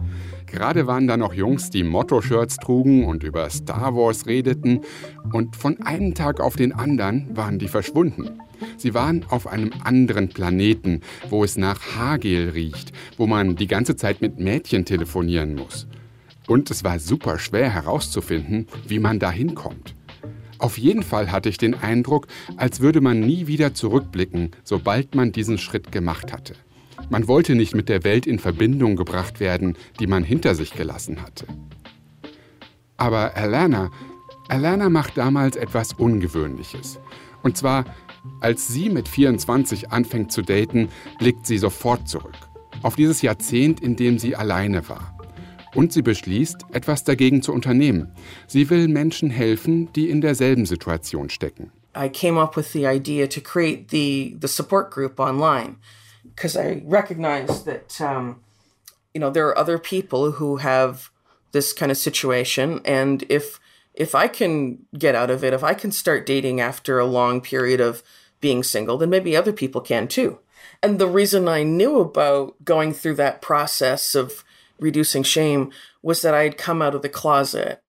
Gerade 0.46 0.88
waren 0.88 1.06
da 1.06 1.16
noch 1.16 1.32
Jungs, 1.32 1.70
die 1.70 1.84
Motto-Shirts 1.84 2.56
trugen 2.56 3.04
und 3.04 3.22
über 3.22 3.48
Star 3.50 3.94
Wars 3.94 4.26
redeten, 4.26 4.80
und 5.32 5.54
von 5.54 5.80
einem 5.82 6.14
Tag 6.14 6.40
auf 6.40 6.56
den 6.56 6.72
anderen 6.72 7.36
waren 7.36 7.60
die 7.60 7.68
verschwunden. 7.68 8.40
Sie 8.76 8.94
waren 8.94 9.24
auf 9.30 9.46
einem 9.46 9.70
anderen 9.84 10.28
Planeten, 10.28 11.02
wo 11.30 11.44
es 11.44 11.56
nach 11.56 11.80
Haargel 11.96 12.50
riecht, 12.50 12.92
wo 13.16 13.28
man 13.28 13.54
die 13.54 13.68
ganze 13.68 13.94
Zeit 13.94 14.20
mit 14.20 14.40
Mädchen 14.40 14.84
telefonieren 14.84 15.54
muss. 15.54 15.86
Und 16.50 16.68
es 16.72 16.82
war 16.82 16.98
super 16.98 17.38
schwer 17.38 17.70
herauszufinden, 17.70 18.66
wie 18.84 18.98
man 18.98 19.20
da 19.20 19.30
hinkommt. 19.30 19.94
Auf 20.58 20.78
jeden 20.78 21.04
Fall 21.04 21.30
hatte 21.30 21.48
ich 21.48 21.58
den 21.58 21.74
Eindruck, 21.74 22.26
als 22.56 22.80
würde 22.80 23.00
man 23.00 23.20
nie 23.20 23.46
wieder 23.46 23.72
zurückblicken, 23.72 24.50
sobald 24.64 25.14
man 25.14 25.30
diesen 25.30 25.58
Schritt 25.58 25.92
gemacht 25.92 26.32
hatte. 26.32 26.56
Man 27.08 27.28
wollte 27.28 27.54
nicht 27.54 27.76
mit 27.76 27.88
der 27.88 28.02
Welt 28.02 28.26
in 28.26 28.40
Verbindung 28.40 28.96
gebracht 28.96 29.38
werden, 29.38 29.76
die 30.00 30.08
man 30.08 30.24
hinter 30.24 30.56
sich 30.56 30.72
gelassen 30.72 31.22
hatte. 31.22 31.46
Aber 32.96 33.36
Alana, 33.36 33.92
Alana 34.48 34.88
macht 34.88 35.18
damals 35.18 35.54
etwas 35.54 35.92
Ungewöhnliches. 35.92 36.98
Und 37.44 37.58
zwar, 37.58 37.84
als 38.40 38.66
sie 38.66 38.90
mit 38.90 39.06
24 39.06 39.92
anfängt 39.92 40.32
zu 40.32 40.42
daten, 40.42 40.88
blickt 41.20 41.46
sie 41.46 41.58
sofort 41.58 42.08
zurück. 42.08 42.34
Auf 42.82 42.96
dieses 42.96 43.22
Jahrzehnt, 43.22 43.78
in 43.78 43.94
dem 43.94 44.18
sie 44.18 44.34
alleine 44.34 44.88
war. 44.88 45.14
Und 45.74 45.92
sie 45.92 46.02
beschließt, 46.02 46.66
etwas 46.72 47.04
dagegen 47.04 47.42
zu 47.42 47.52
unternehmen. 47.52 48.12
Sie 48.46 48.68
will 48.70 48.88
Menschen 48.88 49.30
helfen, 49.30 49.92
die 49.92 50.10
in 50.10 50.20
derselben 50.20 50.66
Situation 50.66 51.30
stecken. 51.30 51.70
I 51.94 52.08
came 52.08 52.38
up 52.38 52.56
with 52.56 52.72
the 52.72 52.86
idea 52.86 53.26
to 53.28 53.40
create 53.40 53.88
the, 53.88 54.36
the 54.38 54.48
support 54.48 54.90
group 54.90 55.18
online 55.18 55.76
because 56.24 56.56
I 56.56 56.82
recognize 56.86 57.64
that, 57.64 58.00
um, 58.00 58.40
you 59.12 59.20
know, 59.20 59.30
there 59.30 59.48
are 59.48 59.58
other 59.58 59.78
people 59.78 60.32
who 60.32 60.58
have 60.58 61.10
this 61.52 61.72
kind 61.72 61.90
of 61.90 61.98
situation. 61.98 62.80
And 62.84 63.24
if, 63.28 63.58
if 63.94 64.14
I 64.14 64.28
can 64.28 64.86
get 64.96 65.14
out 65.14 65.30
of 65.30 65.42
it, 65.42 65.52
if 65.52 65.64
I 65.64 65.74
can 65.74 65.90
start 65.90 66.26
dating 66.26 66.60
after 66.60 66.98
a 66.98 67.04
long 67.04 67.40
period 67.40 67.80
of 67.80 68.02
being 68.40 68.62
single, 68.62 68.98
then 68.98 69.10
maybe 69.10 69.36
other 69.36 69.52
people 69.52 69.80
can 69.80 70.06
too. 70.08 70.38
And 70.82 70.98
the 70.98 71.08
reason 71.08 71.48
I 71.48 71.62
knew 71.62 72.00
about 72.00 72.64
going 72.64 72.94
through 72.94 73.16
that 73.16 73.42
process 73.42 74.14
of 74.14 74.44
reducing 74.80 75.24
shame 75.24 75.70
was 76.02 76.22
that 76.22 76.34
I 76.34 76.44
had 76.44 76.56
come 76.56 76.82
out 76.82 76.94
of 76.94 77.02
the 77.02 77.08
closet. 77.08 77.80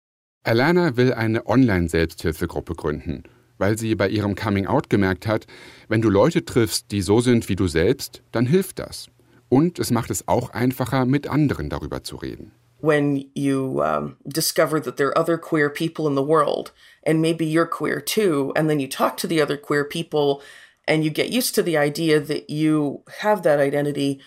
Alana 0.43 0.97
will 0.97 1.13
eine 1.13 1.45
Online-Selbsthilfegruppe 1.45 2.73
gründen, 2.75 3.23
weil 3.59 3.77
sie 3.77 3.93
bei 3.95 4.09
ihrem 4.09 4.35
Coming-out 4.35 4.89
gemerkt 4.89 5.27
hat, 5.27 5.45
wenn 5.87 6.01
du 6.01 6.09
Leute 6.09 6.43
triffst, 6.45 6.91
die 6.91 7.01
so 7.01 7.21
sind 7.21 7.47
wie 7.47 7.55
du 7.55 7.67
selbst, 7.67 8.23
dann 8.31 8.47
hilft 8.47 8.79
das. 8.79 9.07
Und 9.49 9.77
es 9.77 9.91
macht 9.91 10.09
es 10.09 10.27
auch 10.27 10.49
einfacher, 10.49 11.05
mit 11.05 11.27
anderen 11.27 11.69
darüber 11.69 12.03
zu 12.03 12.15
reden. 12.15 12.53
When 12.79 13.29
you 13.35 13.83
um, 13.83 14.17
discover 14.25 14.81
that 14.81 14.97
there 14.97 15.09
are 15.09 15.19
other 15.19 15.37
queer 15.37 15.69
people 15.69 16.07
in 16.07 16.15
the 16.15 16.25
world, 16.25 16.73
and 17.05 17.21
maybe 17.21 17.45
you're 17.45 17.67
queer 17.67 18.03
too, 18.03 18.51
and 18.55 18.67
then 18.67 18.79
you 18.79 18.87
talk 18.87 19.17
to 19.17 19.27
the 19.27 19.39
other 19.39 19.57
queer 19.57 19.87
people, 19.87 20.41
and 20.87 21.03
you 21.03 21.11
get 21.11 21.29
used 21.29 21.53
to 21.53 21.61
the 21.61 21.77
idea 21.77 22.19
that 22.19 22.49
you 22.49 23.03
have 23.21 23.43
that 23.43 23.59
identity, 23.59 24.19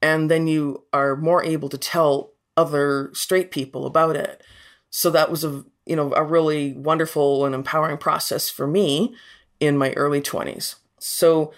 and 0.00 0.30
then 0.30 0.46
you 0.46 0.84
are 0.92 1.16
more 1.16 1.44
able 1.44 1.68
to 1.68 1.78
tell 1.78 2.32
other 2.56 3.10
straight 3.14 3.50
people 3.50 3.86
about 3.86 4.16
it. 4.16 4.42
So 4.90 5.10
that 5.10 5.30
was 5.30 5.44
a 5.44 5.64
you 5.86 5.96
know 5.96 6.12
a 6.14 6.24
really 6.24 6.72
wonderful 6.72 7.44
and 7.44 7.54
empowering 7.54 7.98
process 7.98 8.50
for 8.50 8.66
me 8.66 9.14
in 9.60 9.76
my 9.76 9.92
early 9.92 10.20
20s. 10.20 10.76
So 10.98 11.52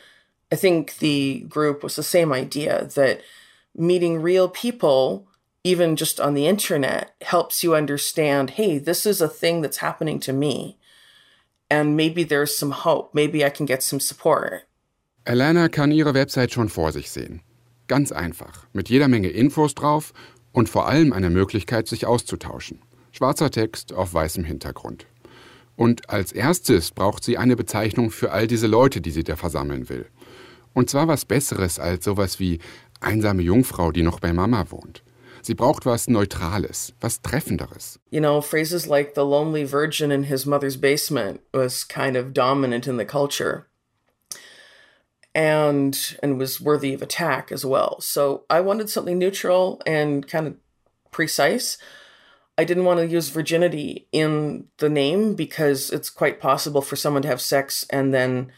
I 0.52 0.56
think 0.56 0.98
the 0.98 1.40
group 1.48 1.82
was 1.82 1.96
the 1.96 2.02
same 2.02 2.32
idea 2.32 2.86
that 2.94 3.20
meeting 3.74 4.20
real 4.20 4.48
people 4.48 5.26
even 5.62 5.96
just 5.96 6.20
on 6.20 6.34
the 6.34 6.46
internet 6.46 7.14
helps 7.20 7.62
you 7.62 7.74
understand, 7.74 8.50
hey, 8.50 8.78
this 8.78 9.04
is 9.04 9.20
a 9.20 9.28
thing 9.28 9.60
that's 9.60 9.78
happening 9.78 10.18
to 10.20 10.32
me. 10.32 10.78
And 11.68 11.96
maybe 11.96 12.24
there's 12.24 12.56
some 12.56 12.70
hope. 12.70 13.14
Maybe 13.14 13.44
I 13.44 13.50
can 13.50 13.66
get 13.66 13.82
some 13.82 14.00
support. 14.00 14.62
Alana 15.26 15.70
kann 15.70 15.92
ihre 15.92 16.14
Website 16.14 16.50
schon 16.50 16.68
vor 16.68 16.90
sich 16.92 17.10
sehen. 17.10 17.42
Ganz 17.90 18.12
einfach, 18.12 18.68
mit 18.72 18.88
jeder 18.88 19.08
Menge 19.08 19.30
Infos 19.30 19.74
drauf 19.74 20.12
und 20.52 20.68
vor 20.68 20.86
allem 20.86 21.12
einer 21.12 21.28
Möglichkeit, 21.28 21.88
sich 21.88 22.06
auszutauschen. 22.06 22.78
Schwarzer 23.10 23.50
Text 23.50 23.92
auf 23.92 24.14
weißem 24.14 24.44
Hintergrund. 24.44 25.06
Und 25.74 26.08
als 26.08 26.30
erstes 26.30 26.92
braucht 26.92 27.24
sie 27.24 27.36
eine 27.36 27.56
Bezeichnung 27.56 28.12
für 28.12 28.30
all 28.30 28.46
diese 28.46 28.68
Leute, 28.68 29.00
die 29.00 29.10
sie 29.10 29.24
da 29.24 29.34
versammeln 29.34 29.88
will. 29.88 30.06
Und 30.72 30.88
zwar 30.88 31.08
was 31.08 31.24
Besseres 31.24 31.80
als 31.80 32.04
sowas 32.04 32.38
wie 32.38 32.60
einsame 33.00 33.42
Jungfrau, 33.42 33.90
die 33.90 34.04
noch 34.04 34.20
bei 34.20 34.32
Mama 34.32 34.70
wohnt. 34.70 35.02
Sie 35.42 35.54
braucht 35.54 35.84
was 35.84 36.06
Neutrales, 36.06 36.92
was 37.00 37.22
Treffenderes. 37.22 37.98
You 38.10 38.20
know, 38.20 38.40
phrases 38.40 38.86
like 38.86 39.16
the 39.16 39.22
lonely 39.22 39.64
virgin 39.64 40.12
in 40.12 40.22
his 40.22 40.46
mother's 40.46 40.80
basement 40.80 41.40
was 41.52 41.88
kind 41.88 42.16
of 42.16 42.32
dominant 42.34 42.86
in 42.86 42.98
the 42.98 43.04
culture. 43.04 43.66
And 45.34 46.16
and 46.22 46.38
was 46.38 46.60
worthy 46.60 46.94
of 46.94 47.02
attack 47.02 47.52
as 47.52 47.64
well. 47.64 48.00
So 48.00 48.44
I 48.50 48.60
wanted 48.60 48.90
something 48.90 49.18
neutral 49.18 49.80
and 49.86 50.26
kind 50.26 50.46
of 50.46 50.54
precise. 51.10 51.78
I 52.58 52.64
didn't 52.64 52.84
want 52.84 53.00
to 53.00 53.06
use 53.06 53.30
virginity 53.30 54.08
in 54.12 54.66
the 54.78 54.88
name 54.88 55.34
because 55.34 55.90
it's 55.90 56.10
quite 56.10 56.40
possible 56.40 56.82
for 56.82 56.96
someone 56.96 57.22
to 57.22 57.28
have 57.28 57.40
sex 57.40 57.86
and 57.90 58.12
then 58.12 58.52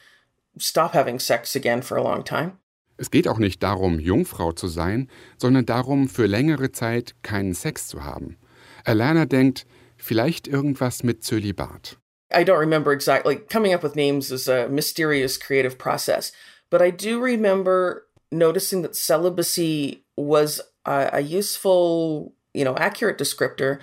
stop 0.58 0.92
having 0.92 1.18
sex 1.18 1.54
again 1.54 1.82
for 1.82 1.96
a 1.96 2.02
long 2.02 2.24
time. 2.24 2.58
Es 2.98 3.10
geht 3.10 3.26
auch 3.26 3.38
nicht 3.38 3.62
darum, 3.62 3.98
Jungfrau 3.98 4.52
zu 4.52 4.68
sein, 4.68 5.08
sondern 5.36 5.66
darum, 5.66 6.08
für 6.08 6.26
längere 6.26 6.72
Zeit 6.72 7.14
keinen 7.22 7.54
Sex 7.54 7.88
zu 7.88 8.04
haben. 8.04 8.36
Alana 8.84 9.24
denkt, 9.24 9.66
vielleicht 9.96 10.46
irgendwas 10.46 11.02
mit 11.02 11.24
Zölibat. 11.24 11.98
I 12.32 12.44
don't 12.44 12.58
remember 12.58 12.92
exactly. 12.92 13.36
Coming 13.36 13.74
up 13.74 13.82
with 13.82 13.94
names 13.94 14.30
is 14.30 14.48
a 14.48 14.68
mysterious 14.68 15.38
creative 15.38 15.78
process. 15.78 16.32
But 16.72 16.80
I 16.80 16.88
do 16.88 17.20
remember 17.20 18.06
noticing 18.30 18.80
that 18.80 18.96
celibacy 18.96 20.06
was 20.16 20.58
a, 20.86 21.10
a 21.12 21.20
useful, 21.20 22.32
you 22.54 22.64
know, 22.64 22.74
accurate 22.78 23.18
descriptor, 23.18 23.78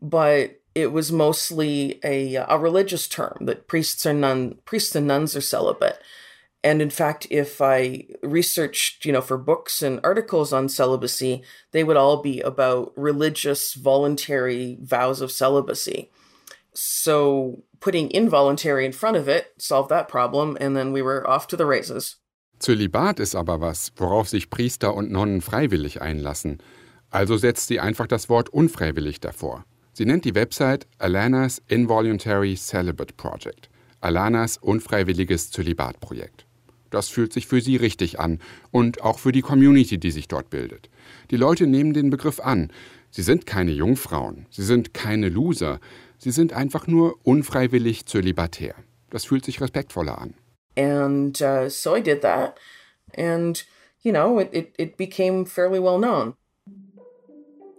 but 0.00 0.58
it 0.74 0.92
was 0.92 1.12
mostly 1.12 2.00
a, 2.02 2.36
a 2.36 2.56
religious 2.56 3.06
term 3.06 3.36
that 3.42 3.68
priests 3.68 4.06
are 4.06 4.14
nun 4.14 4.56
priests 4.64 4.96
and 4.96 5.06
nuns 5.06 5.36
are 5.36 5.42
celibate. 5.42 6.00
And 6.64 6.80
in 6.80 6.88
fact, 6.88 7.26
if 7.28 7.60
I 7.60 8.06
researched, 8.22 9.04
you 9.04 9.12
know, 9.12 9.20
for 9.20 9.36
books 9.36 9.82
and 9.82 10.00
articles 10.02 10.54
on 10.54 10.70
celibacy, 10.70 11.42
they 11.72 11.84
would 11.84 11.98
all 11.98 12.22
be 12.22 12.40
about 12.40 12.94
religious 12.96 13.74
voluntary 13.74 14.78
vows 14.80 15.20
of 15.20 15.30
celibacy. 15.30 16.10
So 16.72 17.62
putting 17.80 18.10
involuntary 18.10 18.86
in 18.86 18.92
front 18.92 19.18
of 19.18 19.28
it 19.28 19.52
solved 19.58 19.90
that 19.90 20.08
problem, 20.08 20.56
and 20.62 20.74
then 20.74 20.92
we 20.92 21.02
were 21.02 21.28
off 21.28 21.46
to 21.48 21.58
the 21.58 21.66
races. 21.66 22.16
Zölibat 22.62 23.18
ist 23.18 23.34
aber 23.34 23.60
was, 23.60 23.92
worauf 23.96 24.28
sich 24.28 24.48
Priester 24.48 24.94
und 24.94 25.10
Nonnen 25.10 25.40
freiwillig 25.40 26.00
einlassen. 26.00 26.58
Also 27.10 27.36
setzt 27.36 27.66
sie 27.66 27.80
einfach 27.80 28.06
das 28.06 28.28
Wort 28.28 28.50
unfreiwillig 28.50 29.18
davor. 29.18 29.64
Sie 29.92 30.06
nennt 30.06 30.24
die 30.24 30.36
Website 30.36 30.86
Alanas 30.98 31.60
Involuntary 31.66 32.54
Celibate 32.54 33.14
Project. 33.14 33.68
Alanas 34.00 34.58
unfreiwilliges 34.58 35.50
Zölibatprojekt. 35.50 36.46
Das 36.90 37.08
fühlt 37.08 37.32
sich 37.32 37.48
für 37.48 37.60
sie 37.60 37.76
richtig 37.76 38.20
an 38.20 38.38
und 38.70 39.02
auch 39.02 39.18
für 39.18 39.32
die 39.32 39.42
Community, 39.42 39.98
die 39.98 40.12
sich 40.12 40.28
dort 40.28 40.48
bildet. 40.48 40.88
Die 41.32 41.36
Leute 41.36 41.66
nehmen 41.66 41.94
den 41.94 42.10
Begriff 42.10 42.38
an. 42.38 42.70
Sie 43.10 43.22
sind 43.22 43.44
keine 43.44 43.72
Jungfrauen, 43.72 44.46
sie 44.50 44.62
sind 44.62 44.94
keine 44.94 45.28
Loser, 45.28 45.80
sie 46.16 46.30
sind 46.30 46.52
einfach 46.52 46.86
nur 46.86 47.16
unfreiwillig 47.24 48.06
zölibatär. 48.06 48.76
Das 49.10 49.24
fühlt 49.24 49.44
sich 49.44 49.60
respektvoller 49.60 50.18
an. 50.20 50.34
And 50.76 51.40
uh, 51.42 51.68
so 51.68 51.94
I 51.94 52.00
did 52.00 52.22
that. 52.22 52.58
And, 53.14 53.62
you 54.02 54.12
know, 54.12 54.38
it, 54.38 54.50
it, 54.52 54.74
it 54.78 54.96
became 54.96 55.44
fairly 55.44 55.78
well 55.78 55.98
known. 55.98 56.34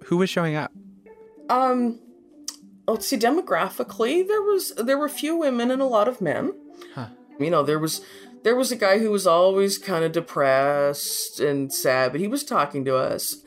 Who 0.06 0.18
was 0.18 0.30
showing 0.30 0.56
up? 0.56 0.72
Um, 1.50 2.00
let's 2.88 3.08
see, 3.08 3.18
demographically, 3.18 4.28
there 4.28 4.42
was 4.42 4.74
there 4.76 4.98
were 4.98 5.10
few 5.10 5.36
women 5.38 5.72
and 5.72 5.82
a 5.82 5.86
lot 5.86 6.08
of 6.08 6.22
men. 6.22 6.54
Huh. 6.94 7.08
You 7.40 7.50
know, 7.50 7.64
there 7.64 7.80
was 7.80 8.02
there 8.44 8.56
was 8.56 8.72
a 8.72 8.76
guy 8.76 9.00
who 9.00 9.10
was 9.10 9.26
always 9.26 9.78
kind 9.78 10.04
of 10.04 10.12
depressed 10.12 11.40
and 11.40 11.74
sad, 11.74 12.12
but 12.12 12.22
he 12.22 12.28
was 12.28 12.44
talking 12.44 12.84
to 12.86 12.96
us. 12.96 13.38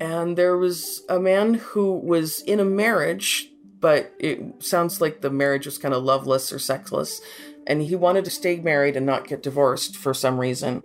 And 0.00 0.36
there 0.36 0.56
was 0.56 1.02
a 1.08 1.18
man 1.18 1.54
who 1.54 1.94
was 1.98 2.40
in 2.40 2.60
a 2.60 2.64
marriage, 2.64 3.48
but 3.80 4.12
it 4.18 4.62
sounds 4.62 5.00
like 5.00 5.20
the 5.20 5.30
marriage 5.30 5.66
was 5.66 5.78
kind 5.78 5.94
of 5.94 6.02
loveless 6.02 6.52
or 6.52 6.58
sexless. 6.58 7.20
And 7.66 7.82
he 7.82 7.96
wanted 7.96 8.24
to 8.24 8.30
stay 8.30 8.60
married 8.60 8.96
and 8.96 9.06
not 9.06 9.26
get 9.26 9.44
divorced 9.44 9.96
for 9.96 10.14
some 10.14 10.40
reason. 10.40 10.82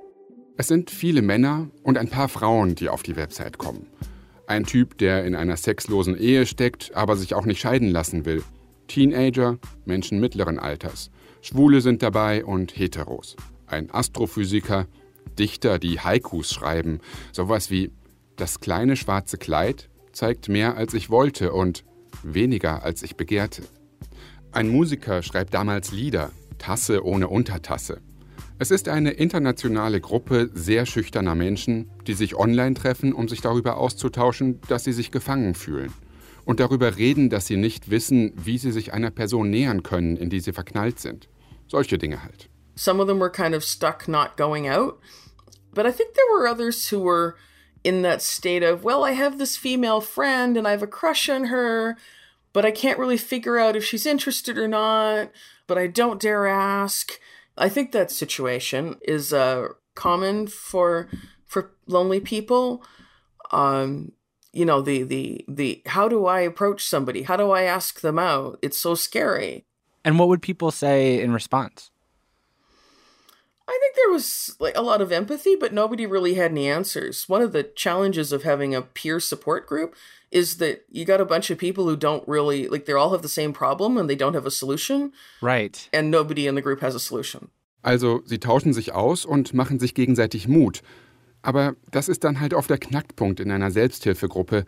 Es 0.58 0.68
sind 0.68 0.92
viele 0.92 1.22
Männer 1.22 1.70
und 1.84 1.98
ein 1.98 2.10
paar 2.10 2.28
Frauen, 2.28 2.76
die 2.76 2.90
auf 2.90 3.04
die 3.04 3.16
Website 3.16 3.58
kommen. 3.58 3.88
Ein 4.46 4.66
Typ, 4.66 4.98
der 4.98 5.26
in 5.26 5.36
einer 5.36 5.56
sexlosen 5.56 6.18
Ehe 6.18 6.46
steckt, 6.46 6.96
aber 6.96 7.16
sich 7.16 7.34
auch 7.34 7.46
nicht 7.46 7.60
scheiden 7.62 7.90
lassen 7.90 8.26
will. 8.26 8.44
Teenager, 8.88 9.58
Menschen 9.86 10.20
mittleren 10.20 10.60
Alters. 10.60 11.12
Schwule 11.42 11.82
sind 11.82 12.02
dabei 12.02 12.44
und 12.44 12.78
Heteros. 12.78 13.36
Ein 13.68 13.90
Astrophysiker, 13.92 14.88
Dichter, 15.38 15.80
die 15.80 16.00
Haikus 16.00 16.52
schreiben. 16.52 17.00
Sowas 17.32 17.70
wie 17.70 17.92
Das 18.36 18.60
kleine 18.60 18.96
schwarze 18.96 19.38
Kleid 19.38 19.90
zeigt 20.12 20.50
mehr, 20.50 20.76
als 20.76 20.94
ich 20.94 21.10
wollte 21.10 21.54
und 21.54 21.84
weniger, 22.24 22.84
als 22.84 23.04
ich 23.04 23.16
begehrte. 23.16 23.64
Ein 24.52 24.70
Musiker 24.70 25.22
schreibt 25.22 25.54
damals 25.54 25.92
Lieder, 25.92 26.32
Tasse 26.60 27.04
ohne 27.04 27.28
Untertasse. 27.28 28.02
Es 28.60 28.70
ist 28.70 28.90
eine 28.90 29.12
internationale 29.12 30.02
Gruppe 30.02 30.52
sehr 30.54 30.86
schüchterner 30.86 31.34
Menschen, 31.34 31.90
die 32.06 32.14
sich 32.14 32.36
online 32.36 32.76
treffen, 32.76 33.14
um 33.14 33.28
sich 33.28 33.42
darüber 33.42 33.78
auszutauschen, 33.78 34.60
dass 34.68 34.84
sie 34.84 34.92
sich 34.92 35.12
gefangen 35.12 35.56
fühlen. 35.56 35.94
Und 36.46 36.60
darüber 36.60 36.98
reden, 36.98 37.30
dass 37.30 37.48
sie 37.48 37.58
nicht 37.58 37.90
wissen, 37.90 38.34
wie 38.36 38.58
sie 38.58 38.72
sich 38.72 38.94
einer 38.94 39.12
Person 39.12 39.50
nähern 39.50 39.82
können, 39.82 40.18
in 40.18 40.30
die 40.30 40.42
sie 40.42 40.52
verknallt 40.52 41.00
sind. 41.00 41.30
Solche 41.68 41.98
Dinge 41.98 42.22
halt. 42.22 42.50
Some 42.76 43.02
of 43.02 43.08
them 43.08 43.20
were 43.20 43.32
kind 43.32 43.56
of 43.56 43.64
stuck 43.64 44.08
not 44.08 44.36
going 44.38 44.68
out. 44.68 45.00
But 45.74 45.86
I 45.86 45.92
think 45.92 46.14
there 46.14 46.26
were 46.34 46.48
others 46.50 46.92
who 46.92 47.02
were 47.02 47.36
in 47.84 48.02
that 48.02 48.22
state 48.22 48.64
of, 48.64 48.84
well, 48.84 49.06
I 49.06 49.12
have 49.12 49.38
this 49.38 49.56
female 49.56 50.02
friend 50.02 50.58
and 50.58 50.68
I 50.68 50.72
have 50.72 50.84
a 50.84 50.88
crush 50.88 51.30
on 51.30 51.46
her, 51.46 51.98
but 52.52 52.66
I 52.66 52.72
can't 52.72 53.00
really 53.00 53.18
figure 53.18 53.58
out 53.58 53.76
if 53.76 53.86
she's 53.86 54.06
interested 54.06 54.58
or 54.58 54.68
not, 54.68 55.30
but 55.70 55.78
I 55.78 55.88
don't 55.88 56.20
dare 56.20 56.48
ask. 56.48 57.18
I 57.56 57.70
think 57.70 57.94
that 57.94 58.12
situation 58.12 58.98
is 59.08 59.32
uh, 59.32 59.68
common 59.96 60.48
for 60.48 61.08
for 61.46 61.72
lonely 61.88 62.20
people. 62.20 62.84
Um, 63.52 64.12
you 64.52 64.66
know, 64.66 64.82
the 64.82 65.04
the 65.04 65.46
the 65.48 65.82
how 65.86 66.10
do 66.10 66.26
I 66.26 66.42
approach 66.42 66.84
somebody? 66.84 67.22
How 67.22 67.38
do 67.38 67.52
I 67.52 67.64
ask 67.64 68.02
them 68.02 68.18
out? 68.20 68.60
It's 68.62 68.78
so 68.78 68.96
scary. 68.96 69.66
And 70.04 70.18
what 70.18 70.28
would 70.28 70.42
people 70.42 70.72
say 70.72 71.22
in 71.22 71.32
response? 71.32 71.92
I 73.70 73.78
think 73.80 73.96
there 73.96 74.12
was 74.12 74.56
like 74.60 74.76
a 74.76 74.82
lot 74.82 75.00
of 75.00 75.12
empathy, 75.12 75.56
but 75.56 75.72
nobody 75.72 76.08
really 76.08 76.34
had 76.34 76.52
any 76.52 76.68
answers. 76.68 77.30
One 77.30 77.44
of 77.44 77.52
the 77.52 77.64
challenges 77.64 78.32
of 78.32 78.42
having 78.42 78.74
a 78.74 78.82
peer 78.82 79.20
support 79.20 79.68
group 79.68 79.96
is 80.32 80.58
that 80.58 80.86
you 80.90 81.06
got 81.06 81.22
a 81.22 81.26
bunch 81.26 81.52
of 81.52 81.60
people 81.60 81.86
who 81.86 81.96
don't 81.96 82.28
really 82.28 82.68
like 82.68 82.86
they 82.86 82.94
all 82.94 83.12
have 83.12 83.22
the 83.22 83.30
same 83.30 83.54
problem 83.54 83.98
and 83.98 84.10
they 84.10 84.16
don't 84.16 84.34
have 84.34 84.48
a 84.48 84.52
solution. 84.52 85.12
Right. 85.40 85.88
And 85.94 86.10
nobody 86.10 86.48
in 86.48 86.56
the 86.56 86.64
group 86.64 86.82
has 86.82 86.96
a 86.96 87.00
solution. 87.00 87.50
Also, 87.84 88.22
sie 88.26 88.40
tauschen 88.40 88.74
sich 88.74 88.94
aus 88.94 89.24
und 89.24 89.54
machen 89.54 89.80
sich 89.80 89.94
gegenseitig 89.94 90.48
Mut. 90.48 90.82
Aber 91.44 91.76
das 91.92 92.10
ist 92.10 92.24
dann 92.24 92.40
halt 92.40 92.54
oft 92.54 92.70
der 92.70 92.80
Knackpunkt 92.80 93.40
in 93.40 93.52
einer 93.52 93.72
Selbsthilfegruppe. 93.72 94.66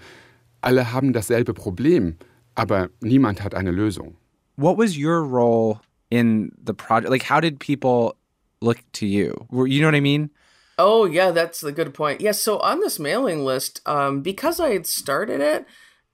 Alle 0.62 0.93
haben 0.93 1.12
dasselbe 1.12 1.54
Problem, 1.54 2.18
aber 2.56 2.89
niemand 3.02 3.43
hat 3.43 3.56
eine 3.56 3.72
Lösung. 3.72 4.16
What 4.58 4.78
was 4.78 4.95
your 4.95 5.22
role 5.22 5.80
in 6.10 6.52
the 6.66 6.74
project? 6.74 7.10
Like, 7.10 7.30
how 7.30 7.41
did 7.41 7.60
people 7.60 8.16
look 8.62 8.84
to 8.93 9.05
you? 9.05 9.47
You 9.51 9.82
know 9.82 9.88
what 9.88 9.95
I 9.95 10.01
mean? 10.01 10.30
Oh, 10.78 11.05
yeah, 11.05 11.32
that's 11.32 11.64
a 11.64 11.72
good 11.72 11.93
point. 11.93 12.22
Yes, 12.22 12.41
so 12.41 12.57
on 12.59 12.80
this 12.80 12.99
mailing 12.99 13.45
list, 13.45 13.82
um, 13.86 14.22
because 14.22 14.59
I 14.59 14.70
had 14.70 14.88
started 14.88 15.41
it, 15.41 15.66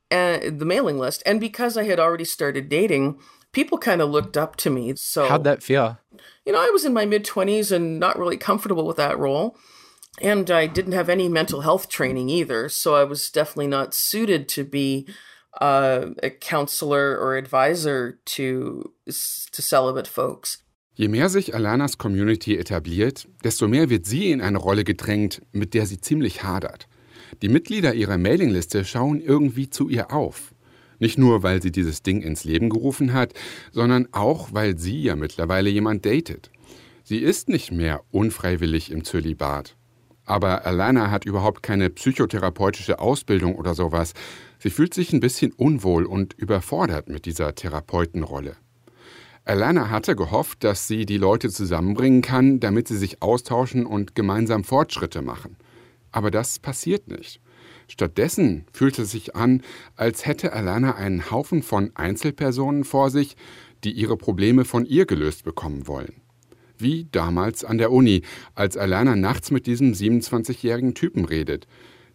and 0.10 0.60
the 0.60 0.66
mailing 0.66 0.98
list, 0.98 1.24
and 1.26 1.39
because 1.39 1.78
I 1.78 1.84
had 1.84 2.00
already 2.00 2.26
started 2.26 2.70
dating, 2.70 3.20
people 3.52 3.78
kind 3.78 4.02
of 4.02 4.10
looked 4.10 4.38
up 4.38 4.56
to 4.58 4.70
me. 4.70 4.93
So 4.95 5.28
how'd 5.28 5.43
that 5.43 5.64
feel? 5.64 6.00
You 6.45 6.54
know, 6.54 6.62
I 6.62 6.70
was 6.70 6.86
in 6.86 6.93
my 6.93 7.06
mid 7.06 7.26
twenties 7.26 7.72
and 7.72 8.00
not 8.00 8.18
really 8.18 8.38
comfortable 8.38 8.86
with 8.86 8.98
that 8.98 9.18
role, 9.18 9.58
and 10.22 10.50
I 10.50 10.68
didn't 10.68 10.93
have 10.93 11.10
any 11.10 11.30
mental 11.30 11.62
health 11.62 11.89
training 11.89 12.30
either. 12.30 12.70
So 12.70 12.95
I 12.95 13.04
was 13.04 13.30
definitely 13.30 13.68
not 13.68 13.93
suited 13.93 14.48
to 14.50 14.64
be 14.64 15.08
uh, 15.60 16.08
a 16.24 16.30
counselor 16.30 17.18
or 17.18 17.38
advisor 17.38 18.20
to 18.26 18.93
to 19.06 19.62
celibate 19.62 20.08
folks. 20.08 20.58
Je 20.98 21.10
mehr 21.10 21.30
sich 21.30 21.54
Alanas 21.54 22.00
Community 22.00 22.58
etabliert, 22.58 23.28
desto 23.43 23.68
mehr 23.68 23.91
wird 23.91 24.08
sie 24.08 24.32
in 24.32 24.41
eine 24.41 24.58
Rolle 24.58 24.84
gedrängt, 24.84 25.43
mit 25.52 25.76
der 25.76 25.86
sie 25.86 26.02
ziemlich 26.02 26.41
hadert. 26.41 26.88
Die 27.43 27.50
Mitglieder 27.50 27.93
ihrer 27.93 28.18
Mailingliste 28.18 28.84
schauen 28.84 29.22
irgendwie 29.22 29.70
zu 29.70 29.89
ihr 29.89 30.12
auf. 30.12 30.56
Nicht 30.98 31.20
nur, 31.20 31.43
weil 31.43 31.62
sie 31.62 31.72
dieses 31.72 32.02
Ding 32.02 32.24
ins 32.24 32.45
Leben 32.45 32.70
gerufen 32.70 33.14
hat, 33.14 33.36
sondern 33.72 34.08
auch, 34.12 34.54
weil 34.54 34.80
sie 34.80 35.04
ja 35.04 35.16
mittlerweile 35.16 35.70
jemand 35.70 36.04
datet. 36.04 36.50
Sie 37.04 37.20
ist 37.20 37.48
nicht 37.48 37.72
mehr 37.72 38.02
unfreiwillig 38.10 38.89
im 38.89 39.04
Zölibat. 39.04 39.76
Aber 40.26 40.66
Alana 40.66 41.12
hat 41.12 41.26
überhaupt 41.26 41.62
keine 41.62 41.91
psychotherapeutische 41.91 42.98
Ausbildung 42.98 43.54
oder 43.54 43.76
sowas. 43.76 44.16
Sie 44.58 44.72
fühlt 44.72 44.95
sich 44.95 45.14
ein 45.14 45.20
bisschen 45.20 45.52
unwohl 45.52 46.08
und 46.08 46.34
überfordert 46.34 47.08
mit 47.08 47.28
dieser 47.28 47.54
Therapeutenrolle. 47.54 48.56
Alana 49.48 49.89
hatte 49.89 50.18
gehofft, 50.18 50.66
dass 50.66 50.89
sie 50.89 51.06
die 51.06 51.18
Leute 51.18 51.50
zusammenbringen 51.50 52.22
kann, 52.22 52.60
damit 52.60 52.89
sie 52.89 52.98
sich 52.98 53.22
austauschen 53.22 53.86
und 53.86 54.14
gemeinsam 54.14 54.66
Fortschritte 54.66 55.22
machen. 55.22 55.56
Aber 56.12 56.32
das 56.32 56.60
passiert 56.60 57.08
nicht. 57.08 57.39
Stattdessen 57.88 58.66
fühlte 58.74 59.04
es 59.04 59.12
sich 59.12 59.38
an, 59.38 59.62
als 59.95 60.26
hätte 60.26 60.52
Alana 60.52 60.95
einen 60.95 61.32
Haufen 61.32 61.64
von 61.64 61.91
Einzelpersonen 61.95 62.84
vor 62.84 63.10
sich, 63.10 63.38
die 63.86 63.91
ihre 63.91 64.18
Probleme 64.18 64.66
von 64.66 64.86
ihr 64.86 65.06
gelöst 65.06 65.45
bekommen 65.45 65.88
wollen. 65.88 66.16
Wie 66.78 67.08
damals 67.10 67.64
an 67.64 67.78
der 67.78 67.93
Uni, 67.93 68.24
als 68.54 68.76
Alana 68.76 69.16
nachts 69.16 69.50
mit 69.50 69.66
diesem 69.66 69.93
27-jährigen 69.93 70.93
Typen 70.93 71.24
redet. 71.24 71.68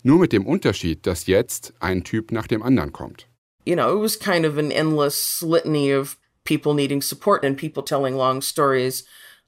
Nur 0.03 0.19
mit 0.19 0.35
dem 0.35 0.45
Unterschied, 0.45 1.07
dass 1.07 1.27
jetzt 1.27 1.73
ein 1.81 2.05
Typ 2.05 2.31
nach 2.31 2.47
dem 2.47 2.63
anderen 2.63 2.93
kommt. 2.93 3.27
You 3.65 3.75
know, 3.75 3.97
it 3.97 4.03
was 4.03 4.19
kind 4.19 4.45
of 4.45 4.59
an 4.59 4.71
endless 4.71 5.41
litany 5.41 5.95
of 5.95 6.19
people 6.45 6.75
needing 6.75 7.03
support 7.03 7.45
and 7.45 7.57
people 7.57 7.83
telling 7.83 8.17
long 8.17 8.41
stories 8.41 9.05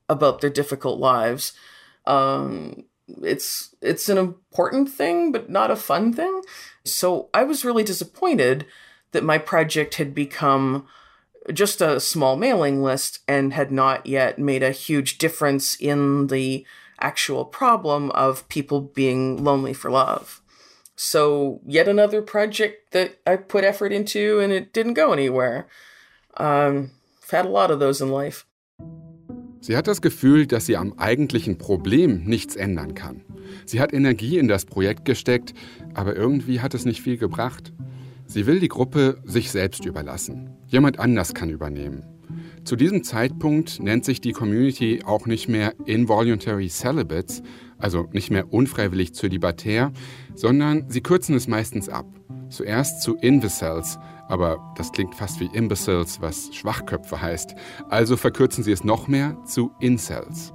about 0.08 0.40
their 0.40 0.50
difficult 0.50 0.98
lives. 0.98 1.52
Um, 2.06 2.84
it's 3.22 3.74
it's 3.80 4.08
an 4.08 4.18
important 4.18 4.88
thing, 4.88 5.32
but 5.32 5.50
not 5.50 5.70
a 5.70 5.76
fun 5.76 6.12
thing. 6.12 6.42
So 6.84 7.28
I 7.34 7.44
was 7.44 7.64
really 7.64 7.84
disappointed 7.84 8.66
that 9.12 9.24
my 9.24 9.38
project 9.38 9.96
had 9.96 10.14
become 10.14 10.86
just 11.52 11.80
a 11.80 12.00
small 12.00 12.36
mailing 12.36 12.82
list 12.82 13.20
and 13.28 13.52
had 13.52 13.70
not 13.70 14.06
yet 14.06 14.38
made 14.38 14.62
a 14.62 14.70
huge 14.70 15.18
difference 15.18 15.76
in 15.76 16.28
the 16.28 16.66
actual 17.00 17.44
problem 17.44 18.10
of 18.12 18.48
people 18.48 18.80
being 18.80 19.42
lonely 19.44 19.74
for 19.74 19.90
love. 19.90 20.40
So, 20.96 21.60
yet 21.66 21.88
another 21.88 22.22
project 22.22 22.92
that 22.92 23.18
I 23.26 23.36
put 23.36 23.64
effort 23.64 23.92
into 23.92 24.38
and 24.38 24.52
it 24.52 24.72
didn't 24.72 24.94
go 24.94 25.12
anywhere. 25.12 25.66
Um, 26.38 26.90
I've 27.22 27.30
had 27.30 27.46
a 27.46 27.48
lot 27.48 27.70
of 27.70 27.78
those 27.78 28.02
in 28.02 28.10
life. 28.10 28.44
Sie 29.60 29.76
hat 29.76 29.86
das 29.86 30.02
Gefühl, 30.02 30.46
dass 30.46 30.66
sie 30.66 30.76
am 30.76 30.98
eigentlichen 30.98 31.56
Problem 31.56 32.24
nichts 32.24 32.54
ändern 32.54 32.94
kann. 32.94 33.22
Sie 33.64 33.80
hat 33.80 33.94
Energie 33.94 34.36
in 34.36 34.46
das 34.46 34.66
Projekt 34.66 35.06
gesteckt, 35.06 35.54
aber 35.94 36.14
irgendwie 36.14 36.60
hat 36.60 36.74
es 36.74 36.84
nicht 36.84 37.00
viel 37.00 37.16
gebracht. 37.16 37.72
Sie 38.26 38.46
will 38.46 38.60
die 38.60 38.68
Gruppe 38.68 39.22
sich 39.24 39.50
selbst 39.50 39.86
überlassen. 39.86 40.50
Jemand 40.66 40.98
anders 40.98 41.32
kann 41.32 41.48
übernehmen. 41.48 42.04
Zu 42.64 42.76
diesem 42.76 43.04
Zeitpunkt 43.04 43.80
nennt 43.80 44.04
sich 44.04 44.20
die 44.20 44.32
Community 44.32 45.02
auch 45.04 45.26
nicht 45.26 45.48
mehr 45.48 45.74
Involuntary 45.86 46.68
Celibates, 46.68 47.42
also 47.78 48.06
nicht 48.12 48.30
mehr 48.30 48.52
unfreiwillig 48.52 49.14
zölibatär, 49.14 49.92
sondern 50.34 50.90
sie 50.90 51.02
kürzen 51.02 51.34
es 51.36 51.48
meistens 51.48 51.88
ab. 51.88 52.06
Zuerst 52.54 53.02
zu 53.02 53.16
Invicels, 53.16 53.98
aber 54.28 54.60
das 54.76 54.92
klingt 54.92 55.16
fast 55.16 55.40
wie 55.40 55.50
Imbeciles, 55.52 56.20
was 56.20 56.54
Schwachköpfe 56.54 57.20
heißt. 57.20 57.56
Also 57.88 58.16
verkürzen 58.16 58.62
sie 58.62 58.70
es 58.70 58.84
noch 58.84 59.08
mehr 59.08 59.36
zu 59.44 59.72
Incels. 59.80 60.52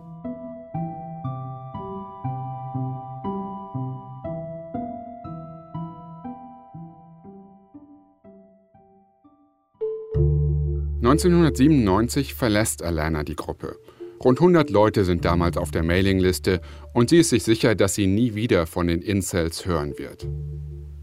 ...1997 11.02 12.34
verlässt 12.36 12.82
Alana 12.82 13.24
die 13.24 13.36
Gruppe. 13.36 13.76
Rund 14.24 14.40
100 14.40 14.70
Leute 14.70 15.04
sind 15.04 15.26
damals 15.26 15.58
auf 15.58 15.72
der 15.72 15.84
Mailingliste 15.84 16.62
und 16.94 17.10
sie 17.10 17.18
ist 17.18 17.30
sich 17.30 17.44
sicher, 17.44 17.76
dass 17.76 17.96
sie 17.96 18.08
nie 18.08 18.36
wieder 18.36 18.68
von 18.68 18.88
den 18.88 19.02
Incels 19.02 19.66
hören 19.66 19.98
wird. 19.98 20.28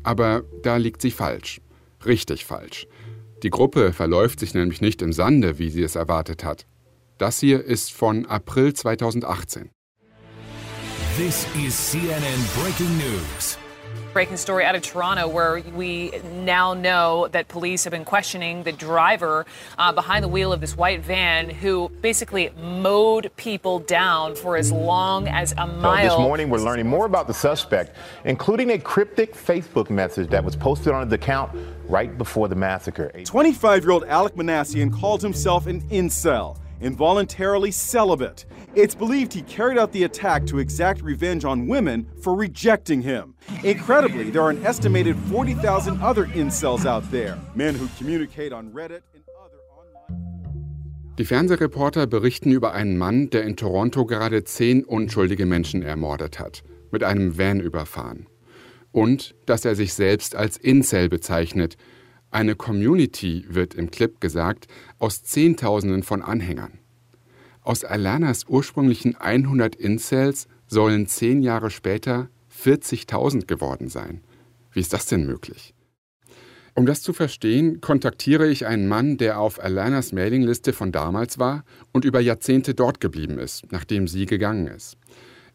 Aber 0.07 0.44
da 0.62 0.76
liegt 0.76 1.02
sie 1.02 1.11
falsch 1.11 1.61
richtig 2.07 2.44
falsch. 2.44 2.86
Die 3.42 3.50
Gruppe 3.50 3.92
verläuft 3.92 4.40
sich 4.40 4.54
nämlich 4.54 4.80
nicht 4.80 5.02
im 5.02 5.12
Sande, 5.12 5.59
wie 5.59 5.68
sie 5.68 5.82
es 5.82 5.96
erwartet 5.96 6.44
hat. 6.44 6.66
Das 7.18 7.40
hier 7.40 7.64
ist 7.64 7.92
von 7.92 8.26
April 8.26 8.72
2018. 8.72 9.70
This 11.16 11.46
is 11.66 11.90
CNN 11.90 12.44
Breaking 12.54 12.96
News. 12.98 13.59
Breaking 14.17 14.39
story 14.39 14.64
out 14.64 14.75
of 14.75 14.81
Toronto 14.81 15.29
where 15.29 15.61
we 15.75 16.11
now 16.37 16.73
know 16.73 17.29
that 17.33 17.49
police 17.49 17.85
have 17.85 17.91
been 17.91 18.03
questioning 18.03 18.62
the 18.62 18.73
driver 18.73 19.45
uh, 19.77 19.93
behind 19.93 20.25
the 20.25 20.29
wheel 20.29 20.55
of 20.55 20.61
this 20.62 20.75
white 20.75 21.03
van 21.03 21.51
who 21.51 21.91
basically 22.01 22.49
mowed 22.59 23.31
people 23.37 23.79
down 23.79 24.35
for 24.35 24.57
as 24.57 24.73
long 24.73 25.29
as 25.29 25.53
a 25.59 25.67
mile. 25.67 26.09
So 26.09 26.17
this 26.17 26.27
morning, 26.27 26.49
we're 26.49 26.61
learning 26.61 26.87
more 26.87 27.05
about 27.05 27.27
the 27.27 27.35
suspect, 27.35 27.95
including 28.25 28.71
a 28.71 28.79
cryptic 28.79 29.35
Facebook 29.35 29.91
message 29.91 30.31
that 30.31 30.43
was 30.43 30.57
posted 30.57 30.95
on 30.95 31.05
his 31.05 31.12
account 31.12 31.53
right 31.87 32.17
before 32.17 32.49
the 32.49 32.57
massacre. 32.57 33.12
25 33.23 33.83
year 33.83 33.91
old 33.91 34.05
Alec 34.05 34.35
Manassian 34.35 34.91
called 34.91 35.21
himself 35.21 35.67
an 35.67 35.83
incel 35.91 36.57
involuntarily 36.81 37.70
celibate. 37.70 38.45
It's 38.74 38.95
believed 38.95 39.33
he 39.33 39.43
carried 39.43 39.79
out 39.79 39.93
the 39.93 40.05
attack 40.05 40.47
to 40.47 40.59
exact 40.59 41.03
revenge 41.03 41.45
on 41.45 41.66
women 41.66 42.07
for 42.20 42.35
rejecting 42.35 43.03
him. 43.03 43.35
Incredibly, 43.62 44.31
there 44.31 44.43
are 44.43 44.51
an 44.51 44.64
estimated 44.64 45.16
40,000 45.31 46.03
other 46.03 46.27
incels 46.27 46.85
out 46.87 47.11
there, 47.11 47.39
men 47.55 47.74
who 47.74 47.89
communicate 47.99 48.53
on 48.53 48.70
Reddit 48.72 49.03
and 49.14 49.22
other 49.43 49.59
Die 51.18 51.24
Fernsehreporter 51.24 52.07
berichten 52.07 52.53
über 52.53 52.74
einen 52.74 52.99
Mann, 52.99 53.31
der 53.31 53.45
in 53.45 53.57
Toronto 53.57 54.05
gerade 54.05 54.45
zehn 54.45 54.85
unschuldige 54.85 55.47
Menschen 55.47 55.83
ermordet 55.83 56.39
hat, 56.39 56.62
mit 56.91 57.03
einem 57.03 57.39
Van 57.39 57.61
überfahren. 57.61 58.27
Und 58.93 59.35
dass 59.47 59.64
er 59.64 59.74
sich 59.74 59.95
selbst 59.95 60.37
als 60.37 60.59
Incel 60.59 61.09
bezeichnet. 61.09 61.77
Eine 62.31 62.55
Community, 62.55 63.47
wird 63.49 63.74
im 63.74 63.91
Clip 63.91 64.20
gesagt, 64.20 64.66
aus 64.99 65.22
Zehntausenden 65.22 66.03
von 66.03 66.22
Anhängern. 66.22 66.78
Aus 67.62 67.84
Alanas 67.84 68.44
ursprünglichen 68.49 69.16
100 69.16 69.74
Incels 69.74 70.49
sollen 70.66 71.07
zehn 71.07 71.42
Jahre 71.42 71.70
später 71.70 72.28
40.000 72.62 73.47
geworden 73.47 73.88
sein. 73.88 74.22
Wie 74.72 74.80
ist 74.80 74.92
das 74.92 75.07
denn 75.07 75.26
möglich? 75.26 75.74
Um 76.74 76.84
das 76.84 77.01
zu 77.01 77.14
verstehen, 77.14 77.80
kontaktiere 77.80 78.49
ich 78.49 78.66
einen 78.66 78.86
Mann, 78.86 79.16
der 79.16 79.40
auf 79.40 79.62
Alanas 79.62 80.12
Mailingliste 80.12 80.74
von 80.74 80.92
damals 80.92 81.38
war 81.38 81.64
und 81.92 82.05
über 82.05 82.20
Jahrzehnte 82.20 82.74
dort 82.74 83.01
geblieben 83.01 83.38
ist, 83.38 83.64
nachdem 83.72 84.07
sie 84.07 84.26
gegangen 84.26 84.66
ist. 84.66 84.99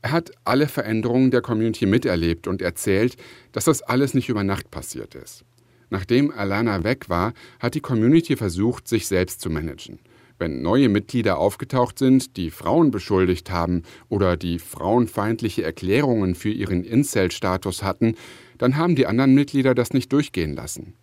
Er 0.01 0.11
hat 0.11 0.31
alle 0.45 0.67
Veränderungen 0.67 1.29
der 1.29 1.41
Community 1.41 1.85
miterlebt 1.85 2.47
und 2.47 2.61
erzählt, 2.61 3.17
dass 3.51 3.65
das 3.65 3.83
alles 3.83 4.15
nicht 4.15 4.29
über 4.29 4.43
Nacht 4.43 4.71
passiert 4.71 5.13
ist. 5.13 5.45
Nachdem 5.91 6.31
Alana 6.31 6.83
weg 6.83 7.09
war, 7.09 7.33
hat 7.59 7.75
die 7.75 7.81
Community 7.81 8.35
versucht, 8.35 8.87
sich 8.87 9.07
selbst 9.07 9.41
zu 9.41 9.51
managen 9.51 9.99
wenn 10.41 10.63
neue 10.63 10.89
Mitglieder 10.89 11.37
aufgetaucht 11.37 11.99
sind, 11.99 12.35
die 12.35 12.49
Frauen 12.49 12.91
beschuldigt 12.91 13.51
haben 13.51 13.83
oder 14.09 14.35
die 14.35 14.57
frauenfeindliche 14.59 15.63
Erklärungen 15.63 16.35
für 16.35 16.49
ihren 16.49 16.83
Incel-Status 16.83 17.83
hatten, 17.83 18.15
dann 18.57 18.75
haben 18.75 18.95
die 18.95 19.05
anderen 19.05 19.35
Mitglieder 19.35 19.75
das 19.75 19.93
nicht 19.93 20.11
durchgehen 20.11 20.55
lassen. 20.55 20.95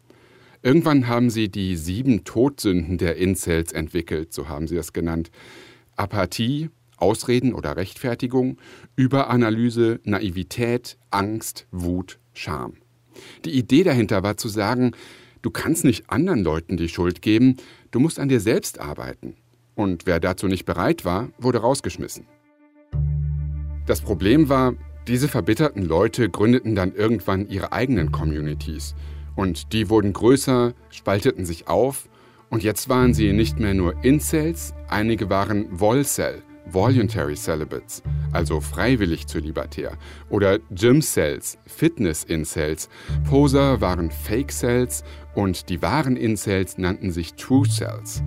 Irgendwann 0.60 1.06
haben 1.06 1.30
sie 1.30 1.48
die 1.48 1.76
sieben 1.76 2.24
Todsünden 2.24 2.98
der 2.98 3.16
Incels 3.16 3.72
entwickelt, 3.72 4.34
so 4.34 4.48
haben 4.48 4.66
sie 4.66 4.76
es 4.76 4.92
genannt. 4.92 5.30
Apathie, 5.94 6.68
Ausreden 6.96 7.54
oder 7.54 7.76
Rechtfertigung, 7.76 8.58
Überanalyse, 8.96 10.00
Naivität, 10.02 10.98
Angst, 11.12 11.68
Wut, 11.70 12.18
Scham. 12.34 12.74
Die 13.44 13.52
Idee 13.52 13.84
dahinter 13.84 14.22
war 14.22 14.36
zu 14.36 14.48
sagen, 14.48 14.92
du 15.42 15.50
kannst 15.50 15.84
nicht 15.84 16.10
anderen 16.10 16.42
Leuten 16.42 16.76
die 16.76 16.88
Schuld 16.88 17.22
geben, 17.22 17.56
Du 17.90 18.00
musst 18.00 18.20
an 18.20 18.28
dir 18.28 18.40
selbst 18.40 18.80
arbeiten. 18.80 19.34
Und 19.74 20.04
wer 20.04 20.20
dazu 20.20 20.46
nicht 20.46 20.66
bereit 20.66 21.04
war, 21.04 21.30
wurde 21.38 21.58
rausgeschmissen. 21.58 22.26
Das 23.86 24.02
Problem 24.02 24.50
war, 24.50 24.74
diese 25.06 25.28
verbitterten 25.28 25.82
Leute 25.82 26.28
gründeten 26.28 26.74
dann 26.74 26.94
irgendwann 26.94 27.48
ihre 27.48 27.72
eigenen 27.72 28.12
Communities. 28.12 28.94
Und 29.36 29.72
die 29.72 29.88
wurden 29.88 30.12
größer, 30.12 30.74
spalteten 30.90 31.46
sich 31.46 31.66
auf. 31.68 32.10
Und 32.50 32.62
jetzt 32.62 32.90
waren 32.90 33.14
sie 33.14 33.32
nicht 33.32 33.58
mehr 33.58 33.72
nur 33.72 34.04
Incels, 34.04 34.74
einige 34.88 35.30
waren 35.30 35.78
Volcel, 35.78 36.42
Voluntary 36.70 37.36
Celibates, 37.36 38.02
also 38.32 38.60
freiwillig 38.60 39.26
zu 39.26 39.38
libertär, 39.38 39.96
oder 40.30 40.58
Gym 40.70 41.00
Cells, 41.02 41.58
Fitness 41.66 42.24
Incels. 42.24 42.88
Poser 43.28 43.80
waren 43.80 44.10
Fake 44.10 44.52
Cells 44.52 45.04
und 45.34 45.68
die 45.68 45.82
wahren 45.82 46.16
Incels 46.16 46.78
nannten 46.78 47.10
sich 47.10 47.34
True 47.34 47.66
Cells. 47.68 48.22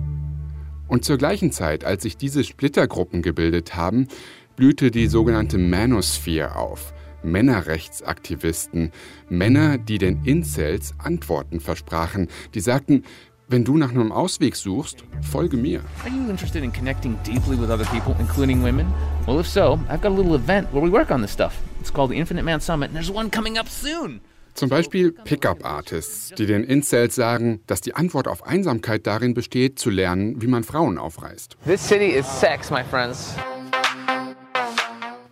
Und 0.88 1.04
zur 1.04 1.16
gleichen 1.16 1.52
Zeit, 1.52 1.84
als 1.84 2.02
sich 2.02 2.16
diese 2.16 2.44
Splittergruppen 2.44 3.22
gebildet 3.22 3.76
haben, 3.76 4.08
blühte 4.56 4.90
die 4.90 5.06
sogenannte 5.06 5.56
Manosphere 5.58 6.56
auf. 6.56 6.92
Männerrechtsaktivisten, 7.22 8.90
Männer, 9.28 9.78
die 9.78 9.98
den 9.98 10.24
Incels 10.24 10.94
Antworten 10.98 11.60
versprachen, 11.60 12.28
die 12.54 12.60
sagten, 12.60 13.04
wenn 13.52 13.64
du 13.64 13.76
nach 13.76 13.90
einem 13.90 14.12
Ausweg 14.12 14.56
suchst, 14.56 15.04
folge 15.20 15.58
mir. 15.58 15.82
Are 16.04 16.08
you 16.08 16.30
interested 16.30 16.64
in 16.64 16.72
connecting 16.72 17.18
deeply 17.22 17.56
with 17.56 17.70
other 17.70 17.84
people, 17.84 18.16
including 18.18 18.64
women? 18.64 18.86
Well, 19.26 19.38
if 19.38 19.46
so, 19.46 19.78
I've 19.90 20.00
got 20.00 20.12
a 20.12 20.14
little 20.14 20.34
event 20.34 20.72
where 20.72 20.82
we 20.82 20.90
work 20.90 21.10
on 21.10 21.20
this 21.20 21.32
stuff. 21.32 21.52
It's 21.78 21.92
called 21.92 22.10
the 22.10 22.16
Infinite 22.16 22.44
Man 22.44 22.60
Summit, 22.60 22.86
and 22.86 22.96
there's 22.96 23.10
one 23.10 23.30
coming 23.30 23.58
up 23.58 23.68
soon. 23.68 24.22
Zum 24.54 24.68
Beispiel 24.68 25.12
Pickup-Artists, 25.12 26.30
die 26.36 26.46
den 26.46 26.64
Incels 26.64 27.14
sagen, 27.14 27.60
dass 27.66 27.80
die 27.80 27.94
Antwort 27.94 28.26
auf 28.26 28.46
Einsamkeit 28.46 29.06
darin 29.06 29.34
besteht, 29.34 29.78
zu 29.78 29.90
lernen, 29.90 30.40
wie 30.42 30.46
man 30.46 30.64
Frauen 30.64 30.98
aufreißt. 30.98 31.56
This 31.66 31.86
city 31.86 32.08
is 32.08 32.26
sex, 32.26 32.70
my 32.70 32.82
friends. 32.82 33.34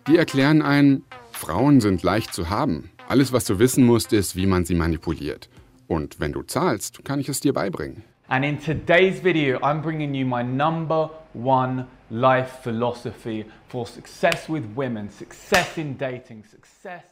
Die 0.07 0.17
erklären 0.17 0.61
ein, 0.61 1.03
Frauen 1.31 1.81
sind 1.81 2.03
leicht 2.03 2.33
zu 2.33 2.49
haben. 2.49 2.91
Alles, 3.07 3.31
was 3.31 3.45
du 3.45 3.59
wissen 3.59 3.83
musst, 3.83 4.13
ist, 4.13 4.35
wie 4.35 4.45
man 4.45 4.65
sie 4.65 4.75
manipuliert. 4.75 5.49
Und 5.87 6.19
wenn 6.19 6.31
du 6.31 6.41
zahlst, 6.43 7.03
kann 7.03 7.19
ich 7.19 7.27
es 7.29 7.41
dir 7.41 7.53
beibringen. 7.53 8.03
And 8.31 8.45
in 8.45 8.59
today's 8.59 9.19
video, 9.19 9.59
I'm 9.59 9.81
bringing 9.81 10.15
you 10.15 10.25
my 10.25 10.41
number 10.41 11.09
one 11.33 11.85
life 12.09 12.59
philosophy 12.63 13.45
for 13.67 13.85
success 13.85 14.47
with 14.47 14.63
women, 14.73 15.09
success 15.09 15.77
in 15.77 15.97
dating, 15.97 16.45
success 16.45 17.03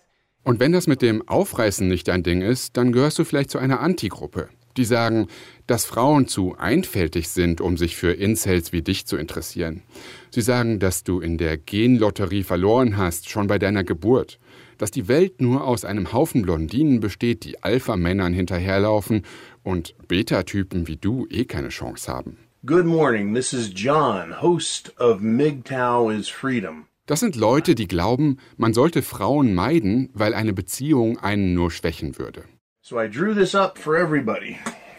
und 0.44 0.60
wenn 0.60 0.72
das 0.72 0.88
mit 0.88 1.02
dem 1.02 1.28
Aufreißen 1.28 1.88
nicht 1.88 2.08
dein 2.08 2.24
Ding 2.24 2.42
ist, 2.42 2.78
dann 2.78 2.92
gehörst 2.92 3.20
du 3.20 3.24
vielleicht 3.24 3.52
zu 3.52 3.60
einer 3.60 3.82
Antigruppe. 3.82 4.50
Die 4.78 4.86
sagen, 4.86 5.28
dass 5.68 5.86
Frauen 5.86 6.28
zu 6.28 6.56
einfältig 6.58 7.30
sind, 7.30 7.60
um 7.60 7.76
sich 7.76 7.98
für 7.98 8.14
Incels 8.14 8.72
wie 8.72 8.82
dich 8.82 9.06
zu 9.06 9.18
interessieren. 9.18 9.84
Sie 10.30 10.42
sagen, 10.42 10.80
dass 10.80 11.04
du 11.04 11.20
in 11.20 11.38
der 11.38 11.58
Genlotterie 11.58 12.44
verloren 12.44 12.96
hast, 12.96 13.30
schon 13.30 13.48
bei 13.48 13.60
deiner 13.60 13.84
Geburt. 13.84 14.40
Dass 14.78 14.92
die 14.92 15.10
Welt 15.10 15.42
nur 15.42 15.66
aus 15.66 15.84
einem 15.84 16.14
Haufen 16.14 16.44
Blondinen 16.44 17.02
besteht, 17.02 17.44
die 17.44 17.62
Alpha-Männern 17.62 18.32
hinterherlaufen 18.32 19.24
und 19.64 19.96
Beta-Typen 20.08 20.88
wie 20.88 20.98
du 20.98 21.28
eh 21.30 21.46
keine 21.46 21.70
Chance 21.70 22.12
haben. 22.12 22.38
Good 22.66 22.86
morning, 22.86 23.34
this 23.34 23.54
is 23.54 23.72
John, 23.74 24.42
host 24.42 24.94
of 25.00 25.22
MGTOW 25.22 26.12
is 26.12 26.28
Freedom. 26.30 26.86
Das 27.06 27.22
sind 27.22 27.36
Leute, 27.36 27.74
die 27.74 27.88
glauben, 27.88 28.38
man 28.58 28.74
sollte 28.74 29.02
Frauen 29.02 29.56
meiden, 29.56 30.10
weil 30.14 30.34
eine 30.34 30.54
Beziehung 30.54 31.18
einen 31.18 31.54
nur 31.54 31.72
schwächen 31.72 32.20
würde. 32.20 32.44
So 32.82 33.02
I 33.02 33.10
drew 33.10 33.34
this 33.34 33.56
up 33.56 33.78
for 33.78 33.96
everybody. 33.96 34.58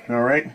All 0.09 0.25
right? 0.25 0.51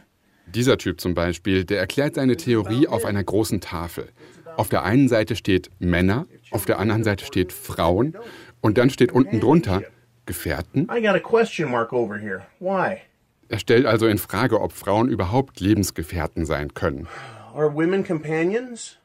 Dieser 0.48 0.78
Typ 0.78 1.00
zum 1.00 1.14
Beispiel, 1.14 1.64
der 1.64 1.80
erklärt 1.80 2.16
seine 2.16 2.38
Theorie 2.38 2.88
auf 2.88 3.06
einer 3.06 3.24
großen 3.24 3.62
Tafel. 3.62 4.10
Auf 4.58 4.70
der 4.70 4.84
einen 4.84 5.08
Seite 5.08 5.36
steht 5.36 5.70
Männer, 5.80 6.28
auf 6.52 6.66
der 6.66 6.80
anderen 6.80 7.04
Seite 7.04 7.26
steht 7.26 7.52
Frauen 7.52 8.16
und 8.62 8.78
dann 8.78 8.90
steht 8.90 9.12
unten 9.12 9.40
drunter 9.40 9.84
Gefährten. 10.26 10.88
I 10.92 11.02
got 11.02 11.16
a 11.16 11.20
question 11.20 11.70
mark 11.70 11.94
over 11.94 12.18
here. 12.18 12.42
Why? 12.60 13.02
Er 13.48 13.60
stellt 13.60 13.86
also 13.86 14.08
in 14.08 14.18
Frage, 14.18 14.60
ob 14.62 14.72
Frauen 14.72 15.10
überhaupt 15.10 15.60
Lebensgefährten 15.60 16.46
sein 16.46 16.74
können. 16.74 17.08
Are 17.54 17.74
women 17.74 18.06
companions? 18.06 18.98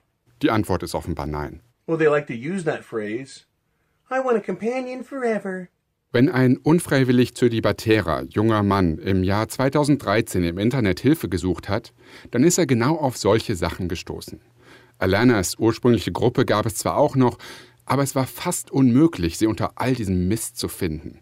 Die 0.42 0.50
Antwort 0.50 0.82
ist 0.82 0.94
offenbar 0.94 1.26
nein. 1.26 1.60
Well, 1.86 1.98
they 1.98 2.08
like 2.08 2.26
to 2.28 2.32
use 2.32 2.64
that 2.64 2.84
phrase. 2.84 3.44
I 4.10 4.18
want 4.24 4.36
a 4.36 4.40
companion 4.40 5.04
forever. 5.04 5.68
Wenn 6.12 6.28
ein 6.28 6.56
unfreiwillig 6.56 7.36
zölibatärer 7.36 8.24
junger 8.24 8.64
Mann 8.64 8.98
im 8.98 9.22
Jahr 9.22 9.48
2013 9.48 10.42
im 10.42 10.58
Internet 10.58 10.98
Hilfe 10.98 11.28
gesucht 11.28 11.68
hat, 11.68 11.92
dann 12.32 12.42
ist 12.42 12.58
er 12.58 12.66
genau 12.66 12.96
auf 12.96 13.16
solche 13.16 13.54
Sachen 13.54 13.88
gestoßen. 13.88 14.40
Alanas 14.98 15.56
ursprüngliche 15.58 16.10
Gruppe 16.10 16.44
gab 16.44 16.66
es 16.66 16.74
zwar 16.74 16.96
auch 16.96 17.14
noch, 17.14 17.38
aber 17.84 18.02
es 18.02 18.16
war 18.16 18.26
fast 18.26 18.72
unmöglich, 18.72 19.38
sie 19.38 19.46
unter 19.46 19.72
all 19.76 19.94
diesem 19.94 20.26
Mist 20.26 20.56
zu 20.56 20.66
finden. 20.66 21.20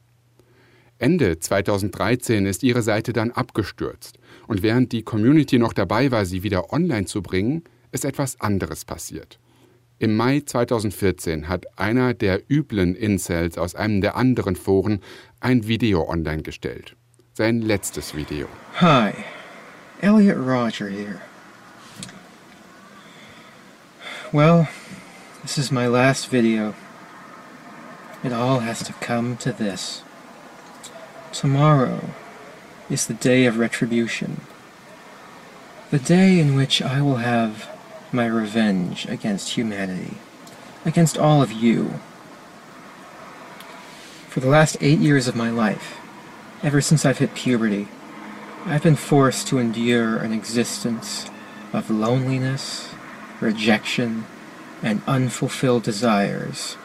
Ende 0.98 1.38
2013 1.38 2.44
ist 2.44 2.64
ihre 2.64 2.82
Seite 2.82 3.12
dann 3.12 3.30
abgestürzt 3.30 4.18
und 4.48 4.62
während 4.62 4.90
die 4.90 5.02
Community 5.02 5.58
noch 5.58 5.72
dabei 5.72 6.10
war, 6.10 6.24
sie 6.24 6.42
wieder 6.42 6.72
online 6.72 7.06
zu 7.06 7.22
bringen, 7.22 7.62
ist 7.92 8.04
etwas 8.04 8.40
anderes 8.40 8.84
passiert. 8.84 9.38
Im 10.00 10.16
Mai 10.16 10.42
2014 10.44 11.48
hat 11.48 11.66
einer 11.78 12.14
der 12.14 12.42
üblen 12.50 12.96
Incels 12.96 13.58
aus 13.58 13.74
einem 13.74 14.00
der 14.00 14.16
anderen 14.16 14.56
Foren 14.56 15.00
ein 15.40 15.68
Video 15.68 16.08
online 16.08 16.42
gestellt. 16.42 16.96
Sein 17.32 17.62
letztes 17.62 18.16
Video. 18.16 18.48
Hi, 18.80 19.12
Elliot 20.00 20.38
Roger 20.38 20.88
here. 20.88 21.20
Well, 24.32 24.66
this 25.42 25.58
is 25.58 25.70
my 25.70 25.86
last 25.86 26.32
video. 26.32 26.74
It 28.24 28.32
all 28.32 28.60
has 28.60 28.82
to 28.84 28.92
come 29.00 29.36
to 29.38 29.52
this. 29.52 30.02
Tomorrow 31.38 32.00
is 32.90 33.06
the 33.06 33.14
day 33.14 33.46
of 33.46 33.60
retribution. 33.60 34.40
The 35.92 36.00
day 36.00 36.40
in 36.40 36.56
which 36.56 36.82
I 36.82 37.00
will 37.00 37.18
have 37.18 37.70
my 38.10 38.26
revenge 38.26 39.06
against 39.06 39.50
humanity, 39.50 40.16
against 40.84 41.16
all 41.16 41.40
of 41.40 41.52
you. 41.52 42.00
For 44.28 44.40
the 44.40 44.48
last 44.48 44.78
eight 44.80 44.98
years 44.98 45.28
of 45.28 45.36
my 45.36 45.48
life, 45.48 45.98
ever 46.64 46.80
since 46.80 47.06
I've 47.06 47.18
hit 47.18 47.36
puberty, 47.36 47.86
I've 48.66 48.82
been 48.82 48.96
forced 48.96 49.46
to 49.46 49.58
endure 49.58 50.16
an 50.16 50.32
existence 50.32 51.30
of 51.72 51.88
loneliness, 51.88 52.92
rejection, 53.40 54.24
and 54.82 55.02
unfulfilled 55.06 55.84
desires, 55.84 56.76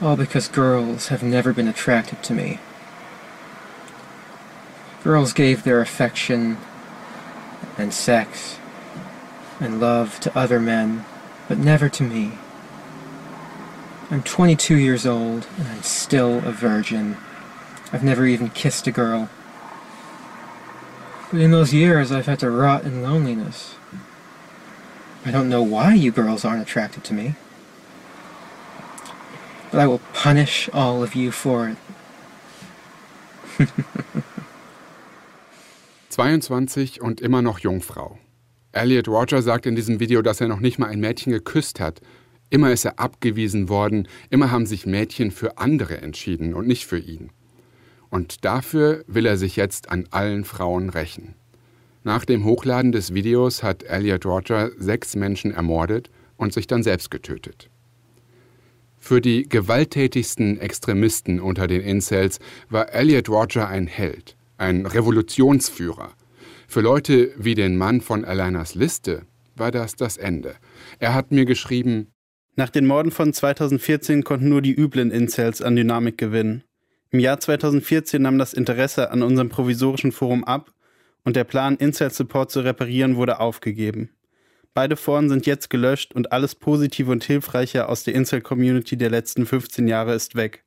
all 0.00 0.16
because 0.16 0.46
girls 0.46 1.08
have 1.08 1.24
never 1.24 1.52
been 1.52 1.66
attracted 1.66 2.22
to 2.22 2.32
me. 2.32 2.60
Girls 5.08 5.32
gave 5.32 5.62
their 5.62 5.80
affection 5.80 6.58
and 7.78 7.94
sex 7.94 8.58
and 9.58 9.80
love 9.80 10.20
to 10.20 10.38
other 10.38 10.60
men, 10.60 11.06
but 11.48 11.56
never 11.56 11.88
to 11.88 12.02
me. 12.02 12.32
I'm 14.10 14.22
22 14.22 14.76
years 14.76 15.06
old, 15.06 15.46
and 15.56 15.66
I'm 15.66 15.82
still 15.82 16.46
a 16.46 16.52
virgin. 16.52 17.16
I've 17.90 18.04
never 18.04 18.26
even 18.26 18.50
kissed 18.50 18.86
a 18.86 18.90
girl. 18.90 19.30
But 21.32 21.40
in 21.40 21.52
those 21.52 21.72
years, 21.72 22.12
I've 22.12 22.26
had 22.26 22.40
to 22.40 22.50
rot 22.50 22.84
in 22.84 23.02
loneliness. 23.02 23.76
I 25.24 25.30
don't 25.30 25.48
know 25.48 25.62
why 25.62 25.94
you 25.94 26.10
girls 26.10 26.44
aren't 26.44 26.60
attracted 26.60 27.02
to 27.04 27.14
me. 27.14 27.34
But 29.70 29.80
I 29.80 29.86
will 29.86 30.02
punish 30.12 30.68
all 30.74 31.02
of 31.02 31.14
you 31.14 31.32
for 31.32 31.74
it. 33.58 33.68
22 36.18 37.00
und 37.00 37.20
immer 37.20 37.42
noch 37.42 37.60
Jungfrau. 37.60 38.18
Elliot 38.72 39.06
Roger 39.06 39.40
sagt 39.40 39.66
in 39.66 39.76
diesem 39.76 40.00
Video, 40.00 40.20
dass 40.20 40.40
er 40.40 40.48
noch 40.48 40.58
nicht 40.58 40.80
mal 40.80 40.88
ein 40.88 40.98
Mädchen 40.98 41.30
geküsst 41.30 41.78
hat. 41.78 42.00
Immer 42.50 42.72
ist 42.72 42.84
er 42.84 42.98
abgewiesen 42.98 43.68
worden, 43.68 44.08
immer 44.28 44.50
haben 44.50 44.66
sich 44.66 44.84
Mädchen 44.84 45.30
für 45.30 45.58
andere 45.58 45.98
entschieden 45.98 46.54
und 46.54 46.66
nicht 46.66 46.86
für 46.86 46.98
ihn. 46.98 47.30
Und 48.10 48.44
dafür 48.44 49.04
will 49.06 49.26
er 49.26 49.36
sich 49.36 49.54
jetzt 49.54 49.92
an 49.92 50.08
allen 50.10 50.42
Frauen 50.42 50.90
rächen. 50.90 51.36
Nach 52.02 52.24
dem 52.24 52.44
Hochladen 52.44 52.90
des 52.90 53.14
Videos 53.14 53.62
hat 53.62 53.84
Elliot 53.84 54.26
Roger 54.26 54.72
sechs 54.76 55.14
Menschen 55.14 55.52
ermordet 55.52 56.10
und 56.36 56.52
sich 56.52 56.66
dann 56.66 56.82
selbst 56.82 57.12
getötet. 57.12 57.70
Für 58.98 59.20
die 59.20 59.48
gewalttätigsten 59.48 60.58
Extremisten 60.58 61.38
unter 61.38 61.68
den 61.68 61.80
Incels 61.80 62.40
war 62.70 62.92
Elliot 62.92 63.28
Roger 63.28 63.68
ein 63.68 63.86
Held, 63.86 64.36
ein 64.58 64.84
Revolutionsführer. 64.84 66.12
Für 66.66 66.80
Leute 66.80 67.32
wie 67.38 67.54
den 67.54 67.76
Mann 67.76 68.00
von 68.00 68.24
Alanas 68.24 68.74
Liste 68.74 69.22
war 69.56 69.70
das 69.70 69.96
das 69.96 70.16
Ende. 70.16 70.56
Er 70.98 71.14
hat 71.14 71.32
mir 71.32 71.46
geschrieben, 71.46 72.08
nach 72.56 72.70
den 72.70 72.86
Morden 72.86 73.12
von 73.12 73.32
2014 73.32 74.24
konnten 74.24 74.48
nur 74.48 74.60
die 74.60 74.74
üblen 74.74 75.12
Incels 75.12 75.62
an 75.62 75.76
Dynamik 75.76 76.18
gewinnen. 76.18 76.64
Im 77.10 77.20
Jahr 77.20 77.40
2014 77.40 78.20
nahm 78.20 78.36
das 78.36 78.52
Interesse 78.52 79.10
an 79.10 79.22
unserem 79.22 79.48
provisorischen 79.48 80.12
Forum 80.12 80.44
ab 80.44 80.72
und 81.24 81.36
der 81.36 81.44
Plan, 81.44 81.76
Incel-Support 81.76 82.50
zu 82.50 82.60
reparieren, 82.60 83.16
wurde 83.16 83.40
aufgegeben. 83.40 84.10
Beide 84.74 84.96
Foren 84.96 85.28
sind 85.28 85.46
jetzt 85.46 85.70
gelöscht 85.70 86.14
und 86.14 86.32
alles 86.32 86.54
Positive 86.54 87.10
und 87.10 87.24
Hilfreiche 87.24 87.88
aus 87.88 88.04
der 88.04 88.14
Incel-Community 88.14 88.96
der 88.96 89.10
letzten 89.10 89.46
15 89.46 89.88
Jahre 89.88 90.14
ist 90.14 90.34
weg. 90.34 90.64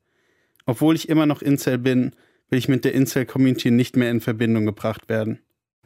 Obwohl 0.66 0.96
ich 0.96 1.08
immer 1.08 1.26
noch 1.26 1.42
Incel 1.42 1.78
bin, 1.78 2.16
will 2.52 2.58
ich 2.58 2.68
mit 2.68 2.84
der 2.84 2.92
Incel-Community 2.92 3.70
nicht 3.70 3.96
mehr 3.96 4.10
in 4.10 4.20
Verbindung 4.20 4.66
gebracht 4.66 5.08
werden. 5.08 5.40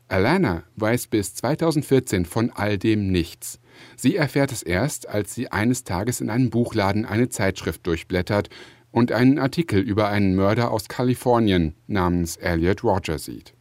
Alana 0.09 0.65
weiß 0.75 1.07
bis 1.07 1.33
2014 1.37 2.27
von 2.27 2.51
all 2.51 2.77
dem 2.77 3.13
nichts. 3.13 3.61
Sie 3.97 4.17
erfährt 4.17 4.51
es 4.51 4.65
erst, 4.65 5.09
als 5.09 5.33
sie 5.33 5.53
eines 5.53 5.85
Tages 5.85 6.21
in 6.21 6.29
einem 6.29 6.51
Buchladen 6.51 7.05
eine 7.05 7.29
Zeitschrift 7.29 7.87
durchblättert 7.87 8.51
und 8.91 9.13
einen 9.13 9.39
Artikel 9.39 9.81
über 9.81 10.09
einen 10.09 10.35
Mörder 10.35 10.73
aus 10.73 10.89
Kalifornien 10.89 11.77
namens 11.87 12.37
Elliot 12.37 12.83
Roger 12.83 13.21
sieht. 13.21 13.55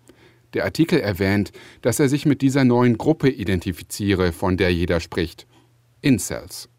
Der 0.56 0.64
Artikel 0.64 1.00
erwähnt, 1.00 1.52
dass 1.84 2.00
er 2.00 2.10
sich 2.10 2.26
mit 2.26 2.42
dieser 2.42 2.64
neuen 2.64 2.98
Gruppe 2.98 3.30
identifiziere, 3.30 4.32
von 4.32 4.58
der 4.58 4.74
jeder 4.74 5.00
spricht. 5.00 5.46
Incels. 6.02 6.70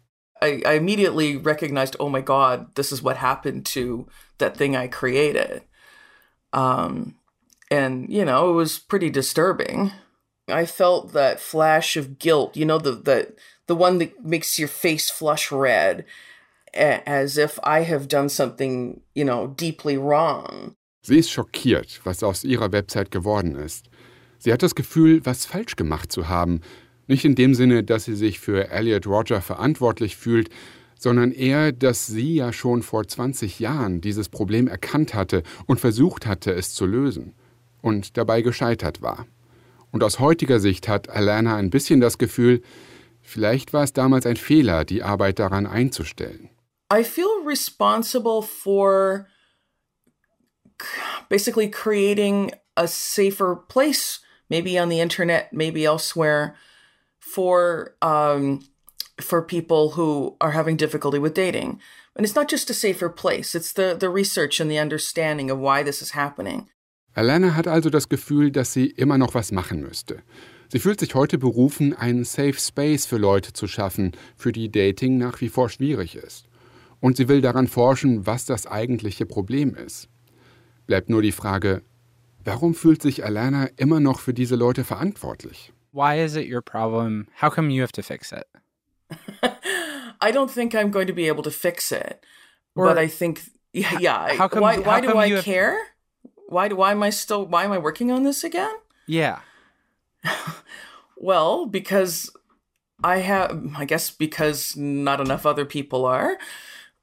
I, 0.43 0.61
I 0.65 0.75
immediately 0.75 1.37
recognized, 1.37 1.97
oh 2.01 2.09
my 2.09 2.21
God, 2.21 2.75
this 2.75 2.91
is 2.91 3.01
what 3.01 3.21
happened 3.21 3.65
to 3.73 4.07
that 4.39 4.57
thing 4.57 4.75
I 4.75 4.89
created. 4.89 5.61
Um, 6.57 7.15
and, 7.69 8.09
you 8.09 8.25
know, 8.25 8.49
it 8.49 8.53
was 8.53 8.79
pretty 8.79 9.11
disturbing. 9.11 9.91
I 10.47 10.65
felt 10.65 11.13
that 11.13 11.39
flash 11.39 11.95
of 11.97 12.17
guilt, 12.17 12.57
you 12.57 12.65
know, 12.65 12.79
the, 12.79 12.91
the, 12.91 13.33
the 13.67 13.75
one 13.75 13.99
that 13.99 14.25
makes 14.25 14.57
your 14.57 14.69
face 14.69 15.11
flush 15.11 15.51
red, 15.51 16.05
as 16.73 17.37
if 17.37 17.59
I 17.63 17.81
have 17.81 18.07
done 18.07 18.29
something, 18.29 19.01
you 19.13 19.25
know, 19.25 19.47
deeply 19.47 19.97
wrong. 19.97 20.75
Sie 21.03 21.19
ist 21.19 21.29
schockiert, 21.29 22.01
was 22.05 22.23
aus 22.23 22.43
ihrer 22.43 22.71
Website 22.71 23.11
geworden 23.11 23.55
ist. 23.55 23.89
Sie 24.39 24.51
hat 24.51 24.63
das 24.63 24.73
Gefühl, 24.73 25.25
was 25.25 25.45
falsch 25.45 25.75
gemacht 25.75 26.11
zu 26.11 26.27
haben. 26.27 26.61
Nicht 27.07 27.23
in 27.23 27.35
dem 27.35 27.53
Sinne, 27.53 27.83
dass 27.83 28.05
sie 28.05 28.15
sich 28.15 28.39
für 28.39 28.69
Elliot 28.69 29.05
Roger 29.05 29.41
verantwortlich 29.41 30.17
fühlt, 30.17 30.49
sondern 30.99 31.31
eher, 31.31 31.71
dass 31.71 32.07
sie 32.07 32.35
ja 32.35 32.53
schon 32.53 32.81
vor 32.81 33.07
20 33.07 33.59
Jahren 33.59 34.01
dieses 34.01 34.29
Problem 34.29 34.67
erkannt 34.67 35.13
hatte 35.13 35.43
und 35.65 35.79
versucht 35.79 36.25
hatte, 36.25 36.51
es 36.53 36.73
zu 36.73 36.85
lösen 36.85 37.33
und 37.81 38.17
dabei 38.17 38.41
gescheitert 38.41 39.01
war. 39.01 39.27
Und 39.91 40.03
aus 40.03 40.19
heutiger 40.19 40.59
Sicht 40.59 40.87
hat 40.87 41.09
Alana 41.09 41.55
ein 41.55 41.69
bisschen 41.69 42.01
das 42.01 42.17
Gefühl, 42.17 42.61
vielleicht 43.21 43.73
war 43.73 43.83
es 43.83 43.93
damals 43.93 44.25
ein 44.25 44.37
Fehler, 44.37 44.85
die 44.85 45.03
Arbeit 45.03 45.39
daran 45.39 45.65
einzustellen. 45.65 46.49
I 46.91 47.03
feel 47.03 47.27
responsible 47.45 48.41
for 48.41 49.27
basically 51.29 51.69
creating 51.69 52.51
a 52.75 52.87
safer 52.87 53.55
place, 53.55 54.21
maybe 54.49 54.79
on 54.79 54.89
the 54.89 54.99
internet, 54.99 55.51
maybe 55.51 55.85
elsewhere, 55.85 56.55
for 57.19 57.95
um, 58.01 58.61
for 59.19 59.41
people 59.41 59.91
who 59.95 60.35
are 60.39 60.51
having 60.51 60.77
difficulty 60.77 61.19
with 61.19 61.33
dating. 61.33 61.79
And 62.15 62.25
it's 62.25 62.35
not 62.35 62.49
just 62.49 62.69
a 62.69 62.73
safer 62.73 63.09
place; 63.09 63.55
it's 63.55 63.73
the 63.73 63.95
the 63.99 64.09
research 64.09 64.59
and 64.59 64.69
the 64.69 64.79
understanding 64.79 65.51
of 65.51 65.59
why 65.59 65.83
this 65.83 66.01
is 66.01 66.11
happening. 66.11 66.69
Alana 67.15 67.55
hat 67.55 67.67
also 67.67 67.89
das 67.89 68.09
Gefühl, 68.09 68.51
dass 68.51 68.73
sie 68.73 68.87
immer 68.87 69.17
noch 69.17 69.33
was 69.33 69.51
machen 69.51 69.81
müsste. 69.81 70.21
Sie 70.69 70.79
fühlt 70.79 70.99
sich 70.99 71.15
heute 71.15 71.37
berufen, 71.37 71.93
einen 71.93 72.25
Safe 72.25 72.53
Space 72.53 73.05
für 73.05 73.17
Leute 73.17 73.53
zu 73.53 73.67
schaffen, 73.67 74.11
für 74.35 74.51
die 74.51 74.69
Dating 74.69 75.17
nach 75.17 75.39
wie 75.41 75.49
vor 75.49 75.69
schwierig 75.69 76.15
ist. 76.15 76.45
Und 76.99 77.17
sie 77.17 77.27
will 77.27 77.41
daran 77.41 77.67
forschen, 77.67 78.27
was 78.27 78.45
das 78.45 78.67
eigentliche 78.67 79.25
Problem 79.25 79.73
ist. 79.75 80.09
Bleibt 80.85 81.09
nur 81.09 81.21
die 81.21 81.31
Frage, 81.31 81.81
warum 82.43 82.75
fühlt 82.75 83.01
sich 83.01 83.23
Alana 83.23 83.69
immer 83.77 83.99
noch 83.99 84.19
für 84.19 84.33
diese 84.33 84.55
Leute 84.55 84.83
verantwortlich? 84.83 85.71
Why 85.93 86.23
is 86.23 86.35
it 86.35 86.51
your 86.51 86.61
problem? 86.61 87.27
How 87.41 87.53
come 87.53 87.73
you 87.73 87.81
have 87.81 87.93
to 87.93 88.03
fix 88.03 88.31
it? 88.31 88.45
I 90.21 90.31
don't 90.31 90.51
think 90.51 90.73
I'm 90.75 90.91
going 90.91 91.07
to 91.07 91.13
be 91.13 91.27
able 91.27 91.43
to 91.43 91.51
fix 91.51 91.91
it. 91.91 92.23
Or- 92.75 92.85
but 92.85 92.97
I 92.97 93.07
think 93.07 93.41
yeah, 93.73 93.97
yeah. 93.99 94.33
How 94.35 94.47
come- 94.47 94.61
why 94.61 94.77
why 94.79 95.01
how 95.01 95.01
do 95.01 95.17
I 95.17 95.29
have- 95.29 95.43
care? 95.43 95.77
Why 96.47 96.67
do 96.67 96.75
why 96.75 96.91
am 96.91 97.03
I 97.03 97.09
still 97.09 97.45
why 97.45 97.63
am 97.65 97.71
I 97.71 97.77
working 97.77 98.11
on 98.11 98.23
this 98.23 98.43
again? 98.43 98.75
Yeah. 99.07 99.39
Well, 101.19 101.65
because 101.65 102.29
I 103.03 103.17
have, 103.19 103.71
I 103.75 103.85
guess, 103.85 104.11
because 104.11 104.77
not 104.77 105.19
enough 105.19 105.45
other 105.47 105.65
people 105.65 106.05
are, 106.05 106.37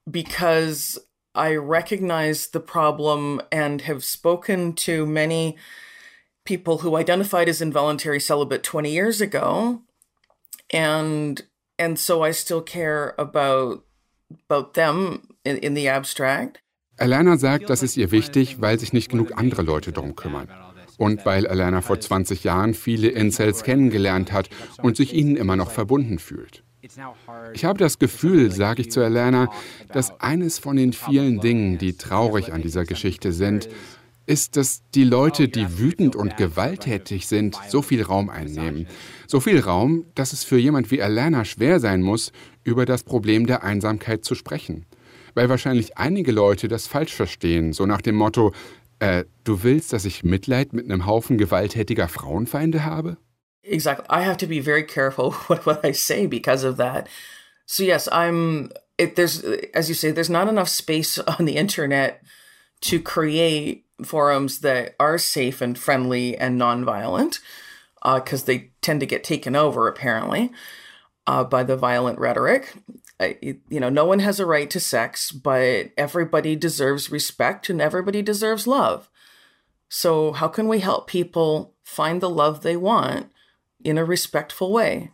because 0.09 0.99
I 1.35 1.57
recognize 1.57 2.47
the 2.47 2.61
problem 2.61 3.41
and 3.51 3.81
have 3.83 4.05
spoken 4.05 4.73
to 4.75 5.05
many 5.05 5.57
people 6.45 6.79
who 6.79 6.97
identified 6.97 7.49
as 7.49 7.61
involuntary 7.61 8.21
celibate 8.21 8.63
20 8.63 8.93
years 8.93 9.21
ago. 9.21 9.83
And, 10.71 11.43
and 11.79 11.99
so 11.99 12.25
I 12.25 12.33
still 12.33 12.63
care 12.63 13.15
about, 13.19 13.85
about 14.49 14.75
them 14.75 15.23
in, 15.45 15.57
in 15.59 15.75
the 15.75 15.89
abstract. 15.89 16.61
Alana 16.97 17.37
sagt, 17.39 17.71
das 17.71 17.83
ist 17.83 17.97
ihr 17.97 18.13
wichtig, 18.13 18.61
weil 18.61 18.79
sich 18.79 18.93
nicht 18.93 19.11
genug 19.11 19.37
andere 19.37 19.63
Leute 19.63 19.93
darum 19.93 20.15
kümmern. 20.15 20.49
Und 20.97 21.27
weil 21.27 21.47
Alana 21.49 21.81
vor 21.81 21.99
20 21.99 22.45
Jahren 22.45 22.73
viele 22.73 23.09
Incels 23.09 23.65
kennengelernt 23.65 24.31
hat 24.31 24.49
und 24.81 24.97
sich 24.97 25.13
ihnen 25.13 25.37
immer 25.37 25.57
noch 25.57 25.73
verbunden 25.73 26.21
fühlt. 26.21 26.63
Ich 27.55 27.65
habe 27.65 27.79
das 27.79 27.99
Gefühl, 27.99 28.53
sage 28.53 28.83
ich 28.83 28.91
zu 28.91 29.03
Alana, 29.03 29.51
dass 29.93 30.21
eines 30.21 30.59
von 30.59 30.77
den 30.77 30.93
vielen 30.93 31.41
Dingen, 31.41 31.79
die 31.79 31.97
traurig 31.97 32.53
an 32.53 32.61
dieser 32.61 32.85
Geschichte 32.85 33.33
sind, 33.33 33.69
ist, 34.27 34.57
dass 34.57 34.83
die 34.95 35.05
Leute, 35.05 35.49
die 35.49 35.79
wütend 35.79 36.17
und 36.17 36.37
gewalttätig 36.37 37.27
sind, 37.27 37.59
so 37.69 37.83
viel 37.83 38.03
Raum 38.03 38.31
einnehmen. 38.31 38.87
So 39.27 39.41
viel 39.41 39.61
Raum, 39.61 40.07
dass 40.15 40.33
es 40.33 40.45
für 40.45 40.59
jemand 40.59 40.91
wie 40.91 41.03
Alana 41.03 41.45
schwer 41.45 41.81
sein 41.81 42.03
muss, 42.03 42.33
über 42.63 42.87
das 42.87 43.03
Problem 43.03 43.47
der 43.47 43.63
Einsamkeit 43.63 44.25
zu 44.25 44.35
sprechen. 44.35 44.87
Weil 45.35 45.49
wahrscheinlich 45.49 45.99
einige 45.99 46.33
Leute 46.33 46.69
das 46.69 46.87
falsch 46.87 47.13
verstehen, 47.13 47.73
so 47.73 47.87
nach 47.87 48.01
dem 48.01 48.15
Motto, 48.15 48.53
äh, 49.01 49.25
du 49.45 49.63
willst, 49.63 49.93
dass 49.93 50.05
ich 50.05 50.25
Mitleid 50.25 50.73
mit 50.73 50.85
einem 50.85 51.07
Haufen 51.07 51.37
gewalttätiger 51.37 52.09
Frauenfeinde 52.09 52.85
habe? 52.85 53.17
Exactly. 53.63 54.07
I 54.11 54.25
have 54.25 54.37
to 54.39 54.47
be 54.47 54.63
very 54.63 54.85
careful 54.85 55.33
what, 55.49 55.85
I 55.85 55.93
say 55.93 56.27
because 56.27 56.67
of 56.67 56.77
that. 56.77 57.09
So 57.67 57.83
yes, 57.83 58.09
I'm. 58.09 58.71
It, 58.97 59.17
there's, 59.17 59.43
as 59.75 59.89
you 59.89 59.95
say, 59.95 60.13
there's 60.13 60.31
not 60.31 60.49
enough 60.49 60.69
space 60.69 61.19
on 61.39 61.47
the 61.47 61.57
internet 61.57 62.23
to 62.83 63.01
create 63.01 63.84
forums 64.03 64.61
that 64.61 64.95
are 64.99 65.19
safe 65.19 65.61
and 65.61 65.79
friendly 65.79 66.37
and 66.37 66.61
nonviolent, 66.61 67.39
because 68.03 68.45
they 68.45 68.71
tend 68.83 69.01
to 69.01 69.07
get 69.07 69.25
taken 69.25 69.55
over 69.57 69.87
apparently 69.89 70.51
uh, 71.27 71.45
by 71.45 71.63
the 71.65 71.77
violent 71.77 72.19
rhetoric. 72.19 72.75
Uh, 73.21 73.35
it- 73.41 73.61
you 73.69 73.81
know, 73.81 73.89
no 73.91 74.05
one 74.05 74.19
has 74.21 74.41
a 74.41 74.47
right 74.47 74.69
to 74.71 74.81
sex, 74.81 75.31
but 75.33 75.91
everybody 75.97 76.57
deserves 76.57 77.11
respect 77.11 77.71
and 77.71 77.81
everybody 77.81 78.23
deserves 78.23 78.67
love. 78.67 79.09
So, 79.89 80.33
how 80.33 80.49
can 80.49 80.67
we 80.67 80.81
help 80.81 81.07
people 81.07 81.75
find 81.85 82.21
the 82.21 82.31
love 82.31 82.63
they 82.63 82.77
want 82.77 83.31
in 83.85 83.97
a 83.99 84.05
respectful 84.05 84.73
way? 84.73 85.11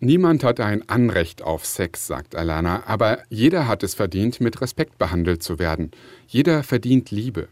Niemand 0.00 0.44
hat 0.44 0.60
ein 0.60 0.88
Anrecht 0.88 1.42
auf 1.42 1.64
Sex, 1.64 2.06
sagt 2.06 2.36
Alana, 2.36 2.84
aber 2.86 3.24
jeder 3.30 3.66
hat 3.66 3.82
es 3.82 3.94
verdient, 3.94 4.40
mit 4.40 4.60
Respekt 4.60 4.96
behandelt 4.98 5.42
zu 5.42 5.58
werden. 5.58 5.90
Jeder 6.28 6.62
verdient 6.62 7.10
Liebe. 7.10 7.48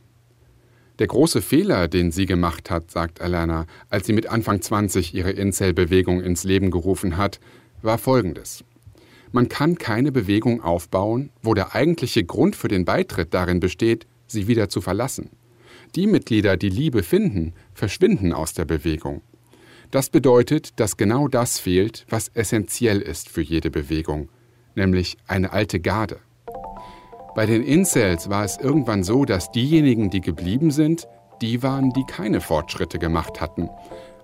Der 0.98 1.06
große 1.06 1.42
Fehler, 1.42 1.88
den 1.88 2.10
sie 2.10 2.24
gemacht 2.24 2.70
hat, 2.70 2.90
sagt 2.90 3.20
Alana, 3.20 3.66
als 3.90 4.06
sie 4.06 4.14
mit 4.14 4.28
Anfang 4.28 4.62
20 4.62 5.14
ihre 5.14 5.30
Incel-Bewegung 5.30 6.22
ins 6.22 6.44
Leben 6.44 6.70
gerufen 6.70 7.18
hat, 7.18 7.38
war 7.82 7.98
folgendes. 7.98 8.64
Man 9.30 9.48
kann 9.48 9.76
keine 9.76 10.12
Bewegung 10.12 10.62
aufbauen, 10.62 11.30
wo 11.42 11.52
der 11.52 11.74
eigentliche 11.74 12.24
Grund 12.24 12.56
für 12.56 12.68
den 12.68 12.86
Beitritt 12.86 13.34
darin 13.34 13.60
besteht, 13.60 14.06
sie 14.26 14.48
wieder 14.48 14.70
zu 14.70 14.80
verlassen. 14.80 15.30
Die 15.94 16.06
Mitglieder, 16.06 16.56
die 16.56 16.70
Liebe 16.70 17.02
finden, 17.02 17.52
verschwinden 17.74 18.32
aus 18.32 18.54
der 18.54 18.64
Bewegung. 18.64 19.20
Das 19.90 20.08
bedeutet, 20.08 20.80
dass 20.80 20.96
genau 20.96 21.28
das 21.28 21.58
fehlt, 21.58 22.06
was 22.08 22.28
essentiell 22.28 23.00
ist 23.00 23.28
für 23.28 23.42
jede 23.42 23.70
Bewegung, 23.70 24.30
nämlich 24.74 25.16
eine 25.26 25.52
alte 25.52 25.80
Garde. 25.80 26.18
Bei 27.36 27.44
den 27.44 27.62
Incels 27.62 28.30
war 28.30 28.44
es 28.44 28.56
irgendwann 28.56 29.04
so, 29.04 29.26
dass 29.26 29.50
diejenigen, 29.50 30.08
die 30.08 30.22
geblieben 30.22 30.70
sind, 30.70 31.06
die 31.42 31.62
waren, 31.62 31.92
die 31.92 32.04
keine 32.04 32.40
Fortschritte 32.40 32.98
gemacht 32.98 33.42
hatten. 33.42 33.68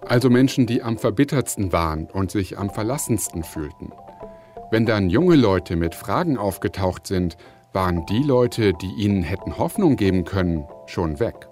Also 0.01 0.31
Menschen, 0.31 0.67
die 0.67 0.83
am 0.83 0.97
verbittertsten 0.97 1.75
waren 1.75 2.07
und 2.07 2.31
sich 2.31 2.59
am 2.59 2.71
verlassensten 2.71 3.45
fühlten. 3.45 3.93
Wenn 4.71 4.87
dann 4.87 5.11
junge 5.11 5.37
Leute 5.37 5.77
mit 5.77 5.95
Fragen 5.95 6.39
aufgetaucht 6.39 7.07
sind, 7.07 7.37
waren 7.75 8.07
die 8.07 8.23
Leute, 8.23 8.73
die 8.73 8.95
ihnen 8.97 9.23
hätten 9.23 9.59
Hoffnung 9.59 9.97
geben 9.97 10.25
können, 10.25 10.65
schon 10.87 11.21
weg. 11.21 11.49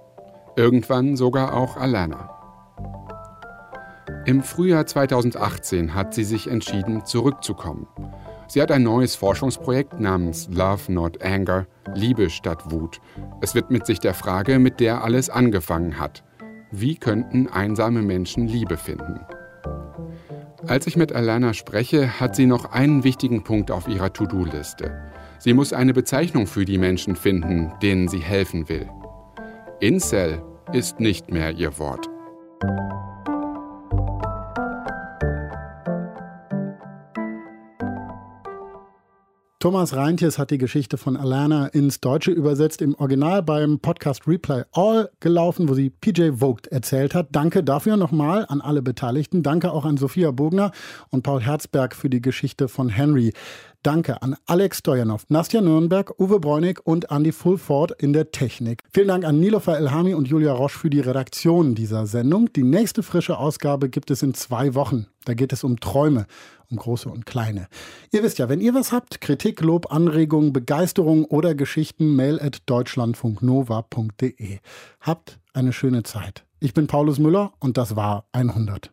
Irgendwann 0.57 1.15
sogar 1.15 1.55
auch 1.55 1.77
Alana. 1.77 2.31
Im 4.25 4.43
Frühjahr 4.43 4.87
2018 4.87 5.95
hat 5.95 6.15
sie 6.15 6.25
sich 6.25 6.47
entschieden, 6.47 7.05
zurückzukommen. 7.05 7.87
Sie 8.51 8.61
hat 8.61 8.73
ein 8.73 8.83
neues 8.83 9.15
Forschungsprojekt 9.15 10.01
namens 10.01 10.49
Love 10.51 10.93
Not 10.93 11.23
Anger, 11.23 11.69
Liebe 11.95 12.31
statt 12.31 12.73
Wut. 12.73 13.01
Es 13.41 13.55
widmet 13.55 13.87
sich 13.87 14.01
der 14.01 14.13
Frage, 14.13 14.59
mit 14.59 14.81
der 14.81 15.05
alles 15.05 15.31
angefangen 15.31 16.01
hat. 16.01 16.25
Wie 16.73 16.97
könnten 16.97 17.47
einsame 17.47 18.03
Menschen 18.03 18.49
Liebe 18.49 18.77
finden? 18.77 19.21
Als 20.67 20.89
ich 20.89 20.97
mit 20.97 21.13
Alana 21.13 21.55
spreche, 21.55 22.19
hat 22.19 22.35
sie 22.35 22.47
noch 22.47 22.73
einen 22.73 23.05
wichtigen 23.05 23.45
Punkt 23.45 23.71
auf 23.71 23.87
ihrer 23.87 24.13
To-Do-Liste. 24.13 25.01
Sie 25.39 25.55
muss 25.55 25.73
eine 25.73 25.95
Bezeichnung 25.95 26.49
für 26.49 26.65
die 26.65 26.79
Menschen 26.79 27.15
finden, 27.15 27.73
denen 27.85 28.09
sie 28.09 28.19
helfen 28.19 28.69
will. 28.69 28.91
Incel 29.79 30.43
ist 30.73 30.99
nicht 30.99 31.31
mehr 31.31 31.53
ihr 31.53 31.79
Wort. 31.79 32.11
Thomas 39.63 39.95
Reintjes 39.95 40.39
hat 40.39 40.51
die 40.51 40.57
Geschichte 40.57 40.97
von 40.97 41.19
Alana 41.19 41.67
ins 41.67 42.01
Deutsche 42.01 42.31
übersetzt, 42.31 42.81
im 42.81 42.95
Original 42.95 43.43
beim 43.43 43.79
Podcast 43.79 44.27
Replay 44.27 44.63
All 44.73 45.11
gelaufen, 45.21 45.69
wo 45.69 45.75
sie 45.75 45.91
PJ 45.91 46.31
Vogt 46.39 46.69
erzählt 46.69 47.15
hat. 47.15 47.29
Danke 47.33 47.63
dafür 47.63 47.99
nochmal 47.99 48.47
an 48.49 48.63
alle 48.63 48.81
Beteiligten. 48.81 49.43
Danke 49.43 49.71
auch 49.71 49.85
an 49.85 49.99
Sophia 49.99 50.31
Bogner 50.31 50.73
und 51.11 51.25
Paul 51.25 51.43
Herzberg 51.43 51.95
für 51.95 52.09
die 52.09 52.23
Geschichte 52.23 52.69
von 52.69 52.89
Henry. 52.89 53.35
Danke 53.83 54.23
an 54.23 54.35
Alex 54.47 54.79
Stojanov, 54.79 55.25
Nastja 55.29 55.61
Nürnberg, 55.61 56.19
Uwe 56.19 56.41
Bräunig 56.41 56.81
und 56.85 57.11
Andy 57.11 57.33
Fulford 57.33 57.93
in 58.03 58.15
der 58.15 58.31
Technik. 58.31 58.83
Vielen 58.91 59.09
Dank 59.09 59.27
an 59.27 59.41
Nilofer 59.41 59.77
Elhami 59.77 60.15
und 60.15 60.27
Julia 60.27 60.55
Roche 60.55 60.79
für 60.79 60.91
die 60.91 61.01
Redaktion 61.01 61.75
dieser 61.75 62.07
Sendung. 62.07 62.51
Die 62.55 62.63
nächste 62.63 63.03
frische 63.03 63.37
Ausgabe 63.37 63.91
gibt 63.91 64.11
es 64.11 64.23
in 64.23 64.33
zwei 64.33 64.75
Wochen. 64.75 65.07
Da 65.27 65.35
geht 65.35 65.53
es 65.53 65.65
um 65.65 65.81
Träume, 65.81 66.27
um 66.71 66.77
große 66.77 67.09
und 67.09 67.27
kleine. 67.27 67.69
Ihr 68.13 68.23
wisst 68.23 68.39
ja, 68.39 68.49
wenn 68.49 68.61
ihr 68.61 68.75
was 68.75 68.93
habt, 68.93 69.21
Kritik, 69.21 69.61
Lob, 69.61 69.93
Anregungen, 69.93 70.53
Begeisterung 70.53 71.25
oder 71.25 71.55
Geschichten, 71.55 72.15
mail 72.17 72.41
at 72.41 72.59
deutschlandfunknova.de. 72.67 74.59
Habt 75.01 75.39
eine 75.53 75.73
schöne 75.73 76.03
Zeit. 76.03 76.45
Ich 76.61 76.75
bin 76.75 76.87
Paulus 76.87 77.19
Müller 77.19 77.53
und 77.59 77.77
das 77.77 77.97
war 77.97 78.25
100. 78.33 78.91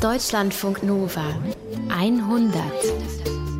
Deutschlandfunk 0.00 0.82
Nova 0.82 1.22
100. 1.88 3.51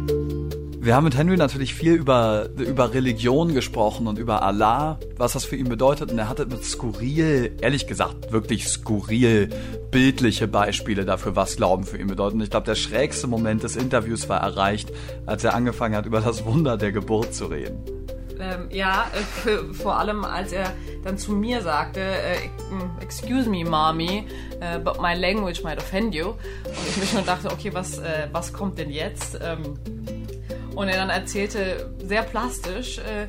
Wir 0.82 0.96
haben 0.96 1.04
mit 1.04 1.16
Henry 1.16 1.36
natürlich 1.36 1.74
viel 1.74 1.92
über, 1.92 2.48
über 2.58 2.92
Religion 2.92 3.54
gesprochen 3.54 4.08
und 4.08 4.18
über 4.18 4.42
Allah, 4.42 4.98
was 5.16 5.34
das 5.34 5.44
für 5.44 5.54
ihn 5.54 5.68
bedeutet. 5.68 6.10
Und 6.10 6.18
er 6.18 6.28
hatte 6.28 6.44
mit 6.44 6.64
skurril, 6.64 7.56
ehrlich 7.60 7.86
gesagt, 7.86 8.32
wirklich 8.32 8.66
skurril 8.66 9.48
bildliche 9.92 10.48
Beispiele 10.48 11.04
dafür, 11.04 11.36
was 11.36 11.54
Glauben 11.54 11.84
für 11.84 11.98
ihn 11.98 12.08
bedeutet. 12.08 12.34
Und 12.34 12.40
ich 12.40 12.50
glaube, 12.50 12.66
der 12.66 12.74
schrägste 12.74 13.28
Moment 13.28 13.62
des 13.62 13.76
Interviews 13.76 14.28
war 14.28 14.40
erreicht, 14.40 14.90
als 15.24 15.44
er 15.44 15.54
angefangen 15.54 15.94
hat, 15.94 16.04
über 16.04 16.20
das 16.20 16.44
Wunder 16.44 16.76
der 16.76 16.90
Geburt 16.90 17.32
zu 17.32 17.46
reden. 17.46 17.78
Ähm, 18.40 18.66
ja, 18.72 19.06
äh, 19.46 19.72
vor 19.72 20.00
allem 20.00 20.24
als 20.24 20.50
er 20.50 20.72
dann 21.04 21.16
zu 21.16 21.30
mir 21.30 21.62
sagte, 21.62 22.00
äh, 22.00 22.38
excuse 23.00 23.48
me, 23.48 23.64
mommy, 23.64 24.26
äh, 24.58 24.80
but 24.80 25.00
my 25.00 25.14
language 25.14 25.62
might 25.62 25.78
offend 25.78 26.12
you. 26.12 26.30
Und 26.30 26.88
ich 26.88 26.96
mir 26.96 27.06
schon 27.06 27.24
dachte, 27.24 27.52
okay, 27.52 27.72
was, 27.72 27.98
äh, 27.98 28.26
was 28.32 28.52
kommt 28.52 28.78
denn 28.78 28.90
jetzt? 28.90 29.38
Ähm, 29.40 29.78
und 30.74 30.88
er 30.88 30.96
dann 30.96 31.10
erzählte 31.10 31.94
sehr 32.02 32.22
plastisch, 32.22 32.98
äh, 32.98 33.26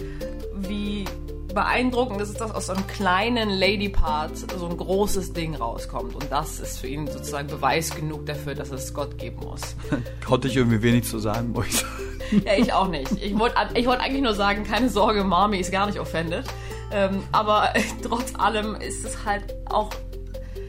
wie 0.56 1.06
beeindruckend 1.54 2.20
es 2.22 2.30
ist, 2.30 2.42
dass 2.42 2.52
aus 2.52 2.68
so 2.68 2.74
einem 2.74 2.88
kleinen 2.88 3.50
Lady-Part 3.50 4.38
so 4.58 4.68
ein 4.68 4.78
großes 4.78 5.34
Ding 5.34 5.56
rauskommt. 5.56 6.16
Und 6.16 6.32
das 6.32 6.60
ist 6.60 6.80
für 6.80 6.88
ihn 6.88 7.08
sozusagen 7.08 7.48
Beweis 7.48 7.94
genug 7.96 8.26
dafür, 8.26 8.56
dass 8.56 8.72
es 8.72 8.94
Gott 8.94 9.18
geben 9.18 9.42
muss. 9.44 9.62
Konnte 10.26 10.48
ich 10.48 10.58
irgendwie 10.58 10.82
wenig 10.82 11.06
zu 11.06 11.20
sagen, 11.20 11.52
muss 11.52 11.68
ich 11.68 11.78
sagen. 11.78 12.44
ja, 12.46 12.54
ich 12.58 12.74
auch 12.74 12.88
nicht. 12.88 13.12
Ich 13.22 13.38
wollte 13.38 13.56
ich 13.76 13.86
wollt 13.86 14.00
eigentlich 14.00 14.24
nur 14.24 14.34
sagen, 14.34 14.64
keine 14.64 14.90
Sorge, 14.90 15.24
Mami 15.24 15.60
ist 15.60 15.72
gar 15.72 15.86
nicht 15.86 16.00
offended. 16.00 16.46
Ähm, 16.92 17.24
aber 17.32 17.74
trotz 18.02 18.34
allem 18.36 18.76
ist 18.76 19.06
es 19.06 19.26
halt 19.26 19.56
auch, 19.66 19.90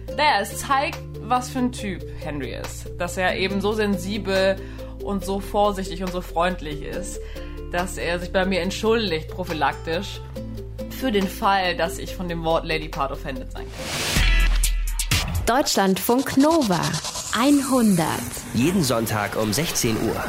naja, 0.09 0.41
es 0.41 0.59
zeigt, 0.59 0.99
was 1.21 1.51
für 1.51 1.61
ein 1.61 1.73
Typ 1.73 2.03
Henry 2.21 2.55
ist. 2.55 2.91
Dass 2.99 3.17
er 3.17 3.37
eben 3.37 3.61
so 3.61 3.73
sensibel 3.73 4.57
und 5.05 5.25
so 5.25 5.41
vorsichtig 5.41 6.03
und 6.03 6.13
so 6.13 6.21
freundlich 6.21 6.83
ist, 6.83 7.21
dass 7.73 7.97
er 7.97 8.19
sich 8.19 8.33
bei 8.33 8.45
mir 8.45 8.61
entschuldigt, 8.61 9.29
prophylaktisch, 9.29 10.21
für 10.91 11.13
den 11.13 11.29
Fall, 11.29 11.77
dass 11.77 11.99
ich 11.99 12.15
von 12.15 12.29
dem 12.29 12.45
Wort 12.45 12.65
Lady 12.65 12.89
Part 12.89 13.13
offended 13.13 13.53
sein 13.53 13.67
kann. 13.67 15.45
Deutschlandfunk 15.47 16.37
Nova 16.37 16.81
100. 17.37 18.07
Jeden 18.55 18.83
Sonntag 18.83 19.37
um 19.37 19.53
16 19.53 19.97
Uhr. 20.09 20.25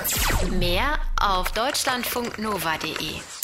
Mehr 0.57 0.99
auf 1.21 1.51
deutschlandfunknova.de. 1.51 3.34